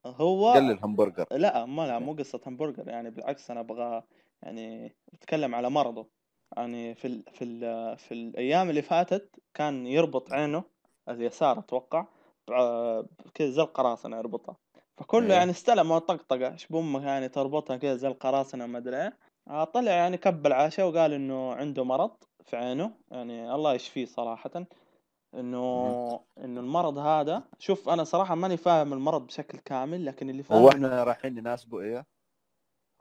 هو 0.06 0.52
قلل 0.54 0.80
همبرجر 0.84 1.26
لا 1.32 1.66
ما 1.66 1.88
لا 1.88 2.00
مو 2.00 2.14
قصة 2.14 2.42
همبرجر 2.48 2.88
يعني 2.88 3.10
بالعكس 3.10 3.52
أنا 3.52 3.60
أبغى 3.60 4.04
يعني 4.44 4.96
أتكلم 5.14 5.56
على 5.56 5.70
مرضه. 5.70 6.08
يعني 6.58 6.96
في 6.96 7.08
ال 7.08 7.24
في 7.34 7.44
ال 7.44 7.98
في 7.98 8.14
الأيام 8.14 8.70
اللي 8.70 8.82
فاتت 8.82 9.36
كان 9.54 9.88
يربط 9.88 10.32
عينه 10.34 10.64
اليسار 11.10 11.60
أتوقع 11.60 12.06
بع- 12.52 13.06
كذا 13.34 13.50
زي 13.50 13.62
القراصنة 13.62 14.18
يربطها. 14.18 14.58
فكله 14.98 15.28
إيه. 15.28 15.34
يعني 15.34 15.52
استلم 15.52 15.92
وطقطقة 15.92 16.54
إيش 16.54 16.68
بامك 16.68 17.02
يعني 17.04 17.30
تربطها 17.30 17.78
كذا 17.78 17.96
زي 17.96 18.08
القراصنة 18.08 18.66
ما 18.66 18.78
أدري 18.78 19.02
إيه. 19.04 19.18
آه، 19.48 19.64
طلع 19.64 19.92
يعني 19.92 20.18
كب 20.18 20.48
العشاء 20.48 20.88
وقال 20.88 21.14
إنه 21.14 21.54
عنده 21.54 21.84
مرض. 21.84 22.16
في 22.46 22.58
عينه 22.58 22.92
يعني 23.12 23.56
الله 23.56 23.74
يشفيه 23.74 24.06
صراحة 24.06 24.52
إنه 25.34 26.06
إنه 26.38 26.60
المرض 26.60 26.98
هذا 26.98 27.44
شوف 27.60 27.90
أنا 27.90 28.04
صراحة 28.04 28.36
ماني 28.36 28.58
فاهم 28.58 28.94
المرض 28.94 29.28
بشكل 29.28 29.58
كامل 29.58 30.06
لكن 30.06 30.30
اللي 30.30 30.44
فاهم 30.44 30.60
هو 30.62 30.70
إحنا 30.70 31.04
رايحين 31.04 31.36
نناسبه 31.36 31.82
إيه 31.82 32.06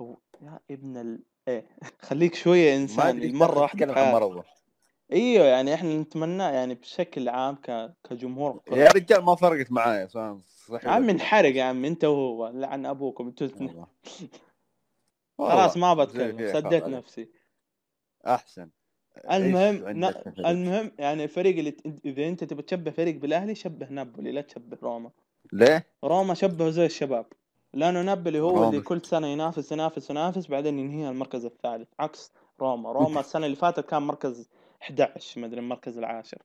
هو 0.01 0.17
يا 0.43 0.61
ابن 0.71 0.97
ال 0.97 1.23
إيه 1.49 1.67
خليك 2.01 2.35
مرة 3.35 3.61
واحدة 3.61 3.79
تتكلم 3.79 3.95
في 3.95 4.01
عن. 4.01 4.13
مرضه 4.13 4.45
إيوه 5.13 5.45
يعني 5.45 5.75
إحنا 5.75 5.97
نتمناه 5.97 6.51
يعني 6.51 6.75
بشكل 6.75 7.29
عام 7.29 7.55
ك... 7.55 7.95
كجمهور. 8.05 8.63
يا 8.73 8.89
رجال 8.89 9.25
ما 9.25 9.35
فرقت 9.35 9.73
معايا 9.73 10.07
سواء 10.07 10.39
صحي 10.47 10.87
يا 10.87 10.93
عم 10.93 11.11
انحرق 11.11 11.57
يا 11.57 11.65
عم 11.65 11.85
أنت 11.85 12.05
وهو 12.05 12.49
لعن 12.49 12.87
ابوكم 12.87 13.27
أنتوا 13.27 13.47
الاثنين. 13.47 13.87
خلاص 15.39 15.77
ما. 15.77 15.95
بتكلم 15.95 16.53
سديت. 16.53 16.85
نفسي 16.85 17.31
أحسن 18.27 18.71
المهم 19.31 19.89
ن... 19.89 20.05
المهم 20.51 20.93
يعني 20.99 21.25
الفريق 21.25 21.59
اللي 21.59 21.71
ت- 21.71 22.01
إذا 22.05 22.29
أنت 22.29 22.45
تبي 22.45 22.63
تشبه 22.63 22.91
فريق 22.91 23.17
بالأهلي 23.17 23.55
شبه 23.55 23.89
نابولي 23.91 24.33
لا 24.33 24.41
تشبه 24.41 24.79
روما. 24.83 25.11
ليه؟ 25.53 25.87
روما 26.05 26.35
شبهه 26.35 26.71
زي 26.71 26.87
الشباب 26.87 27.27
لأنه 27.75 28.03
نابولي 28.03 28.41
هو 28.41 28.51
روما. 28.51 28.69
اللي 28.69 28.81
كل 28.81 29.01
سنة 29.05 29.27
ينافس 29.27 29.73
ينافس 29.73 30.11
ينافس 30.11 30.47
بعدين 30.47 30.79
ينهي 30.79 31.09
المركز 31.09 31.45
الثالث 31.45 31.89
عكس 32.01 32.33
روما. 32.61 32.93
روما 32.93 33.21
السنة 33.21 33.47
اللي 33.47 33.57
فاتت 33.57 33.87
كان 33.87 34.03
مركز 34.03 34.49
11 34.83 35.41
ما 35.41 35.47
أدري 35.47 35.61
المركز 35.61 35.99
العاشر. 35.99 36.39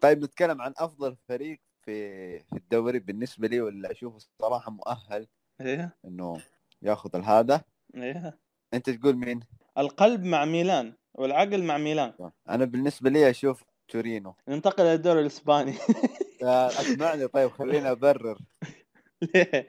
طيب 0.00 0.24
نتكلم 0.24 0.62
عن 0.62 0.72
أفضل 0.78 1.16
فريق 1.28 1.60
في 1.84 2.38
في 2.40 2.56
الدوري 2.56 2.98
بالنسبة 2.98 3.48
لي 3.48 3.60
ولا 3.60 3.90
أشوفه 3.90 4.16
الصراحه 4.16 4.70
مؤهل 4.70 5.26
إيه؟ 5.60 5.96
إنه 6.04 6.40
ياخذ 6.82 7.22
هذا 7.22 7.60
إيه؟ 7.94 8.38
أنت 8.74 8.90
تقول 8.90 9.16
مين؟ 9.16 9.40
القلب 9.78 10.24
مع 10.24 10.44
ميلان. 10.44 10.92
والعقل 11.14 11.62
مع 11.62 11.78
ميلان. 11.78 12.12
أنا 12.48 12.64
بالنسبة 12.64 13.10
لي 13.10 13.30
أشوف 13.30 13.64
تورينو. 13.88 14.34
ننتقل 14.48 14.84
للدوري 14.84 15.20
الإسباني. 15.20 15.74
آه، 16.42 16.68
أسمعني 16.68 17.26
طيب 17.26 17.50
خليني 17.50 17.90
أبرر. 17.90 18.38
ليه؟ 19.34 19.68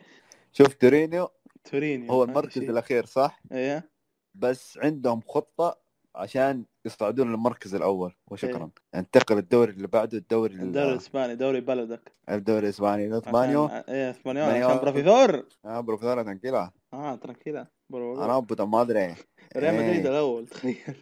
شوف 0.51 0.73
تورينو 0.73 1.29
تورينيو 1.63 2.11
هو 2.11 2.21
هذا 2.23 2.31
المركز 2.31 2.59
شيء. 2.59 2.69
الأخير 2.69 3.05
صح؟ 3.05 3.41
إيه. 3.51 3.89
بس 4.35 4.77
عندهم 4.77 5.21
خطة 5.27 5.79
عشان 6.15 6.65
يصعدون 6.85 7.29
للمركز 7.31 7.75
الأول. 7.75 8.15
وشكرا. 8.27 8.63
إيه. 8.93 8.99
انتقل 8.99 9.37
الدوري 9.37 9.71
اللي 9.71 9.87
بعده 9.87 10.17
الدوري 10.17 10.53
الدوري 10.53 10.87
ال- 10.87 10.91
الإسباني 10.93 11.35
دوري 11.35 11.61
بلدك. 11.61 12.11
الدوري 12.29 12.59
الإسباني 12.65 13.17
إسبانيو. 13.17 13.65
إيه 13.65 14.09
إسبانيول 14.11 14.45
إسبانيول. 14.45 14.71
عشان 14.71 14.81
بروفيسور 14.81 15.45
آه 15.65 15.79
بروفيسور 15.79 16.23
tranquila 16.23 16.69
آه 16.93 17.15
برو 17.15 17.65
أنا 17.93 18.41
puta 18.41 18.65
madre 18.65 19.17
ريال 19.57 19.75
مدريد 19.75 20.05
إيه. 20.05 20.11
الأول 20.11 20.47
تخيل. 20.47 20.95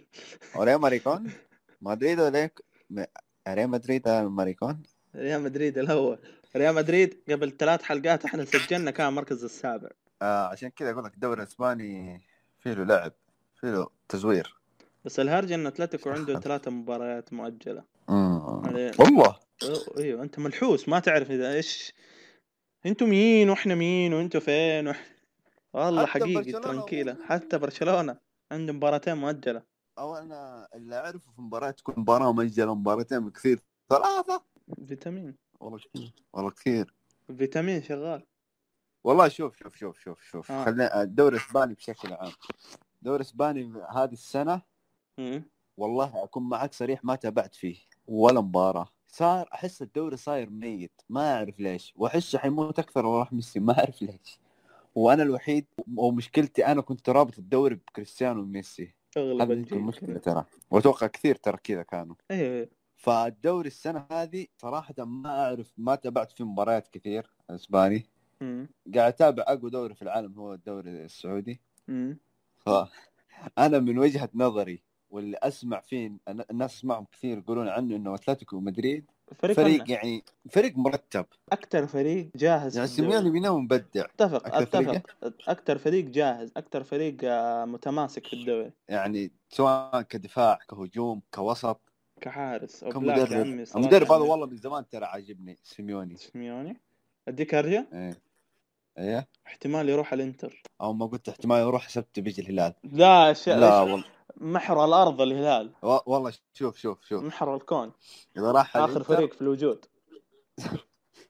اوري 0.55 0.77
ماريكون؟ 0.77 1.31
مدريد 1.81 2.19
ليك 2.19 2.61
ريال 3.47 3.69
مدريد 3.69 4.09
ماريكون؟ 4.09 4.83
ريال 5.15 5.41
مدريد 5.41 5.77
الأول. 5.77 6.19
ريال 6.55 6.75
مدريد 6.75 7.23
قبل 7.29 7.57
ثلاث 7.57 7.81
حلقات 7.81 8.25
إحنا 8.25 8.45
سجلنا 8.45 8.91
كان 8.91 9.07
المركز 9.07 9.43
السابع. 9.43 9.89
آه 10.21 10.47
عشان 10.47 10.69
كذا 10.69 10.91
أقول 10.91 11.03
لك 11.03 11.13
الدوري 11.13 11.41
الأسباني 11.41 12.21
فيه 12.59 12.73
له 12.73 12.83
لعب 12.83 13.13
فيه 13.61 13.67
له 13.67 13.88
تزوير. 14.09 14.55
بس 15.05 15.19
الهرجة 15.19 15.55
إن 15.55 15.67
أتلتيكو 15.67 16.09
عنده 16.09 16.39
ثلاثة 16.39 16.71
مباريات 16.71 17.33
مؤجلة. 17.33 17.83
يعني 18.09 18.91
والله؟ 18.99 19.35
أيوه 19.97 20.23
أنت 20.23 20.39
ملحوس 20.39 20.89
ما 20.89 20.99
تعرف 20.99 21.31
إذا 21.31 21.53
إيش. 21.53 21.93
أنتوا 22.85 23.07
مين 23.07 23.49
وإحنا 23.49 23.75
مين 23.75 24.13
وأنتوا 24.13 24.39
فين 24.39 24.88
وح... 24.88 25.16
والله 25.74 26.05
حتى 26.05 26.20
حقيقي 26.24 26.51
برشلونة 26.51 27.13
مو- 27.13 27.24
حتى 27.26 27.57
برشلونة 27.57 28.18
عنده 28.51 28.74
مباراتين 28.74 29.18
مؤجلة. 29.18 29.63
أو 29.99 30.15
أنا 30.15 30.68
اللي 30.74 30.95
أعرفه 30.95 31.32
في 31.32 31.41
مباراه 31.41 31.72
تكون 31.72 31.95
مباراة 31.97 32.32
مؤجلة 32.32 32.76
مباراتين 32.76 33.30
كثير 33.30 33.59
ثلاثة؟ 33.89 34.43
فيتامين. 34.88 35.36
والله 35.59 35.80
كثير 35.80 36.13
والله 36.34 36.51
كثير 36.51 36.93
فيتامين 37.38 37.84
شغال. 37.84 38.26
والله 39.03 39.28
شوف 39.28 39.57
شوف 39.57 39.76
شوف 39.76 39.99
شوف 39.99 40.22
شوف. 40.22 40.51
آه. 40.51 40.65
خلينا 40.65 41.01
الدوري 41.01 41.38
الإسباني 41.38 41.74
بشكل 41.74 42.13
عام. 42.13 42.32
الدوري 43.01 43.15
الإسباني 43.15 43.74
هذه 43.95 44.13
السنة. 44.13 44.61
والله 45.78 46.24
أكون 46.24 46.49
معك 46.49 46.74
صريح 46.74 47.03
ما 47.05 47.15
تابعت 47.15 47.55
فيه 47.55 47.78
ولا 48.07 48.41
مباراة. 48.41 48.88
صار 49.07 49.49
أحس 49.53 49.82
الدوري 49.82 50.18
صاير 50.18 50.49
ميت. 50.49 51.01
ما 51.09 51.36
أعرف 51.38 51.59
ليش. 51.59 51.93
واحسه 51.95 52.39
حيموت 52.39 52.80
أكثر 52.80 53.01
لو 53.03 53.20
راح 53.20 53.34
ميسي 53.34 53.59
ما 53.59 53.80
أعرف 53.80 54.01
ليش. 54.01 54.39
وأنا 54.97 55.23
الوحيد 55.23 55.65
ومشكلتي 55.97 56.65
أنا 56.65 56.81
كنت 56.81 57.09
رابط 57.09 57.37
الدوري 57.39 57.75
بكريستيانو 57.75 58.41
وميسي. 58.41 58.95
أغلب 59.17 59.73
المشكلة. 59.73 60.17
ترى. 60.17 60.45
وأتوقع 60.71 61.07
كثير 61.07 61.35
ترى 61.35 61.57
كذا 61.63 61.83
كانوا. 61.83 62.15
أيوه 62.31 62.69
فالدوري 62.95 63.67
السنة 63.67 64.05
هذه 64.11 64.47
صراحة 64.57 64.93
ما 64.97 65.29
أعرف 65.29 65.73
ما 65.77 65.95
تابعت 65.95 66.31
فيه 66.31 66.43
مباريات 66.43 66.87
كثير 66.87 67.31
الاسباني 67.49 68.05
مم. 68.41 68.69
قاعد 68.95 69.13
أتابع 69.13 69.43
أقوى 69.47 69.69
دوري 69.69 69.95
في 69.95 70.01
العالم 70.01 70.33
هو 70.39 70.53
الدوري 70.53 70.89
السعودي. 70.89 71.61
مم. 71.87 72.17
فانا 72.57 73.79
من 73.79 73.99
وجهة 73.99 74.29
نظري 74.33 74.81
واللي 75.09 75.37
أسمع 75.37 75.79
فيه 75.79 76.17
الناس 76.51 76.75
أسمعهم 76.75 77.05
كثير 77.11 77.37
يقولون 77.37 77.67
عنه 77.67 77.95
إنه 77.95 78.15
أتلتيكو 78.15 78.59
مدريد. 78.59 79.11
فريق, 79.36 79.55
فريق 79.55 79.91
يعني 79.91 80.23
فريق 80.49 80.78
مرتب. 80.78 81.25
أكثر 81.51 81.88
فريق 81.88 82.30
جاهز 82.36 82.78
يعني. 82.78 82.88
سيميوني 82.88 83.30
بينام 83.30 83.55
مبدع. 83.55 84.05
اتفق 84.05 84.55
أتفق. 84.55 85.01
أكثر 85.47 85.78
فريق 85.78 86.05
جاهز 86.05 86.51
أكثر 86.57 86.84
فريق 86.84 87.17
آه، 87.23 87.65
متماسك 87.65 88.28
في 88.28 88.34
الدوري. 88.34 88.71
يعني 88.89 89.32
سواء 89.49 90.01
كدفاع 90.01 90.59
كهجوم 90.69 91.21
كوسط 91.34 91.80
كحارس 92.21 92.84
أو 92.84 92.89
كمدرب. 92.89 93.32
المدرب 93.75 94.11
هذا. 94.11 94.23
والله 94.23 94.45
من 94.45 94.57
زمان 94.57 94.89
ترى 94.89 95.05
عاجبني 95.05 95.57
سيميوني. 95.63 96.15
سيميوني. 96.15 96.82
أديك 97.28 97.53
أرجع؟ 97.53 97.84
إيه. 97.93 98.26
إيه؟ 98.97 99.27
احتمال 99.47 99.89
يروح 99.89 100.13
الإنتر. 100.13 100.61
أو 100.81 100.93
ما 100.93 101.05
قلت 101.05 101.29
احتمال 101.29 101.59
يروح 101.61 101.85
حسبت 101.85 102.19
بيجي 102.19 102.41
الهلال. 102.41 102.73
لا 102.83 103.33
ش... 103.33 103.49
لا 103.49 103.81
والله. 103.81 104.05
محور 104.37 104.85
الأرض 104.85 105.21
الهلال. 105.21 105.71
و- 105.83 105.97
والله 106.13 106.33
شوف 106.53 106.77
شوف 106.77 107.05
شوف. 107.05 107.23
محور 107.23 107.55
الكون. 107.55 107.91
إذا 108.37 108.51
راح 108.51 108.77
آخر 108.77 108.85
الإنتر، 108.85 109.03
فريق 109.03 109.33
في 109.33 109.41
الوجود. 109.41 109.85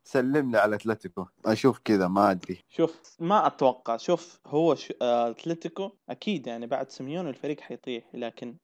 سلم 0.04 0.52
لي 0.52 0.58
على 0.58 0.76
أتلتيكو. 0.76 1.26
أشوف 1.46 1.80
كذا 1.80 2.08
ما 2.08 2.32
أدري. 2.32 2.64
شوف 2.70 3.16
ما 3.20 3.48
أتوقع. 3.48 3.98
شوف 3.98 4.40
هو 4.48 4.76
ش... 4.76 4.94
آه، 5.02 5.30
أتلتيكو 5.30 5.92
أكيد 6.10 6.48
يعني 6.48 6.68
بعد 6.68 6.90
سيميون 6.90 7.28
الفريق 7.28 7.60
حيطيح 7.60 8.04
لكن 8.14 8.56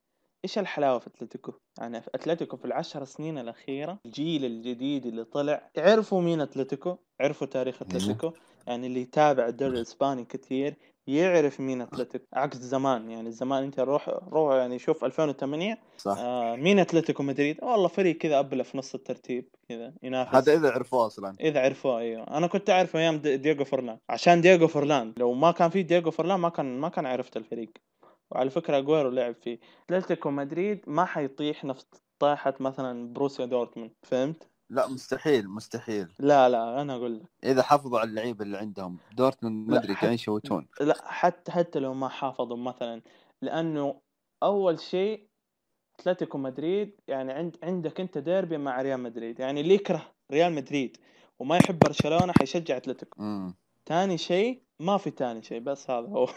إيش 0.45 0.57
الحلاوة 0.57 0.99
في 0.99 1.07
أتلتيكو؟ 1.07 1.53
يعني 1.77 2.01
في 2.01 2.09
أتلتيكو 2.15 2.57
في 2.57 2.65
العشر 2.65 3.03
سنين 3.05 3.37
الأخيرة 3.37 3.99
الجيل 4.05 4.45
الجديد 4.45 5.05
اللي 5.05 5.23
طلع 5.23 5.69
عرفوا 5.77 6.21
مين 6.21 6.41
أتلتيكو؟ 6.41 6.97
عرفوا 7.21 7.47
تاريخ 7.47 7.81
أتلتيكو. 7.81 8.31
يعني 8.67 8.87
اللي 8.87 9.01
يتابع 9.01 9.47
الدوري 9.47 9.75
الإسباني 9.77 10.25
كثير 10.25 10.75
يعرف 11.07 11.59
مين 11.59 11.81
اتلتيكو 11.81 12.25
عكس 12.33 12.57
زمان. 12.57 13.09
يعني 13.09 13.31
زمان 13.31 13.63
أنت 13.63 13.79
روح 13.79 14.09
روح 14.09 14.53
يعني 14.55 14.79
شوف 14.79 15.05
2008 15.05 15.77
صح. 15.97 16.17
آه 16.17 16.55
مين 16.55 16.79
أتلتيكو 16.79 17.23
مدريد؟ 17.23 17.63
والله 17.63 17.87
فريق 17.87 18.17
كذا 18.17 18.39
أبله 18.39 18.63
في 18.63 18.77
نص 18.77 18.95
الترتيب 18.95 19.49
كذا 19.69 19.93
ينافس. 20.03 20.35
هذا 20.35 20.53
إذا 20.53 20.71
عرفوه 20.71 21.05
أصلا. 21.07 21.35
إذا 21.41 21.59
عرفوه 21.61 21.99
أيوه. 21.99 22.23
أنا 22.37 22.47
كنت 22.47 22.69
أعرف 22.69 22.95
أيام 22.95 23.17
دي- 23.17 23.37
دييغو 23.37 23.63
فرلان 23.65 23.97
عشان 24.09 24.41
دييغو 24.41 24.67
فرلان 24.67 25.13
لو 25.17 25.33
ما 25.33 25.51
كان 25.51 25.69
في 25.69 25.83
دييغو 25.83 26.11
فرلان 26.11 26.39
ما 26.39 26.49
كان 26.49 26.79
ما 26.79 26.89
كان 26.89 27.05
عرفت 27.05 27.37
الفريق. 27.37 27.71
وعلى 28.31 28.49
فكرة 28.49 28.77
أجويرو 28.77 29.09
لعب 29.09 29.35
فيه 29.41 29.59
أتلتيكو 29.89 30.31
مدريد 30.31 30.81
ما 30.87 31.05
حيطيح 31.05 31.63
نفس 31.65 31.87
طاحت 32.19 32.61
مثلا 32.61 33.13
بوروسيا 33.13 33.45
دورتموند 33.45 33.91
فهمت؟ 34.03 34.47
لا 34.73 34.87
مستحيل 34.87 35.49
مستحيل. 35.49 36.07
لا 36.19 36.49
لا 36.49 36.81
أنا 36.81 36.95
أقول 36.95 37.19
لك. 37.19 37.29
إذا 37.43 37.63
حافظوا 37.63 37.99
على 37.99 38.09
اللعيبه 38.09 38.45
اللي 38.45 38.57
عندهم 38.57 38.97
دورتموند 39.17 39.69
ما 39.69 39.77
أدري 39.77 39.95
كأن 39.95 40.13
يشوتون. 40.13 40.67
لا 40.81 40.95
حتى 41.05 41.51
حتى 41.51 41.79
لو 41.79 41.93
ما 41.93 42.07
حافظوا 42.09 42.57
مثلا 42.57 43.01
لأنه 43.41 44.01
أول 44.43 44.79
شيء 44.79 45.27
أتلتيكو 45.99 46.37
مدريد 46.37 46.95
يعني 47.07 47.33
عند 47.33 47.57
عندك 47.63 47.99
أنت 47.99 48.17
ديربي 48.17 48.57
مع 48.57 48.81
ريال 48.81 48.99
مدريد. 48.99 49.39
يعني 49.39 49.61
اللي 49.61 49.73
يكره 49.73 50.13
ريال 50.31 50.53
مدريد 50.53 50.97
وما 51.39 51.57
يحب 51.57 51.79
برشلونة 51.79 52.33
حيشجع 52.39 52.77
أتلتيكو. 52.77 53.23
تاني 53.85 54.17
شيء 54.17 54.61
ما 54.79 54.97
في 54.97 55.11
تاني 55.11 55.43
شيء 55.43 55.59
بس 55.59 55.89
هذا 55.89 56.07
هو. 56.07 56.29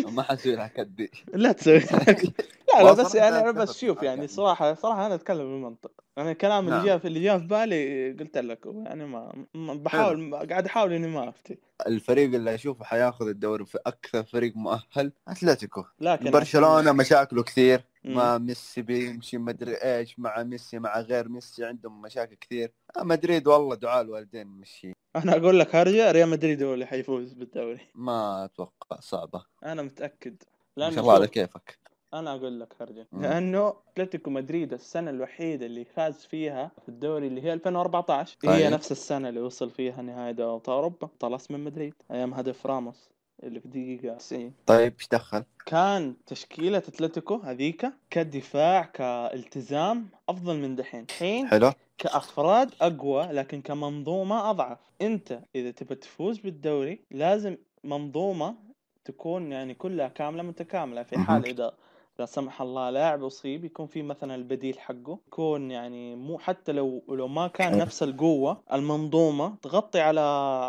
ما 0.14 0.22
حسوي 0.22 0.68
كدي. 0.68 1.10
لا 1.34 1.52
تسوي 1.52 1.80
لا 2.78 2.82
لا 2.82 2.92
بس 2.92 3.14
يعني 3.14 3.38
أنا 3.40 3.50
بس 3.50 3.78
شوف 3.80 3.96
يعني 3.96 4.06
يعني. 4.06 4.28
صراحة 4.28 4.74
صراحة 4.74 5.06
أنا 5.06 5.14
أتكلم 5.14 5.38
بالمنطق 5.38 5.92
أنا 6.18 6.30
الكلام 6.30 6.64
اللي 6.64 6.76
نعم. 6.76 6.86
جاء 6.86 6.98
في 6.98 7.08
اللي 7.08 7.20
جاء 7.22 7.38
في 7.38 7.46
بالي 7.46 8.12
قلت 8.12 8.38
لك 8.38 8.66
يعني 8.66 9.06
ما 9.06 9.46
ما- 9.54 9.74
بحاول 9.74 10.34
قاعد 10.50 10.66
أحاول 10.66 10.92
إني 10.92 11.06
ما 11.06 11.28
أفتي. 11.28 11.58
الفريق 11.86 12.34
اللي 12.34 12.54
أشوفه 12.54 12.84
حياخذ 12.84 13.28
الدوري 13.28 13.64
في 13.66 13.78
أكثر 13.86 14.22
فريق 14.24 14.56
مؤهل 14.56 15.12
أتلتيكو. 15.28 15.84
لكن 16.00 16.30
برشلونة 16.30 16.92
مشاكله 16.92 17.42
كثير. 17.42 17.84
ما 18.04 18.38
ميسي 18.38 18.82
بيمشي 18.82 19.38
مدري 19.38 19.74
إيش 19.74 20.18
مع 20.18 20.42
ميسي 20.42 20.78
مع 20.78 21.00
غير 21.00 21.28
ميسي 21.28 21.64
عندهم 21.64 22.02
مشاكل 22.02 22.34
كثير. 22.34 22.72
مدريد 22.98 23.46
والله 23.46 23.74
دعاء 23.74 24.00
الوالدين 24.00 24.46
مشي. 24.46 24.92
أنا 25.16 25.36
أقول 25.36 25.58
لك 25.58 25.76
هرجة 25.76 26.10
ريال 26.12 26.28
مدريد 26.28 26.62
هو 26.62 26.74
اللي 26.74 26.86
حيفوز 26.86 27.32
بالدوري. 27.32 27.80
ما 27.94 28.44
أتوقع 28.44 29.00
صعبة. 29.00 29.44
أنا 29.64 29.82
متأكد. 29.82 30.42
ما 30.76 30.90
شاء 30.90 31.00
الله 31.00 31.12
على 31.14 31.26
كيفك. 31.26 31.78
أنا 32.14 32.34
أقول 32.34 32.60
لك 32.60 32.74
هرجة 32.80 33.06
مم. 33.12 33.22
لأنه 33.22 33.74
أتلتيكو 33.92 34.30
مدريد 34.30 34.72
السنة 34.72 35.10
الوحيدة 35.10 35.66
اللي 35.66 35.84
فاز 35.84 36.26
فيها 36.26 36.70
في 36.82 36.88
الدوري 36.88 37.26
اللي 37.26 37.42
هي 37.42 37.52
2014 37.52 38.36
هي 38.44 38.48
طيب. 38.48 38.72
نفس 38.72 38.92
السنة 38.92 39.28
اللي 39.28 39.40
وصل 39.40 39.70
فيها 39.70 40.02
نهائي 40.02 40.32
دوري 40.32 40.54
أبطال 40.54 40.74
أوروبا 40.74 41.08
طلس 41.20 41.50
من 41.50 41.64
مدريد 41.64 41.94
أيام 42.10 42.34
هدف 42.34 42.66
راموس 42.66 43.10
اللي 43.42 43.60
في 43.60 43.68
دقيقة 43.68 44.14
90 44.16 44.52
طيب 44.66 44.92
إيش 44.98 45.08
دخل؟ 45.08 45.44
كان 45.66 46.14
تشكيلة 46.26 46.78
أتلتيكو 46.78 47.34
هذيك 47.34 47.86
كدفاع 48.10 48.82
كالتزام 48.82 50.08
أفضل 50.28 50.56
من 50.56 50.76
دحين 50.76 51.04
الحين 51.10 51.48
حلو 51.48 51.72
كأفراد 51.98 52.70
أقوى 52.80 53.22
لكن 53.22 53.60
كمنظومة 53.62 54.50
أضعف 54.50 54.78
أنت 55.02 55.40
إذا 55.54 55.70
تبى 55.70 55.94
تفوز 55.94 56.38
بالدوري 56.38 57.00
لازم 57.10 57.56
منظومة 57.84 58.54
تكون 59.04 59.52
يعني 59.52 59.74
كلها 59.74 60.08
كاملة 60.08 60.42
متكاملة 60.42 61.02
في 61.02 61.18
حال. 61.18 61.46
إذا 61.46 61.74
لا 62.20 62.26
سمح 62.26 62.62
الله 62.62 62.90
لاعب 62.90 63.24
أصيب 63.24 63.64
يكون 63.64 63.86
في 63.86 64.02
مثلا 64.02 64.34
البديل 64.34 64.78
حقه 64.78 65.18
يكون 65.26 65.70
يعني 65.70 66.16
مو 66.16 66.38
حتى 66.38 66.72
لو 66.72 67.02
لو 67.08 67.28
ما 67.28 67.48
كان. 67.48 67.78
نفس 67.78 68.02
القوة 68.02 68.60
المنظومة 68.72 69.54
تغطي 69.62 70.00
على 70.00 70.20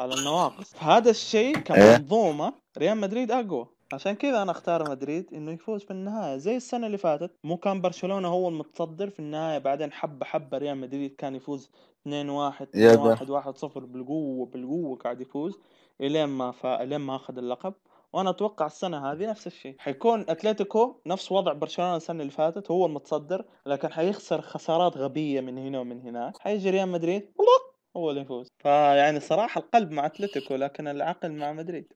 على 0.02 0.14
النواقص 0.14 0.74
فهذا 0.74 1.10
الشيء 1.10 1.58
إيه. 1.58 1.64
كمنظومة 1.64 2.54
ريال 2.78 2.98
مدريد 2.98 3.32
أقوى 3.32 3.68
عشان 3.94 4.14
كذا 4.14 4.42
أنا 4.42 4.52
أختار 4.52 4.90
مدريد 4.90 5.34
إنه 5.34 5.52
يفوز 5.52 5.84
في 5.84 5.92
النهاية 5.92 6.38
زي 6.38 6.56
السنة 6.56 6.88
اللي 6.88 6.98
فاتت 6.98 7.32
مو 7.44 7.58
كان 7.58 7.82
برشلونة 7.82 8.28
هو 8.28 8.50
المتصدر 8.50 9.10
في 9.10 9.20
النهاية 9.20 9.58
بعدين 9.58 9.92
حبة 9.92 10.26
حبة 10.26 10.58
ريال 10.58 10.78
مدريد 10.78 11.16
كان 11.16 11.36
يفوز 11.36 11.70
2 12.02 12.30
1 12.30 12.68
يا 12.76 12.94
2 12.94 13.04
ده. 13.04 13.10
1 13.10 13.30
1 13.30 13.58
0 13.58 13.80
بالقوة 13.86 14.46
بالقوة 14.46 14.96
قاعد 14.98 15.22
يفوز 15.22 15.60
إلين 16.02 16.26
ما 16.26 16.52
فا... 16.52 16.84
إلين 16.84 17.02
ما 17.02 17.16
أخذ 17.16 17.38
اللقب 17.38 17.74
وأنا 18.14 18.30
أتوقع 18.30 18.66
السنة 18.66 19.12
هذه 19.12 19.30
نفس 19.30 19.48
الشيء. 19.48 19.76
حيكون 19.80 20.26
أتلتيكو 20.30 21.02
نفس 21.06 21.32
وضع 21.32 21.54
برشلونة 21.54 21.96
السنة 21.96 22.22
اللي 22.22 22.32
فاتت 22.32 22.72
هو 22.72 22.86
المتصدر 22.86 23.46
لكن 23.66 23.92
حيخسر 23.94 24.42
خسارات 24.42 24.98
غبية 24.98 25.42
من 25.42 25.58
هنا 25.58 25.80
ومن 25.80 26.02
هناك. 26.02 26.38
حيجي 26.40 26.70
ريال 26.70 26.90
مدريد 26.90 27.32
والله 27.38 27.72
هو 27.98 28.10
اللي 28.10 28.22
يفوز. 28.22 28.48
فيعني 28.60 29.20
صراحة 29.20 29.62
القلب 29.62 29.92
مع 29.92 30.06
أتلتيكو 30.06 30.56
لكن 30.56 30.88
العقل 30.88 31.32
مع 31.32 31.52
مدريد. 31.52 31.94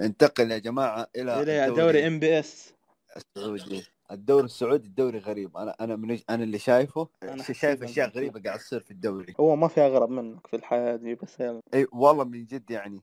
ننتقل 0.00 0.50
يا 0.50 0.58
جماعة 0.58 1.06
إلى 1.16 1.42
إلى 1.42 1.74
دوري 1.76 2.06
إم 2.06 2.18
بي 2.18 2.38
إس. 2.38 2.74
السعودي. 3.16 3.84
الدوري 4.10 4.44
السعودي 4.44 4.88
الدوري 4.88 5.18
غريب. 5.18 5.56
أنا 5.56 5.76
أنا 5.80 5.96
من 5.96 6.18
أنا 6.30 6.44
اللي 6.44 6.58
شايفه 6.58 7.08
أنا 7.22 7.42
شايف 7.42 7.82
أشياء 7.82 8.08
غريبة 8.08 8.40
قاعد 8.40 8.58
تصير 8.58 8.80
في 8.80 8.90
الدوري. 8.90 9.34
هو 9.40 9.56
ما 9.56 9.68
في 9.68 9.80
أغرب 9.80 10.10
منك 10.10 10.46
في 10.46 10.56
الحياة 10.56 10.96
دي 10.96 11.14
بس 11.14 11.40
يلا 11.40 11.60
إي 11.74 11.86
والله 11.92 12.24
من 12.24 12.44
جد 12.44 12.70
يعني. 12.70 13.00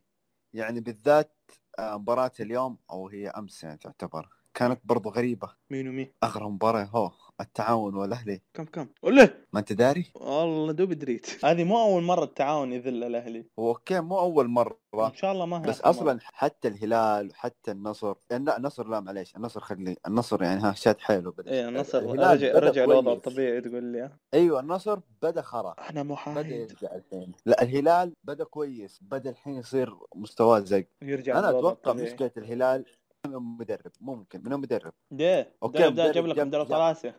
يعني 0.53 0.79
بالذات 0.81 1.35
آه، 1.79 1.97
مباراة 1.97 2.31
اليوم 2.39 2.77
أو 2.91 3.07
هي 3.09 3.29
أمس 3.29 3.63
يعني 3.63 3.77
تعتبر. 3.77 4.38
كانت 4.59 4.79
برضو 4.83 5.09
غريبة. 5.09 5.49
مين 5.69 5.87
ومين؟ 5.87 6.11
اغرب 6.23 6.51
مباراة 6.51 6.83
هو 6.83 7.11
التعاون 7.41 7.95
والأهلي. 7.95 8.41
كم 8.53 8.65
كم؟ 8.65 8.87
وله 9.03 9.33
ما 9.53 9.59
أنت 9.59 9.73
داري؟ 9.73 10.11
والله 10.15 10.73
دوب 10.73 10.93
دريت. 10.93 11.45
هذه 11.45 11.63
مو 11.63 11.81
أول 11.81 12.03
مرة 12.03 12.23
التعاون 12.23 12.73
يذل 12.73 13.03
الأهلي. 13.03 13.45
هو 13.59 13.69
أوكي 13.69 13.99
مو 13.99 14.19
أول 14.19 14.47
مرة. 14.47 14.79
إن 14.93 15.15
شاء 15.15 15.31
الله 15.31 15.45
ما 15.45 15.57
هي 15.57 15.61
بس 15.61 15.81
آخر 15.81 15.89
أصلا 15.89 16.19
حتى 16.23 16.67
الهلال 16.67 17.29
وحتى 17.29 17.71
النصر 17.71 18.15
يعني 18.29 18.45
لا 18.45 18.57
النصر 18.57 18.87
لا 18.87 18.99
معليش 18.99 19.35
النصر 19.35 19.59
خلي 19.59 19.97
النصر 20.07 20.43
يعني 20.43 20.61
ها 20.61 20.71
شاد 20.71 20.99
حيله 20.99 21.31
بدا. 21.31 21.51
إيه 21.51 21.69
النصر 21.69 22.03
رجع 22.03 22.49
بدأ 22.51 22.59
رجع 22.59 22.83
الوضع. 22.83 23.13
الطبيعي 23.13 23.61
تقول 23.61 23.83
لي. 23.83 24.01
ها؟ 24.01 24.17
أيوه 24.33 24.59
النصر 24.59 24.99
بدا 25.21 25.41
خرا. 25.41 25.75
أنا 25.89 25.89
بدا 25.89 26.03
محايد 26.03 26.47
يرجع 26.47 26.95
الحين. 26.95 27.31
لا 27.45 27.61
الهلال 27.61 28.13
بدا 28.23 28.43
كويس. 28.43 28.99
بدا 29.01 29.29
الحين 29.29 29.55
يصير 29.55 29.95
مستواه 30.15 30.59
زق 30.59 30.85
يرجع 31.01 31.49
أتوقع 31.49 31.71
الطبيعي. 31.71 32.13
مشكلة 32.13 32.31
الهلال 32.37 32.85
من 33.27 33.33
المدرب 33.35 33.91
ممكن. 34.01 34.41
من 34.43 34.53
المدرب 34.53 34.93
ليه؟ 35.11 35.53
مدرب؟ 35.63 35.81
ده 35.81 35.89
مدرب 35.89 36.11
جاب 36.13 36.25
لك 36.25 36.39
مدرب. 36.39 36.65
طلاسه 36.65 37.13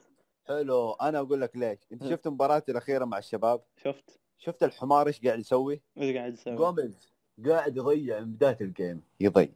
حلو. 0.49 0.93
أنا 0.93 1.19
أقول 1.19 1.41
لك 1.41 1.57
ليش. 1.57 1.79
أنت 1.93 2.07
شفت 2.07 2.27
المباراة 2.27 2.63
الأخيرة 2.69 3.05
مع 3.05 3.19
الشباب؟ 3.19 3.61
شفت. 3.77 4.21
شفت 4.39 4.63
الحمار 4.63 5.07
إيش 5.07 5.21
قاعد 5.27 5.39
يسوي؟ 5.39 5.83
إيش 5.99 6.17
قاعد 6.17 6.33
يسوي؟ 6.33 6.57
جوميز 6.57 7.13
قاعد 7.47 7.77
يضيع 7.77 8.21
من 8.21 8.33
بداية 8.33 8.57
الجيم. 8.61 9.03
يضيع. 9.21 9.49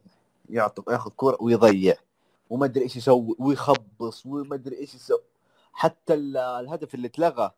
يعطي 0.49 0.83
ياخذ 0.93 1.11
كوره 1.11 1.37
ويضيع. 1.41 1.95
وما 2.49 2.65
أدري 2.65 2.83
إيش 2.83 2.95
يسوي. 2.95 3.35
ويخبص. 3.39 4.25
وما 4.25 4.55
أدري 4.55 4.77
إيش 4.77 4.95
يسوي. 4.95 5.21
حتى 5.73 6.13
ال- 6.13 6.37
الهدف 6.37 6.95
اللي 6.95 7.07
اتلغى. 7.07 7.51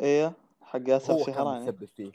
إيه 0.00 0.32
حق 0.62 0.80
ياسر 0.88 1.12
هو 1.12 1.24
كان 1.24 1.34
شهراني. 1.34 1.60
متسبب 1.60 1.84
فيه. 1.84 2.12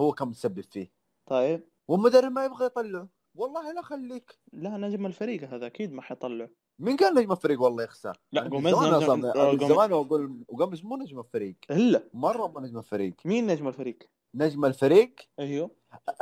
هو 0.00 0.12
كان 0.12 0.28
متسبب 0.28 0.60
فيه. 0.60 0.90
طيب. 1.26 1.60
والمدرب 1.88 2.32
ما 2.32 2.44
يبغى 2.44 2.66
يطلعه. 2.66 3.08
والله 3.34 3.72
لا 3.72 3.82
خليك. 3.82 4.38
لا 4.52 4.76
نجم 4.76 5.06
الفريق 5.06 5.44
هذا 5.44 5.66
أكيد 5.66 5.92
ما 5.92 6.02
حيطلع. 6.02 6.48
مين 6.78 6.96
قال 6.96 7.14
نجم 7.14 7.32
الفريق 7.32 7.62
والله 7.62 7.84
يخسر 7.84 8.18
لا، 8.32 8.48
جوميز 8.48 8.74
زمان 8.74 8.94
نجم- 8.94 9.32
جوميز- 9.32 9.72
زمان 9.72 9.92
أقول 9.92 10.44
وجوميز 10.48 10.84
مو 10.84 10.96
نجم 10.96 11.18
الفريق. 11.18 11.54
إلا. 11.70 12.02
مرة 12.14 12.46
مو 12.46 12.60
نجم 12.60 12.78
الفريق. 12.78 13.14
مين 13.24 13.46
نجم 13.46 13.68
الفريق؟ 13.68 13.98
نجم 14.34 14.64
الفريق؟ 14.64 15.14
أيوه. 15.38 15.70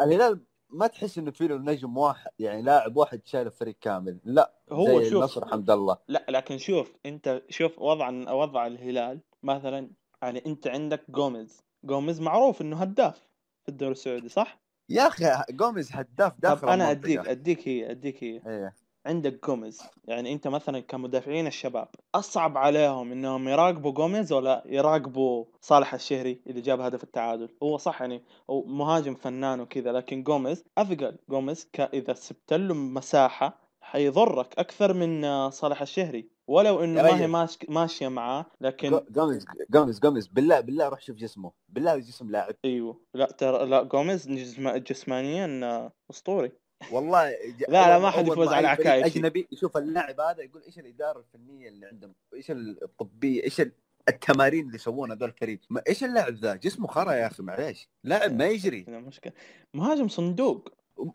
الهلال 0.00 0.40
ما 0.70 0.86
تحس 0.86 1.18
إنه 1.18 1.30
في 1.30 1.48
له 1.48 1.56
نجم 1.56 1.96
واحد 1.98 2.30
يعني 2.38 2.62
لاعب 2.62 2.96
واحد 2.96 3.20
شايل 3.24 3.46
الفريق 3.46 3.76
كامل. 3.80 4.18
لا 4.24 4.54
هو 4.72 4.86
زي 5.02 5.10
شوف. 5.10 5.18
النصر 5.18 5.48
حمد 5.48 5.70
الله. 5.70 5.98
لا 6.08 6.26
لكن 6.28 6.58
شوف 6.58 6.92
أنت 7.06 7.42
شوف 7.48 7.78
وضع 7.78 8.32
وضع 8.32 8.66
الهلال. 8.66 9.20
مثلا 9.42 9.90
يعني 10.22 10.42
أنت 10.46 10.66
عندك 10.66 11.10
جوميز. 11.10 11.62
جوميز 11.84 12.20
معروف 12.20 12.60
إنه 12.62 12.76
هداف 12.76 13.28
في 13.62 13.68
الدوري 13.68 13.92
السعودي 13.92 14.28
صح؟ 14.28 14.61
يا 14.88 15.06
أخي 15.06 15.24
جوميز 15.50 15.92
هداف 15.92 16.32
داخل 16.38 16.60
طب 16.60 16.68
أنا. 16.68 16.90
أديك 16.90 17.18
أديك 17.28 17.68
هي 17.68 17.90
أديك 17.90 18.24
هي. 18.24 18.42
إيه. 18.46 18.74
عندك 19.06 19.46
جوميز. 19.46 19.82
يعني 20.04 20.32
أنت 20.32 20.48
مثلا 20.48 20.80
كمدافعين 20.80 21.46
الشباب 21.46 21.88
أصعب 22.14 22.58
عليهم 22.58 23.12
إنهم 23.12 23.48
يراقبوا 23.48 23.92
جوميز 23.92 24.32
ولا 24.32 24.62
يراقبوا 24.66 25.44
صالح 25.60 25.94
الشهري 25.94 26.42
اللي 26.46 26.60
جاب 26.60 26.80
هدف 26.80 27.02
التعادل؟ 27.04 27.48
هو 27.62 27.76
صح 27.76 28.00
يعني 28.00 28.22
هو 28.50 28.64
مهاجم 28.64 29.14
فنان 29.14 29.60
وكذا 29.60 29.92
لكن 29.92 30.22
جوميز 30.22 30.64
اثقل 30.78 31.16
جوميز 31.28 31.68
إذا 31.94 32.14
سبت 32.14 32.52
له 32.52 32.74
مساحة 32.74 33.58
حيضرك 33.80 34.58
أكثر 34.58 34.92
من 34.94 35.50
صالح 35.50 35.82
الشهري. 35.82 36.31
ولو 36.46 36.84
إنه 36.84 37.02
ما 37.02 37.20
هي. 37.20 37.26
ماش... 37.26 37.58
ماشية 37.68 38.08
معاه 38.08 38.46
لكن 38.60 38.90
جو- 38.90 39.04
جوميز 39.10 39.44
جوميز 39.70 40.00
جوميز 40.00 40.26
بالله 40.26 40.60
بالله 40.60 40.88
روح 40.88 41.00
شوف 41.00 41.16
جسمه 41.16 41.52
بالله 41.68 41.96
جسم 41.96 42.30
لاعب. 42.30 42.54
أيوه. 42.64 43.00
لا 43.14 43.26
ترى 43.26 43.66
لا 43.66 43.82
جوميز 43.82 44.28
جسم... 44.28 44.68
جسمانيا 44.76 45.60
آه، 45.66 45.92
أسطوري. 46.10 46.52
والله 46.92 47.30
ج- 47.58 47.64
لا، 47.68 47.88
لا، 47.88 47.98
ما 47.98 48.10
حد 48.10 48.28
يفوز 48.28 48.48
على 48.48 48.68
عكايشي. 48.68 49.06
أجنبي 49.18 49.48
يشوف 49.52 49.76
اللاعب 49.76 50.20
هذا 50.20 50.42
يقول 50.42 50.62
إيش 50.62 50.78
الإدارة 50.78 51.18
الفنية 51.18 51.68
اللي 51.68 51.86
عندهم؟ 51.86 52.14
إيش 52.34 52.50
الطبية؟ 52.50 53.42
إيش 53.44 53.60
ال- 53.60 53.72
التمارين 54.08 54.64
اللي 54.66 54.74
يسوونها 54.74 55.16
هذول 55.16 55.28
الفريق؟ 55.28 55.60
ما 55.70 55.82
إيش 55.88 56.04
اللاعب 56.04 56.34
ذا؟ 56.34 56.54
جسمه 56.54 56.86
خرا 56.86 57.12
يا 57.12 57.26
أخي 57.26 57.42
معليش. 57.42 57.88
لاعب 58.04 58.32
ما 58.38 58.46
يجري. 58.46 58.84
مشكلة. 58.88 59.32
مهاجم 59.74 60.08
صندوق. 60.08 60.68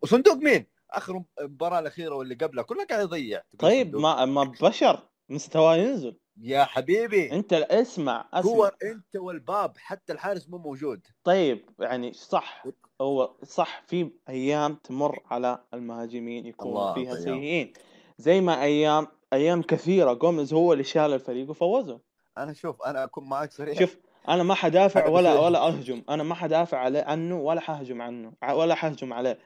صندوق 0.05 0.35
مين؟ 0.35 0.65
آخر 0.91 1.23
المباراه 1.39 1.79
الأخيرة 1.79 2.15
واللي 2.15 2.35
قبلها 2.35 2.63
كلها 2.63 2.85
قاعد 2.85 3.01
يضيع. 3.03 3.41
طيب 3.59 3.87
صندوق. 3.87 4.01
ما 4.01 4.25
ما 4.25 4.43
بشر. 4.43 5.03
مستواه 5.29 5.75
ينزل. 5.75 6.17
يا 6.41 6.63
حبيبي. 6.63 7.31
انت 7.31 7.53
اسمع 7.53 8.29
اسمع. 8.33 8.51
كور 8.51 8.71
انت 8.83 9.15
والباب 9.15 9.77
حتى 9.77 10.13
الحارس 10.13 10.49
مو 10.49 10.57
موجود. 10.57 11.07
طيب 11.23 11.69
يعني 11.79 12.13
صح. 12.13 12.65
هو 13.01 13.35
صح 13.43 13.83
في 13.87 14.11
أيام 14.29 14.75
تمر 14.75 15.19
على 15.25 15.63
المهاجمين 15.73 16.53
الله 16.61 16.93
فيها. 16.93 17.15
سيئين. 17.15 17.73
زي 18.17 18.41
ما 18.41 18.63
أيام 18.63 19.07
أيام 19.33 19.61
كثيرة 19.61 20.13
جوميز 20.13 20.53
هو 20.53 20.73
اللي 20.73 20.83
شال 20.83 21.13
الفريق 21.13 21.49
وفوزه. 21.49 21.99
أنا 22.37 22.53
شوف 22.53 22.81
أنا 22.81 23.03
أكون 23.03 23.29
معك 23.29 23.51
صريح 23.51 23.79
شوف 23.79 23.97
أنا 24.29 24.43
ما 24.43 24.53
حدافع 24.53 25.07
ولا 25.07 25.39
ولا 25.39 25.67
أهجم. 25.67 26.03
أنا 26.09 26.23
ما 26.23 26.35
حدافع 26.35 26.77
عليه 26.77 27.03
عنه 27.03 27.39
ولا 27.39 27.61
حهجم 27.61 28.01
عنه 28.01 28.33
ولا 28.51 28.75
حهجم 28.75 29.13
عليه. 29.13 29.39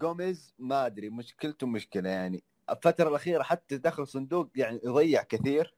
جوميز 0.00 0.54
ما 0.58 0.86
أدري 0.86 1.08
مشكلته 1.10 1.66
مشكلة 1.66 2.10
يعني. 2.10 2.42
الفترة 2.70 3.08
الأخيرة 3.08 3.42
حتى 3.42 3.76
دخل 3.76 4.06
صندوق 4.06 4.48
يعني 4.54 4.80
يضيع 4.84 5.22
كثير. 5.22 5.74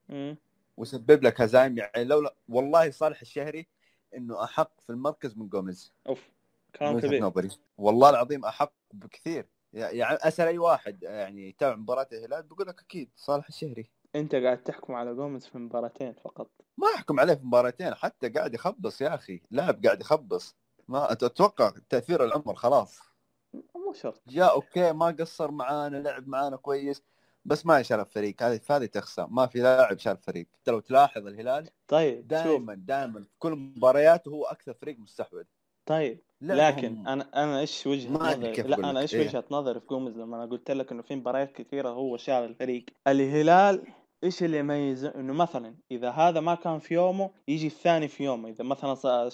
وسبب 0.76 1.24
لك 1.24 1.40
هزايم 1.40 1.78
يعني 1.78 2.04
لولا 2.04 2.34
والله 2.48 2.90
صالح 2.90 3.20
الشهري 3.20 3.66
إنه 4.16 4.44
أحق 4.44 4.80
في 4.80 4.90
المركز 4.90 5.36
من 5.36 5.48
جوميز. 5.48 5.92
أوف 6.08 6.30
كلام 6.74 7.00
كبير. 7.00 7.22
نظري. 7.22 7.48
والله 7.78 8.10
العظيم 8.10 8.44
أحق 8.44 8.72
بكثير. 8.92 9.46
يعني 9.72 10.14
أسأل 10.14 10.46
أي 10.46 10.58
واحد 10.58 11.02
يعني 11.02 11.48
يتابع 11.48 11.76
مباراة 11.76 12.08
الهلال 12.12 12.42
بيقول 12.42 12.68
لك 12.68 12.80
أكيد 12.80 13.10
صالح 13.16 13.48
الشهري. 13.48 13.90
أنت 14.16 14.34
قاعد 14.34 14.62
تحكم 14.62 14.94
على 14.94 15.14
جوميز 15.14 15.46
في 15.46 15.58
مباراتين 15.58 16.12
فقط. 16.12 16.50
ما 16.78 16.86
أحكم 16.94 17.20
عليه 17.20 17.34
في 17.34 17.46
مباراتين 17.46 17.94
حتى 17.94 18.28
قاعد 18.28 18.54
يخبص 18.54 19.00
يا 19.00 19.14
أخي. 19.14 19.40
لاعب 19.50 19.84
قاعد 19.84 20.00
يخبص. 20.00 20.56
ما 20.88 21.12
أتوقع 21.12 21.72
تأثير 21.88 22.24
العمر 22.24 22.54
خلاص. 22.54 23.00
مو 23.90 23.94
شرط. 23.94 24.22
جاء 24.28 24.52
أوكي 24.52 24.92
ما 24.92 25.06
قصر 25.06 25.50
معانا 25.50 25.96
لعب 25.96 26.28
معانا 26.28 26.56
كويس 26.56 27.02
بس 27.44 27.66
ما 27.66 27.82
شال 27.82 28.00
الفريق. 28.00 28.42
هذه 28.42 28.60
هذه 28.70 28.86
تخسر. 28.86 29.26
ما 29.26 29.46
في 29.46 29.58
لاعب 29.58 29.98
شال 29.98 30.12
الفريق 30.12 30.46
أنت 30.58 30.68
لو 30.68 30.80
تلاحظ 30.80 31.26
الهلال 31.26 31.68
طيب 31.88 32.28
دائما 32.28 32.74
دائما 32.74 33.20
في 33.20 33.34
كل 33.38 33.52
مبارياته 33.52 34.28
هو 34.28 34.44
أكثر 34.44 34.74
فريق 34.74 34.98
مستحوذ. 34.98 35.44
طيب 35.86 36.20
لكن 36.40 37.06
أنا 37.06 37.30
أنا 37.34 37.60
إيش 37.60 37.86
وجهة 37.86 38.10
نظري؟ 38.10 38.52
لا 38.62 38.90
أنا. 38.90 39.00
إيش 39.00 39.14
إيه. 39.14 39.28
وجهة 39.28 39.44
نظري 39.50 39.80
في 39.80 39.86
جوميز؟ 39.86 40.16
لما 40.16 40.36
أنا 40.36 40.50
قلت 40.50 40.70
لك 40.70 40.92
إنه 40.92 41.02
في 41.02 41.16
مباريات 41.16 41.52
كثيرة 41.52 41.88
هو 41.88 42.16
شال 42.16 42.44
الفريق. 42.44 42.84
الهلال 43.06 43.82
إيش 44.24 44.42
اللي 44.42 44.58
يميزه؟ 44.58 45.12
إنه 45.14 45.32
مثلا 45.32 45.74
إذا 45.90 46.10
هذا 46.10 46.40
ما 46.40 46.54
كان 46.54 46.78
في 46.78 46.94
يومه 46.94 47.30
يجي 47.48 47.66
الثاني 47.66 48.08
في 48.08 48.24
يومه. 48.24 48.48
إذا 48.48 48.64
مثلا 48.64 49.30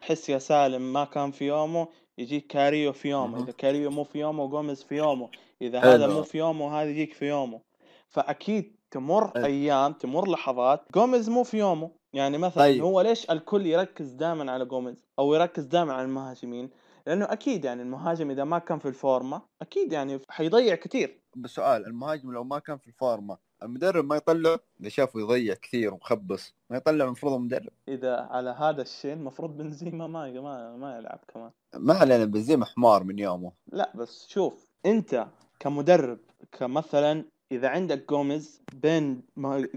حسيت 0.00 0.38
سالم 0.38 0.92
ما 0.92 1.04
كان 1.04 1.30
في 1.30 1.46
يومه 1.46 1.88
يجيك 2.18 2.46
كاريو 2.46 2.92
في 2.92 3.08
يومه. 3.08 3.42
إذا 3.42 3.52
كاريو 3.52 3.90
مو 3.90 4.04
في 4.04 4.18
يومه 4.18 4.46
جوميز 4.46 4.82
في 4.82 4.96
يومه 4.96 5.30
إذا 5.62 5.80
هذا. 5.80 6.06
مو 6.06 6.22
في 6.22 6.38
يومه 6.38 6.80
هذا 6.80 6.90
يجيك 6.90 7.12
في 7.12 7.28
يومه 7.28 7.60
فأكيد 8.08 8.76
تمر. 8.90 9.36
أيام 9.36 9.92
تمر 9.92 10.30
لحظات 10.30 10.84
جوميز 10.94 11.28
مو 11.28 11.42
في 11.44 11.58
يومه 11.58 11.90
يعني 12.12 12.38
مثلا 12.38 12.64
طيب. 12.64 12.82
هو 12.82 13.00
ليش 13.00 13.30
الكل 13.30 13.66
يركز 13.66 14.10
دائما 14.10 14.52
على 14.52 14.64
جوميز 14.64 15.04
أو 15.18 15.34
يركز 15.34 15.64
دائما 15.64 15.92
على 15.92 16.02
المهاجمين 16.02 16.70
لأنه 17.06 17.24
أكيد 17.24 17.64
يعني 17.64 17.82
المهاجم 17.82 18.30
إذا 18.30 18.44
ما 18.44 18.58
كان 18.58 18.78
في 18.78 18.88
الفورمة 18.88 19.42
أكيد 19.62 19.92
يعني 19.92 20.20
حيضيع 20.28 20.74
كثير 20.74 21.22
بسؤال 21.36 21.86
المهاجم 21.86 22.32
لو 22.32 22.44
ما 22.44 22.58
كان 22.58 22.78
في 22.78 22.86
الفورمة 22.86 23.38
المدرب 23.62 24.04
ما 24.04 24.16
يطلع 24.16 24.58
إذا 24.80 24.88
شافه 24.88 25.20
يضيع 25.20 25.54
كثير 25.54 25.94
ومخبص 25.94 26.54
ما 26.70 26.76
يطلع 26.76 27.04
المفروض 27.04 27.32
المدرب. 27.32 27.72
إذا 27.88 28.16
على 28.30 28.50
هذا 28.50 28.82
الشيء 28.82 29.12
المفروض 29.12 29.56
بنزيما 29.56 30.06
ما 30.06 30.30
ما 30.40 30.76
ما 30.76 30.98
يلعب 30.98 31.20
كمان. 31.34 31.50
ما 31.74 31.94
علينا 31.94 32.24
بنزيما 32.24 32.64
حمار 32.64 33.04
من 33.04 33.18
يومه. 33.18 33.52
لا 33.72 33.92
بس 33.94 34.28
شوف 34.28 34.70
أنت 34.86 35.26
كمدرب 35.60 36.18
كمثلا 36.52 37.24
إذا 37.52 37.68
عندك 37.68 38.08
جوميز 38.08 38.62
بين 38.72 39.22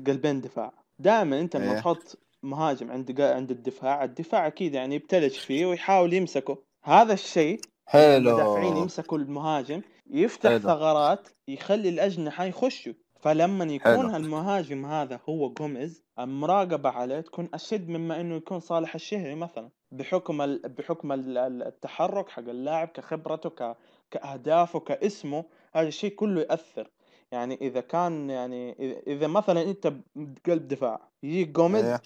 قلبين 0.07 0.41
دفاع 0.41 0.73
دائما 0.99 1.39
أنت 1.39 1.55
لما 1.55 1.71
إيه. 1.71 1.79
تحط 1.79 2.17
مهاجم 2.43 2.91
عند 2.91 3.21
عند 3.21 3.51
الدفاع 3.51 4.03
الدفاع 4.03 4.47
أكيد 4.47 4.73
يعني 4.73 4.95
يبتلج 4.95 5.31
فيه 5.31 5.65
ويحاول 5.65 6.13
يمسكه. 6.13 6.57
هذا 6.83 7.13
الشيء 7.13 7.59
المدافعين 7.95 8.73
حلو 8.73 8.81
يمسكوا 8.81 9.17
المهاجم 9.17 9.81
يفتح 10.09 10.49
حلو. 10.49 10.59
ثغرات 10.59 11.27
يخلي 11.47 11.89
الأجنحة 11.89 12.43
يخشوا. 12.43 12.93
فلما 13.21 13.65
يكون 13.65 13.91
حلو. 14.11 14.15
المهاجم 14.15 14.85
هذا 14.85 15.19
هو 15.29 15.49
جوميز 15.49 16.03
المراقبة 16.19 16.89
عليه 16.89 17.21
تكون 17.21 17.49
أشد 17.53 17.89
مما 17.89 18.21
إنه 18.21 18.35
يكون 18.35 18.59
صالح 18.59 18.95
الشهري 18.95 19.35
مثلا 19.35 19.69
بحكم 19.91 20.41
ال... 20.41 20.61
بحكم 20.77 21.11
ال- 21.11 21.37
ال- 21.37 21.63
التحرك 21.63 22.29
حق 22.29 22.39
اللاعب 22.49 22.87
كخبرته 22.87 23.49
ك... 23.49 23.77
كأهدافه 24.11 24.79
كاسمه 24.79 25.45
هذا 25.73 25.87
الشيء 25.87 26.15
كله 26.15 26.41
ياثر 26.41 26.89
يعني 27.31 27.57
إذا 27.61 27.81
كان 27.81 28.29
يعني 28.29 28.73
إذا- 28.73 29.07
إذا 29.07 29.27
مثلا 29.27 29.61
أنت 29.61 29.93
بقلب 30.15 30.67
دفاع 30.67 31.07
يجيك 31.23 31.49
جوميز 31.49 31.85
إيه. 31.85 32.01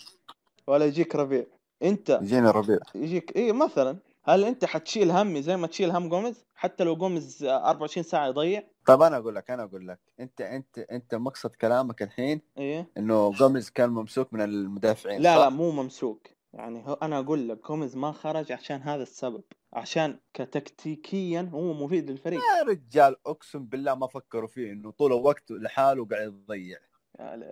ولا 0.67 0.85
يجيك 0.85 1.15
ربيع 1.15 1.45
أنت 1.83 2.19
يجينا 2.21 2.51
ربيع 2.51 2.79
يجيك 2.95 3.35
إيه 3.35 3.51
مثلا 3.51 3.97
هل 4.23 4.43
أنت 4.43 4.65
حتشيل 4.65 5.11
همي 5.11 5.41
زي 5.41 5.57
ما 5.57 5.67
تشيل 5.67 5.91
هم 5.91 6.09
جوميز؟ 6.09 6.44
حتى 6.55 6.83
لو 6.83 6.95
جوميز 6.95 7.43
24 7.43 8.03
ساعة 8.03 8.27
يضيع. 8.27 8.63
طب 8.85 9.01
أنا 9.01 9.17
أقول 9.17 9.35
لك 9.35 9.51
أنا 9.51 9.63
أقول 9.63 9.87
لك 9.87 9.99
أنت 10.19 10.41
أنت 10.41 10.79
أنت 10.79 11.15
مقصد 11.15 11.55
كلامك 11.55 12.01
الحين 12.01 12.41
إيه؟ 12.57 12.91
إنه 12.97 13.31
جوميز 13.31 13.69
كان 13.69 13.89
ممسوك 13.89 14.33
من 14.33 14.41
المدافعين 14.41 15.21
لا 15.21 15.35
صح؟ 15.35 15.41
لا 15.41 15.49
مو 15.49 15.71
ممسوك. 15.71 16.27
يعني 16.53 16.87
هو 16.87 16.93
أنا 16.93 17.19
أقول 17.19 17.49
لك 17.49 17.67
جوميز 17.67 17.97
ما 17.97 18.11
خرج 18.11 18.51
عشان 18.51 18.81
هذا 18.81 19.03
السبب 19.03 19.43
عشان 19.73 20.19
تكتيكيا 20.33 21.49
هو 21.53 21.73
مفيد 21.73 22.09
للفريق. 22.09 22.39
يا 22.39 22.63
رجال 22.63 23.15
أقسم 23.27 23.65
بالله 23.65 23.95
ما 23.95 24.07
فكروا 24.07 24.47
فيه 24.47 24.71
إنه 24.71 24.91
طول 24.91 25.13
الوقت 25.13 25.51
لحاله 25.51 26.05
قاعد 26.05 26.27
يضيع. 26.27 26.77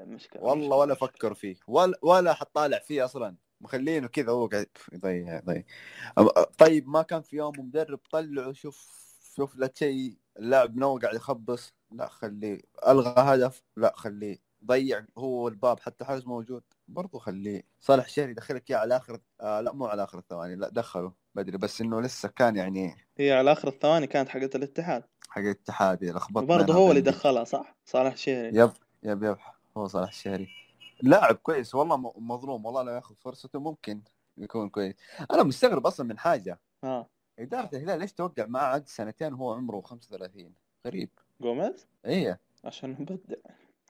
مشكلة 0.06 0.44
والله 0.44 0.66
مشكلة. 0.66 0.78
ولا 0.78 0.96
فكروا 0.96 1.34
فيه 1.36 1.56
ولا 1.68 1.98
ولا 2.02 2.34
حطالع 2.34 2.80
فيه 2.80 3.06
أصلا. 3.06 3.36
مخلينه 3.64 4.08
كذا 4.08 4.32
هو 4.32 4.48
قاعد 4.48 4.68
يضيع 4.94 5.38
يضيع. 5.38 5.64
أم- 6.20 6.44
طيب 6.58 6.88
ما 6.88 7.02
كان 7.02 7.22
في 7.22 7.36
يوم 7.36 7.54
مدرب 7.60 8.00
طلعه 8.12 8.52
شوف 8.54 9.04
شوف 9.36 9.56
لا 9.56 9.72
شيء 9.76 10.18
اللاعب 10.40 10.78
نو 10.78 10.98
قاعد 10.98 11.16
يخبص 11.16 11.74
لا 11.92 12.08
خليه 12.08 12.62
ألغى 12.88 13.14
هدف 13.18 13.64
لا 13.78 13.94
خليه 13.96 14.40
ضيع 14.66 15.06
هو 15.18 15.48
الباب 15.48 15.80
حتى 15.80 16.06
حارس 16.06 16.28
موجود 16.28 16.64
برضو 16.88 17.20
خليه. 17.20 17.64
صالح 17.82 18.08
شهري 18.10 18.32
يدخلك 18.32 18.70
اياه 18.72 18.78
على 18.80 18.98
آخر 18.98 19.20
آه 19.42 19.62
لا 19.62 19.74
مو 19.74 19.86
على 19.86 20.04
آخر 20.04 20.18
الثواني 20.20 20.56
لا 20.56 20.70
دخله 20.70 21.14
بدري 21.36 21.58
بس 21.58 21.82
إنه 21.82 22.02
لسه 22.02 22.30
كان 22.30 22.56
يعني 22.56 22.96
هي 23.18 23.32
على 23.32 23.52
آخر 23.52 23.68
الثواني 23.68 24.08
كانت 24.08 24.30
حقت 24.30 24.56
الاتحاد. 24.56 25.04
حق 25.30 25.42
الاتحاد 25.42 26.04
لخبط 26.04 26.44
وبرضه 26.44 26.74
هو 26.74 26.90
اللي 26.90 27.02
دخلها 27.02 27.44
صح؟ 27.44 27.76
صالح 27.86 28.18
شهري. 28.18 28.58
يب 28.58 28.72
يب 29.04 29.24
يب 29.24 29.38
هو 29.78 29.88
صالح 29.88 30.08
الشهري 30.10 30.50
لاعب 31.02 31.36
كويس 31.36 31.76
والله 31.76 32.14
مظلوم 32.18 32.66
والله 32.66 32.84
لو 32.84 32.92
ياخذ 32.94 33.16
فرصته 33.16 33.60
ممكن 33.60 34.02
يكون 34.38 34.70
كويس. 34.70 34.96
أنا 35.32 35.44
مستغرب 35.44 35.88
أصلا 35.88 36.06
من 36.06 36.20
حاجة. 36.20 36.60
ها. 36.84 37.08
إدارة 37.40 37.70
الهلال 37.74 38.00
ليش 38.00 38.14
توقع 38.14 38.46
معاه 38.46 38.66
عقد 38.66 38.88
سنتين 38.88 39.34
وهو 39.34 39.54
عمره 39.54 39.82
35 39.82 40.54
غريب. 40.86 41.10
جوميز؟ 41.42 41.88
إيه. 42.06 42.40
عشان 42.64 42.92
مبدع. 43.00 43.36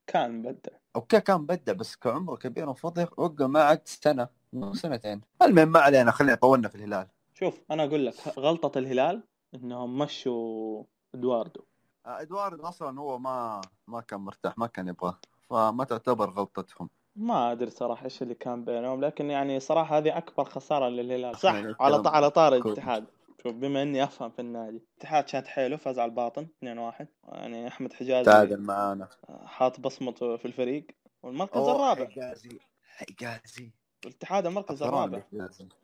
كان 0.07 0.39
مبدع. 0.39 0.71
أوكي 0.95 1.21
كان 1.21 1.41
مبدع 1.41 1.73
بس 1.73 1.95
كعمره 1.95 2.35
كبير 2.35 2.63
المفروض 2.63 2.99
يوقع 2.99 3.47
معاه 3.47 3.63
عقد 3.63 3.87
سنة 3.87 4.27
مو 4.53 4.73
سنتين. 4.73 5.21
المهم 5.41 5.71
ما 5.71 5.79
علينا 5.79 6.11
خلينا 6.11 6.35
طولنا 6.35 6.67
في 6.67 6.75
الهلال. 6.75 7.07
شوف 7.33 7.61
أنا 7.71 7.83
أقول 7.83 8.05
لك 8.05 8.13
غلطة 8.39 8.77
الهلال 8.79 9.23
إنهم 9.55 9.97
مشوا 9.97 10.83
إدواردو. 11.15 11.61
آه، 12.05 12.21
ادوارد 12.21 12.59
أصلا 12.59 12.99
هو 12.99 13.19
ما 13.19 13.61
ما 13.87 14.01
كان 14.01 14.19
مرتاح 14.19 14.57
ما 14.57 14.67
كان 14.67 14.87
يبغاه. 14.87 15.19
فما 15.49 15.83
تعتبر 15.83 16.29
غلطتهم. 16.29 16.89
ما 17.15 17.51
أدري 17.51 17.69
صراحة 17.69 18.05
إيش 18.05 18.21
اللي 18.21 18.35
كان 18.35 18.65
بينهم 18.65 19.05
لكن 19.05 19.29
يعني 19.29 19.59
صراحة 19.59 19.97
هذه 19.97 20.17
أكبر 20.17 20.43
خسارة 20.43 20.89
للهلال. 20.89 21.37
صح؟ 21.37 21.53
على 21.53 21.69
الكلام 21.69 22.07
على 22.07 22.29
طار. 22.29 22.55
الاتحاد. 22.55 23.05
شوف 23.43 23.55
بما 23.55 23.81
إني 23.81 24.03
أفهم 24.03 24.29
في 24.29 24.39
النادي 24.39 24.77
الاتحاد 24.77 25.27
شاد 25.27 25.47
حيله 25.47 25.77
فاز 25.77 25.99
على 25.99 26.09
الباطن 26.09 26.47
2-1 26.63 27.05
يعني 27.23 27.67
أحمد 27.67 27.93
حجازي 27.93 28.23
تعادل 28.23 28.61
معانا. 28.61 29.07
حاط 29.45 29.79
بصمته 29.79 30.37
في 30.37 30.45
الفريق 30.45 30.87
والمركز 31.23 31.61
الرابع. 31.61 32.05
حجازي 32.05 32.59
حجازي. 32.83 33.71
الاتحاد 34.05 34.45
المركز 34.45 34.83
الرابع. 34.83 35.21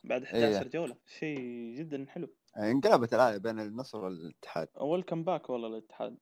بعد 0.03 0.23
إيه. 0.23 0.57
11 0.57 0.67
جوله 0.67 0.95
شيء 1.19 1.39
جدا 1.77 2.05
حلو. 2.09 2.27
انقلبت 2.57 3.13
الآية 3.13 3.37
بين 3.37 3.59
النصر 3.59 3.97
والاتحاد. 4.05 4.67
welcome 4.81 5.23
back 5.23 5.49
والله 5.49 5.67
الاتحاد 5.67 6.17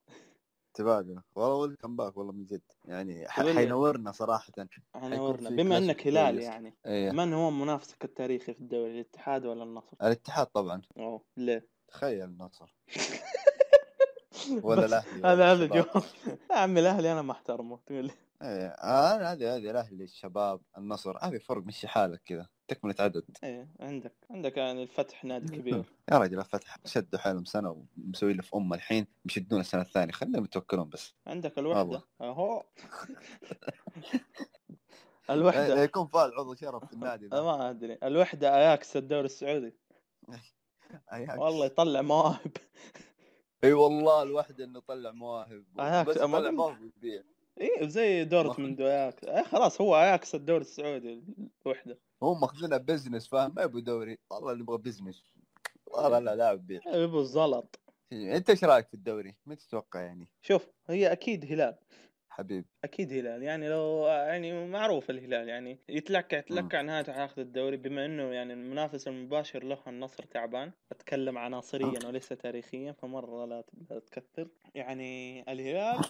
تبادل 0.78 1.22
والله 1.36 1.56
welcome 1.56 1.96
back 1.96 2.18
والله 2.18 2.34
من 2.34 2.46
جد. 2.46 2.62
يعني 2.86 3.28
حينورنا 3.28 4.12
صراحة. 4.12 4.54
نورنا 4.96 5.50
في 5.50 5.56
بما 5.56 5.78
إنك 5.78 6.02
كويس. 6.02 6.16
يعني. 6.16 6.78
إيه. 6.86 7.12
من 7.12 7.34
هو 7.34 7.52
منافسك 7.52 8.06
التاريخي 8.06 8.54
في 8.54 8.60
الدوري 8.60 8.92
الاتحاد 8.92 9.46
ولا 9.46 9.64
النصر؟ 9.64 9.98
الاتحاد 10.02 10.46
طبعا. 10.48 10.82
أوه 10.98 11.22
ليه؟ 11.38 11.68
تخيل 11.88 12.24
النصر. 12.24 12.76
ولا 14.64 14.86
الأهلي 14.86 15.22
هذا 15.26 15.52
هذا. 15.52 15.66
جواب. 15.66 16.04
يا 16.52 16.56
عمي 16.56 16.80
الأهلي 16.80 17.12
أنا 17.12 17.22
ما 17.22 17.32
أحترمه 17.32 17.80
تقول 17.86 18.06
لي. 18.06 18.12
إيه 18.42 18.68
آه، 18.68 19.34
هذه 19.34 19.56
هذه 19.56 19.72
الأهلي 19.72 20.04
الشباب 20.04 20.62
النصر. 20.78 21.18
هذه 21.22 21.38
فرق 21.38 21.64
مشي 21.64 21.88
حالك 21.88 22.22
كذا. 22.26 22.48
تكملة 22.68 22.96
عدد. 23.00 23.24
إيه 23.44 23.68
عندك 23.80 24.14
عندك 24.30 24.58
يعني 24.58 24.84
الفتح 24.84 25.26
نادي 25.26 25.58
كبير. 25.58 25.84
يا 26.12 26.18
رجل 26.18 26.40
الفتح 26.40 26.78
شدوا 26.86 27.20
حالهم 27.20 27.46
سنة 27.46 27.86
ومسوي 27.98 28.34
له 28.34 28.42
في 28.42 28.56
أمه 28.56 28.76
الحين 28.76 29.08
بيشدون 29.26 29.60
السنة 29.60 29.82
الثانية. 29.82 30.12
خليهم 30.12 30.44
يتوكلون 30.44 30.90
بس. 30.90 31.14
عندك 31.28 31.60
الوحدة. 31.60 31.80
والله. 31.82 32.04
أهو. 32.22 32.64
إيه، 35.30 35.36
الوحده 35.36 35.84
يكون 35.84 36.08
فاز 36.08 36.32
عضو 36.32 36.56
شرف 36.56 36.86
في 36.86 36.94
النادي 36.94 37.28
ذا. 37.28 37.42
ما 37.42 37.70
أدري. 37.70 37.98
الوحدة 38.04 38.56
أياكس 38.56 38.98
الدوري 38.98 39.26
السعودي. 39.26 39.74
أياكس. 41.14 41.40
والله 41.40 41.66
يطلع 41.66 42.02
مواهب. 42.02 42.52
إي 43.64 43.74
والله 43.74 44.24
الوحدة 44.24 44.64
إنه 44.66 44.80
طلع 44.80 45.12
مواهب. 45.12 45.66
أياكس، 45.80 46.10
بس 46.10 46.18
أما 46.18 46.38
طلع 46.40 46.48
قلت- 46.50 46.58
مواهب 46.58 46.92
إيه 47.62 47.88
زي 47.88 48.24
دورتموند 48.24 48.82
واياكس 48.82 49.24
إيه 49.24 49.44
خلاص 49.44 49.82
هو 49.82 49.96
آياكس 49.96 50.36
الدوري 50.36 50.62
السعودي 50.62 51.24
الوحده 51.66 52.00
هم 52.22 52.42
ماخذينها 52.42 52.78
business 52.78 53.28
فاهم؟ 53.28 53.54
ما 53.56 53.64
يبغوا 53.64 53.82
دوري. 53.82 54.18
والله 54.32 54.54
نبغى 54.54 54.78
business. 54.78 55.24
والله 55.86 56.20
لا 56.20 56.36
لاعب 56.36 56.68
بيع 56.68 56.82
يبغوا 56.88 57.22
الزلط. 57.22 57.80
أنت 58.14 58.50
إيش 58.50 58.64
رأيك 58.64 58.88
في 58.88 58.94
الدوري؟ 58.94 59.36
متى 59.46 59.68
تتوقع 59.68 60.02
يعني؟ 60.02 60.28
شوف 60.42 60.70
هي 60.88 61.12
أكيد 61.12 61.46
هلال. 61.46 61.78
حبيبي؟ 62.30 62.68
أكيد 62.84 63.14
هلال. 63.14 63.44
يعني 63.44 63.70
لو 63.70 64.08
يعني 64.08 64.68
معروف 64.68 65.10
الهلال. 65.10 65.50
يعني 65.50 65.80
يتلكع 65.90 66.38
يتلكع 66.38 66.82
نهايته 66.82 67.14
حياخذ 67.14 67.42
الدوري 67.42 67.78
بما 67.78 68.06
إنه 68.06 68.24
يعني 68.24 68.54
المنافس 68.54 69.08
المباشر 69.08 69.64
له 69.64 69.80
النصر 69.88 70.24
تعبان. 70.24 70.72
أتكلم 70.92 71.38
عناصريا 71.38 72.08
وليس 72.08 72.30
تاريخيا 72.30 72.92
فمرة 72.92 73.46
لا 73.46 73.64
تكثر. 74.00 74.48
يعني 74.76 75.42
الهلال 75.52 76.06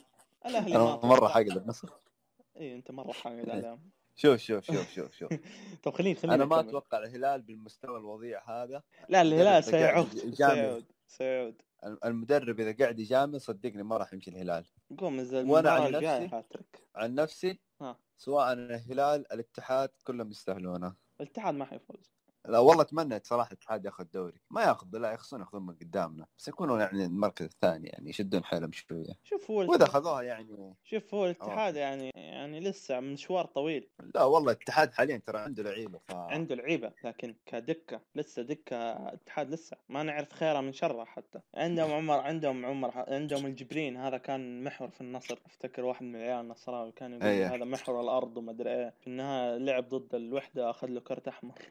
الأهلي 0.46 0.76
أنا 0.76 0.96
مرة. 1.06 1.28
حاقد 1.28 1.58
النصر. 1.58 1.90
اي 2.58 2.76
أنت 2.76 2.92
مرة 2.92 3.12
حاقد 3.12 3.50
عليهم. 3.50 3.92
شوف 4.16 4.40
شوف 4.42 4.64
شوف 4.66 4.90
شوف 4.96 5.12
شوف. 5.16 5.34
طب 5.84 5.94
خليني 5.94 6.16
خليني 6.16 6.36
أنا 6.36 6.46
ما. 6.46 6.60
أتوقع 6.60 6.98
الهلال 6.98 7.42
بالمستوى 7.42 7.98
الوضيع 7.98 8.64
هذا. 8.64 8.84
لا 9.10 9.22
الهلال 9.22 9.64
سيعود. 9.64 10.34
سيعود 10.34 10.86
سيعود. 11.08 11.62
المدرب 12.06 12.60
إذا 12.60 12.76
قاعد 12.84 13.00
يجامل 13.00 13.42
صدقني 13.42 13.84
ما 13.84 13.98
راح 13.98 14.14
يمشي 14.14 14.30
الهلال. 14.32 14.66
قوم 14.98 15.20
المباراة 15.20 15.72
عن 15.72 15.92
نفسي- 15.92 16.44
عن 16.96 17.16
نفسي 17.16 17.60
ها. 17.82 18.00
سواء 18.18 18.54
الهلال 18.54 19.34
الاتحاد 19.34 19.90
كلهم 20.04 20.32
يستاهلونه. 20.32 20.96
الاتحاد 21.22 21.54
ما 21.56 21.66
حيفوز. 21.66 22.17
لا 22.48 22.60
والله 22.60 22.82
أتمنى 22.82 23.22
صراحة 23.24 23.48
الاتحاد 23.48 23.86
ياخذ 23.86 24.04
دوري. 24.14 24.42
ما 24.50 24.62
ياخذ 24.62 24.98
لا 24.98 25.12
يخسرون 25.12 25.42
ياخذون 25.42 25.66
من 25.66 25.76
قدامنا. 25.76 26.26
بس 26.38 26.48
يكونوا 26.48 26.80
يعني 26.80 27.06
المركز 27.06 27.46
الثاني 27.46 27.88
يعني 27.88 28.10
يشدون 28.10 28.44
حيلهم 28.44 28.72
شوية. 28.72 29.14
شوف 29.24 29.52
هو 29.52 29.72
وإذا 29.72 29.84
اخذوها 29.84 30.22
يعني 30.22 30.76
شوف 30.84 31.14
هو 31.14 31.26
الاتحاد 31.26 31.76
يعني 31.76 32.12
يعني 32.16 32.60
لسه 32.60 33.00
مشوار 33.00 33.46
طويل. 33.46 33.90
لا 34.16 34.24
والله 34.24 34.52
الاتحاد 34.52 34.94
حاليا 34.94 35.18
ترى 35.18 35.40
عنده 35.40 35.64
لعيبة 35.64 36.00
ف... 36.08 36.12
عنده 36.12 36.56
لعيبة 36.56 36.92
لكن 37.04 37.36
كدكة 37.46 38.02
لسه 38.16 38.42
دكة 38.42 38.92
الاتحاد 38.92 39.50
لسه. 39.50 39.78
ما 39.90 40.04
نعرف 40.04 40.34
خيره 40.34 40.62
من 40.62 40.74
شره 40.74 41.04
حتى. 41.06 41.40
عندهم 41.56 41.92
عمر 41.92 42.20
عندهم 42.20 42.66
عمر 42.66 42.92
عندهم 42.96 43.46
الجبرين. 43.46 43.98
هذا 43.98 44.18
كان 44.18 44.64
محور 44.64 44.90
في 44.90 45.02
النصر. 45.02 45.40
أفتكر 45.46 45.86
واحد 45.86 46.04
من 46.04 46.16
العيال 46.16 46.40
النصراوي 46.40 46.92
كان 46.92 47.14
يقول 47.14 47.26
أيه. 47.26 47.56
هذا 47.56 47.66
محور 47.66 48.02
الأرض 48.02 48.38
وما 48.38 48.52
أدري 48.52 48.70
إيه. 48.70 48.94
في 49.00 49.08
النهاية 49.08 49.58
لعب 49.58 49.90
ضد 49.90 50.16
الوحدة 50.16 50.70
أخذ 50.70 50.88
له 50.88 51.00
كرت 51.00 51.28
أحمر. 51.28 51.62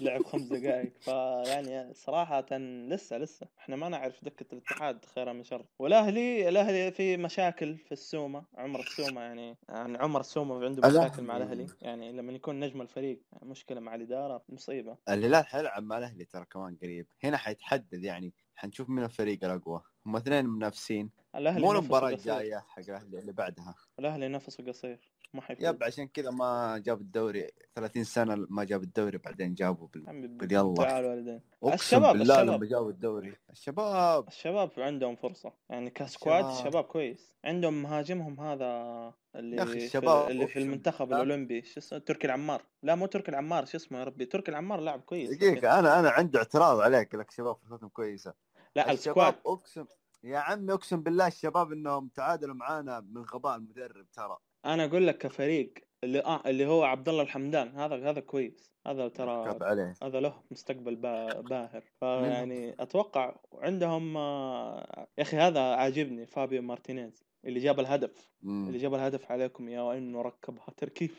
لعب 0.00 0.19
خمس 0.24 0.42
دقائق 0.42 0.92
فيعني 1.00 1.94
صراحة 1.94 2.46
لسه 2.88 3.18
لسه. 3.18 3.46
إحنا 3.58 3.76
ما 3.76 3.88
نعرف 3.88 4.24
دكة 4.24 4.46
الاتحاد 4.52 5.04
خيره 5.04 5.32
من 5.32 5.44
شر. 5.44 5.66
والأهلي 5.78 6.48
الأهلي 6.48 6.92
في 6.92 7.16
مشاكل 7.16 7.76
في 7.76 7.92
السومة 7.92 8.44
عمر 8.54 8.80
السومة 8.80 9.20
يعني 9.20 9.56
يعني 9.68 9.98
عمر 9.98 10.20
السومة 10.20 10.64
عنده 10.64 10.88
مشاكل 10.88 11.22
مع 11.22 11.36
الأهلي. 11.36 11.66
يعني 11.82 12.12
لما 12.12 12.32
يكون 12.32 12.60
نجم 12.60 12.80
الفريق 12.80 13.22
مشكلة 13.42 13.80
مع 13.80 13.94
الإدارة 13.94 14.42
مصيبة. 14.48 14.96
الهلال 15.08 15.46
حيلعب 15.46 15.82
مع 15.82 15.98
الأهلي 15.98 16.24
ترى 16.24 16.44
كمان 16.44 16.76
قريب. 16.82 17.06
هنا 17.24 17.36
حيتحدد 17.36 18.04
يعني. 18.04 18.34
حنشوف 18.54 18.88
مين 18.88 19.04
الفريق 19.04 19.44
الأقوى. 19.44 19.82
هم 20.06 20.16
اثنين 20.16 20.46
منافسين. 20.46 21.10
الأهلي 21.36 21.60
مو 21.60 21.68
قصير. 21.70 22.08
الجاية 22.08 22.64
حق 22.68 22.78
الأهلي 22.78 23.18
اللي 23.18 23.32
بعدها. 23.32 23.74
الأهلي 23.98 24.28
نفسه 24.28 24.64
قصير. 24.64 25.09
ما 25.34 25.40
حيفوز. 25.42 25.64
يب 25.64 25.84
عشان 25.84 26.08
كذا 26.08 26.30
ما 26.30 26.78
جاب 26.86 27.00
الدوري 27.00 27.50
30 27.74 28.04
سنة 28.04 28.46
ما 28.50 28.64
جاب 28.64 28.82
الدوري 28.82 29.18
بعدين 29.18 29.54
جابوا 29.54 29.88
بال... 29.88 30.08
عمي 30.08 30.26
قل 30.40 30.52
يلا. 30.52 30.74
تعال 30.74 31.04
والدين. 31.04 31.40
الشباب- 31.64 32.16
بالله 32.18 32.34
الشباب. 32.40 32.56
لما 32.56 32.66
جابوا 32.66 32.90
الدوري. 32.90 33.36
الشباب. 33.50 34.28
الشباب 34.28 34.70
عندهم 34.78 35.16
فرصة. 35.16 35.52
يعني 35.68 35.90
ك 35.90 35.99
squad 35.99 36.44
الشباب. 36.44 36.66
الشباب 36.66 36.84
كويس. 36.84 37.34
عندهم 37.44 37.82
مهاجمهم 37.82 38.40
هذا 38.40 39.12
اللي 39.36 39.56
يا 39.56 39.64
في 39.64 39.76
الشباب 39.76 40.30
اللي 40.30 40.46
في 40.46 40.58
المنتخب. 40.58 41.12
الأولمبي. 41.12 41.62
شو 41.62 41.80
اسمه؟ 41.80 41.98
تركي 41.98 42.26
العمار. 42.26 42.62
لا 42.82 42.94
مو 42.94 43.06
تركي 43.06 43.30
العمار 43.30 43.64
شو 43.64 43.76
اسمه 43.76 43.98
يا 43.98 44.04
ربي؟ 44.04 44.24
تركي 44.24 44.50
العمار 44.50 44.80
لاعب 44.80 45.00
كويس. 45.00 45.30
دقيقة 45.36 45.78
أنا 45.78 46.00
أنا 46.00 46.10
عندي 46.10 46.38
اعتراض 46.38 46.80
عليك 46.80 47.14
لك 47.14 47.30
شباب 47.30 47.56
فرصتهم 47.56 47.88
كويسة. 47.88 48.34
لا 48.76 48.90
ال 48.92 48.98
squad. 48.98 49.34
اقسم 49.46 49.84
يا 50.24 50.38
عمي 50.38 50.72
اقسم 50.72 51.02
بالله 51.02 51.26
الشباب 51.26 51.72
انهم 51.72 52.08
تعادلوا 52.08 52.54
معانا 52.54 53.00
من 53.00 53.22
غباء 53.22 53.56
المدرب 53.56 54.10
ترى. 54.10 54.38
أنا 54.64 54.84
أقول 54.84 55.06
لك 55.06 55.18
كفريق 55.18 55.74
اللي 56.04 56.20
آه 56.24 56.42
اللي 56.46 56.66
هو 56.66 56.82
عبد 56.84 57.08
الله 57.08 57.22
الحمدان 57.22 57.68
هذا 57.68 58.10
هذا 58.10 58.20
كويس. 58.20 58.70
هذا 58.86 59.08
ترى 59.08 59.58
عليه. 59.62 59.94
هذا 60.02 60.20
له 60.20 60.42
مستقبل 60.50 60.96
با- 60.96 61.40
باهر. 61.40 61.82
فيعني 62.00 62.76
أتوقع 62.82 63.36
عندهم 63.54 64.16
آه، 64.16 65.06
يا 65.18 65.22
أخي 65.22 65.36
هذا 65.36 65.60
عاجبني 65.60 66.26
فابيو 66.26 66.62
مارتينيز 66.62 67.24
اللي 67.44 67.60
جاب 67.60 67.80
الهدف. 67.80 68.30
مم. 68.42 68.66
اللي 68.66 68.78
جاب 68.78 68.94
الهدف 68.94 69.32
عليكم 69.32 69.68
يا 69.68 69.80
وانه 69.80 70.22
ركبها 70.22 70.66
تركيب. 70.76 71.10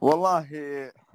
والله 0.00 0.48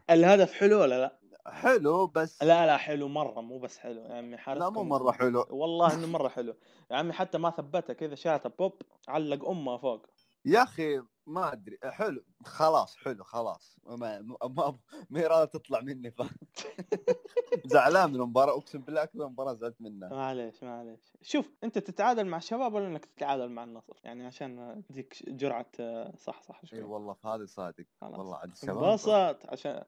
الهدف 0.09 0.53
حلو 0.53 0.81
ولا 0.81 0.99
لا؟ 1.01 1.20
حلو 1.47 2.07
بس 2.07 2.43
لا 2.43 2.65
لا 2.65 2.77
حلو 2.77 3.07
مرة 3.07 3.41
مو 3.41 3.59
بس 3.59 3.77
حلو 3.77 4.01
يا 4.01 4.13
عمي 4.13 4.37
حارسكم 4.37 4.63
لا 4.65 4.69
مو 4.69 4.83
مرة 4.83 5.11
حلو. 5.11 5.45
والله 5.49 5.93
إنه 5.93 6.07
مرة 6.07 6.29
حلو. 6.29 6.55
يا 6.91 6.95
عمي 6.95 7.13
حتى 7.13 7.37
ما 7.37 7.49
ثبتها 7.49 7.93
كذا 7.93 8.15
شاتها 8.15 8.49
بوب 8.49 8.81
علق 9.07 9.49
امها 9.49 9.77
فوق. 9.77 10.05
يا 10.45 10.63
أخي 10.63 11.01
ما 11.27 11.53
أدري. 11.53 11.77
حلو 11.83 12.23
خلاص 12.45 12.97
حلو 12.97 13.23
خلاص. 13.23 13.79
ما 13.85 14.21
ما 14.21 14.79
ما, 15.09 15.45
تطلع 15.45 15.81
مني 15.81 16.11
ف... 16.11 16.21
زعلان 17.65 18.09
من 18.09 18.15
المباراة 18.15 18.57
أقسم 18.57 18.81
بالله 18.81 19.03
أكثر 19.03 19.27
مباراة 19.27 19.53
زعلت 19.53 19.81
منها 19.81 20.09
معليش 20.09 20.63
معليش. 20.63 20.99
شوف 21.21 21.51
أنت 21.63 21.77
تتعادل 21.77 22.25
مع 22.25 22.37
الشباب 22.37 22.73
ولا 22.73 22.87
إنك 22.87 23.05
تتعادل 23.05 23.49
مع 23.49 23.63
النصر؟ 23.63 23.93
يعني 24.03 24.25
عشان 24.25 24.83
اديك 24.89 25.29
جرعة 25.29 25.71
آه، 25.79 26.13
صح 26.17 26.41
صح 26.41 26.65
شوي. 26.65 26.79
إي 26.79 26.83
والله 26.83 27.15
هذا 27.25 27.45
صادق. 27.45 27.85
والله 28.01 28.35
عاد 28.35 28.51
الشباب 28.51 28.83
انبسط 28.83 29.49
عشان 29.49 29.83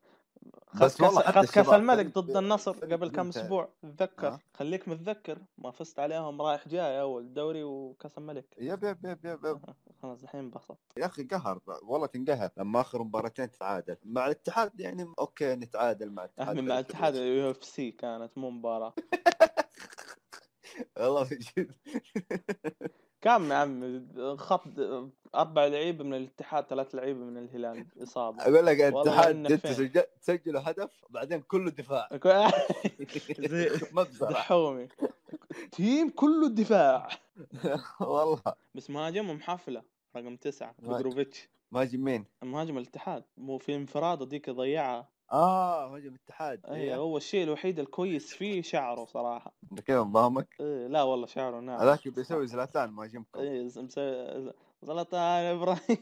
بس 0.73 0.81
بس 0.81 1.01
والله 1.01 1.21
حتى 1.21 1.47
كاس 1.47 1.69
الملك 1.69 2.17
ضد 2.17 2.37
النصر 2.37 2.71
قبل 2.71 3.09
كم. 3.09 3.27
أسبوع؟ 3.27 3.73
تذكر 3.81 4.27
ها؟ 4.27 4.39
خليك 4.53 4.87
متذكر 4.87 5.39
ما 5.57 5.71
فزت 5.71 5.99
عليهم 5.99 6.41
رايح 6.41 6.67
جاي 6.67 7.01
أول 7.01 7.33
دوري 7.33 7.63
وكأس 7.63 8.17
الملك. 8.17 8.55
yep 8.57 8.83
yep 8.83 9.05
yep 9.05 9.25
yep, 9.25 9.45
yep. 9.45 9.65
خلاص 10.01 10.23
الحين 10.23 10.39
انبسط 10.39 10.79
يا 10.97 11.05
أخي 11.05 11.23
قهر 11.23 11.59
والله 11.83 12.07
تنقهر. 12.07 12.49
لما 12.57 12.81
آخر 12.81 13.03
مباراتين 13.03 13.51
تتعادل. 13.51 13.97
مع 14.03 14.25
الاتحاد 14.25 14.79
يعني 14.79 15.13
okay 15.19 15.55
نتعادل 15.55 16.11
مع 16.11 16.23
الاتحاد. 16.23 16.59
مع 16.59 16.79
الاتحاد 16.79 17.15
ال 17.15 17.51
UFC 17.51 17.91
كانت 17.91 18.37
مو 18.37 18.49
مباراة. 18.49 18.93
والله 20.97 21.27
من 21.31 21.37
جد 21.39 21.71
كم 23.21 23.51
يا 23.51 23.55
عمي؟ 23.55 24.07
خط 24.37 24.63
أربع 25.35 25.65
لعيبة 25.65 26.03
من 26.03 26.13
الاتحاد 26.13 26.65
ثلاث 26.65 26.95
لعيبة 26.95 27.19
من 27.19 27.37
الهلال 27.37 27.85
إصابة. 28.03 28.43
أقول 28.43 28.65
لك 28.65 28.81
الاتحاد 28.81 29.59
تسجلوا 30.21 30.69
هدف 30.69 31.05
بعدين 31.09 31.41
كله 31.41 31.71
دفاع. 31.71 32.09
دحومي. 34.21 34.87
team 35.71 36.09
كله 36.09 36.49
دفاع. 36.49 37.09
والله. 37.99 38.41
بس 38.75 38.89
مهاجمهم 38.89 39.41
حفله 39.41 39.83
رقم 40.15 40.35
تسعة 40.35 40.75
مهاجم. 40.79 40.97
بريجوفيتش 40.97 41.49
مهاجم 41.71 42.03
مين؟ 42.03 42.25
مهاجم 42.43 42.77
الاتحاد. 42.77 43.23
مو 43.37 43.57
في 43.57 43.75
انفراد 43.75 44.29
ديك 44.29 44.49
ضيعها 44.49 45.09
آه 45.31 45.89
مهاجم 45.89 46.09
الاتحاد 46.09 46.65
اي 46.65 46.95
هو 46.95 47.17
الشيء 47.17 47.43
الوحيد 47.43 47.79
الكويس 47.79 48.33
فيه 48.33 48.61
شعره 48.61 49.05
صراحة. 49.05 49.53
أنت 49.71 49.81
كذا 49.81 49.99
نظامك؟ 49.99 50.47
إيه 50.59 50.87
لا 50.87 51.03
والله 51.03 51.27
شعره 51.27 51.59
ناعم. 51.59 51.79
هذاك 51.79 52.07
بيسوي 52.07 52.47
زلاتان 52.47 52.89
مهاجمكم. 52.89 53.39
اي 53.39 53.63
مسوي 53.63 54.53
زلاتان 54.83 55.45
إبراهيم. 55.45 55.97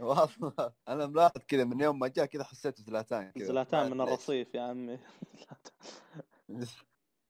والله 0.00 0.72
أنا 0.88 1.06
ملاحظ 1.06 1.40
كذا 1.48 1.64
من 1.64 1.80
يوم 1.80 1.98
ما 1.98 2.08
جاء 2.08 2.26
كذا 2.26 2.44
حسيته 2.44 2.82
زلاتان 2.82 3.30
كذا. 3.30 3.46
زلاتان 3.46 3.90
من 3.90 4.00
الرصيف 4.00 4.54
يا 4.54 4.62
عمي. 4.62 4.98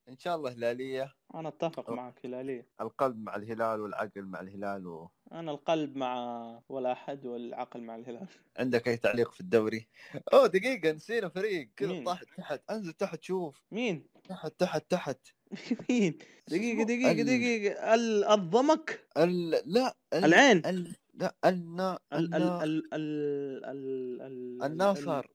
إن 0.09 0.19
شاء 0.19 0.37
الله 0.37 0.53
هلاليه 0.53 1.15
أنا 1.35 1.49
أتفق 1.49 1.91
معك 1.91 2.27
هلاليه 2.27 2.67
القلب 2.81 3.19
مع 3.19 3.37
الهلال 3.37 3.81
والعقل 3.81 4.23
مع 4.23 4.41
الهلال 4.41 4.87
و... 4.87 5.11
أنا 5.33 5.51
القلب 5.51 5.97
مع 5.97 6.61
ولا 6.69 6.93
أحد 6.93 7.27
والعقل 7.27 7.81
مع 7.81 7.97
الهلال. 7.97 8.27
عندك 8.57 8.89
أي 8.89 8.97
تعليق 8.97 9.33
في 9.33 9.41
الدوري؟ 9.41 9.89
أوه 10.33 10.47
دقيقة 10.47 10.93
نسينا 10.93 11.29
فريق. 11.29 11.71
كذا؟ 11.77 12.05
طاح 12.05 12.23
تحت. 12.23 12.71
أنزل 12.71 12.93
تحت 12.93 13.23
شوف. 13.23 13.63
مين؟ 13.71 14.07
تحت 14.29 14.53
تحت 14.59 14.91
تحت. 14.91 15.19
مين 15.91 16.19
ال- 16.53 17.25
دقيقة. 17.25 17.95
ال- 17.95 18.25
الضمك 18.25 19.07
ال... 19.17 19.51
لا 19.51 19.97
ال... 20.15 20.25
العين 20.25 20.67
ال... 20.67 20.97
لا 21.15 21.35
النا 21.45 21.99
ال 22.13 22.35
ال 22.35 22.43
النا... 22.43 22.65
ال 22.65 22.95
ال 22.95 24.23
ال 24.23 24.63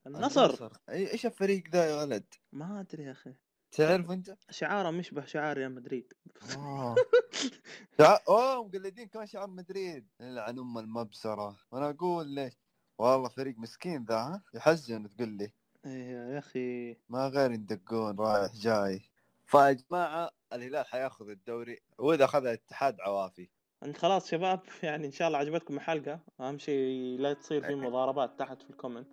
النصر 0.07 0.70
اي 0.89 1.12
إيش 1.12 1.26
الفريق 1.26 1.64
ذا 1.72 1.86
يا 1.86 2.01
ولد؟ 2.03 2.24
ما 2.51 2.80
أدري 2.80 3.03
يا 3.03 3.12
أخي. 3.12 3.34
تعرف 3.72 4.12
أنت؟ 4.12 4.36
شعاره 4.49 4.89
مشبه 4.91 5.26
شعار 5.26 5.57
ريال 5.57 5.76
مدريد. 5.76 6.14
آه. 6.55 6.95
أوه 8.28 8.64
مقلدين 8.64 9.07
كمان 9.07 9.28
شعار 9.28 9.49
مدريد. 9.49 10.07
يلعن 10.20 10.59
ام 10.59 10.78
المسخرة. 10.78 11.57
وأنا 11.72 11.89
أقول 11.89 12.28
ليش؟ 12.28 12.53
والله 12.97 13.30
فريق 13.30 13.57
مسكين 13.57 14.05
ذا 14.05 14.16
ها؟ 14.16 14.43
يحزن 14.53 15.09
تقول 15.09 15.30
لي. 15.30 15.51
إيه 15.86 16.12
يا 16.12 16.39
أخي. 16.39 16.97
ما 17.09 17.28
غير 17.28 17.51
يدقون 17.51 18.20
رايح 18.20 18.55
جاي. 18.55 19.11
فيا 19.52 19.72
جماعة 19.72 20.32
الهلال 20.54 20.86
حياخذ 20.86 21.30
الدوري 21.30 21.80
وإذا 21.97 22.26
أخذ 22.26 22.45
الاتحاد 22.45 23.02
عوافي. 23.02 23.49
انت 23.84 23.97
خلاص 23.97 24.30
شباب 24.30 24.60
يعني 24.84 25.08
إن 25.08 25.12
شاء 25.12 25.28
الله 25.28 25.39
عجبتكم 25.39 25.76
الحلقة. 25.76 26.20
أهم 26.39 26.58
شيء 26.58 27.20
لا 27.20 27.34
تصير 27.34 27.62
في 27.62 27.76
مضاربات 27.76 28.39
تحت 28.39 28.62
في 28.62 28.70
الكومنت. 28.70 29.08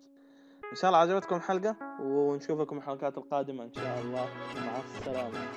إن 0.71 0.75
شاء 0.75 0.87
الله 0.87 0.99
عجبتكم 0.99 1.35
الحلقة 1.35 1.75
ونشوفكم 2.01 2.77
الحلقات 2.77 3.17
القادمة 3.17 3.63
إن 3.63 3.73
شاء 3.73 4.01
الله. 4.01 4.29
مع 4.55 4.79
السلامة. 4.79 5.49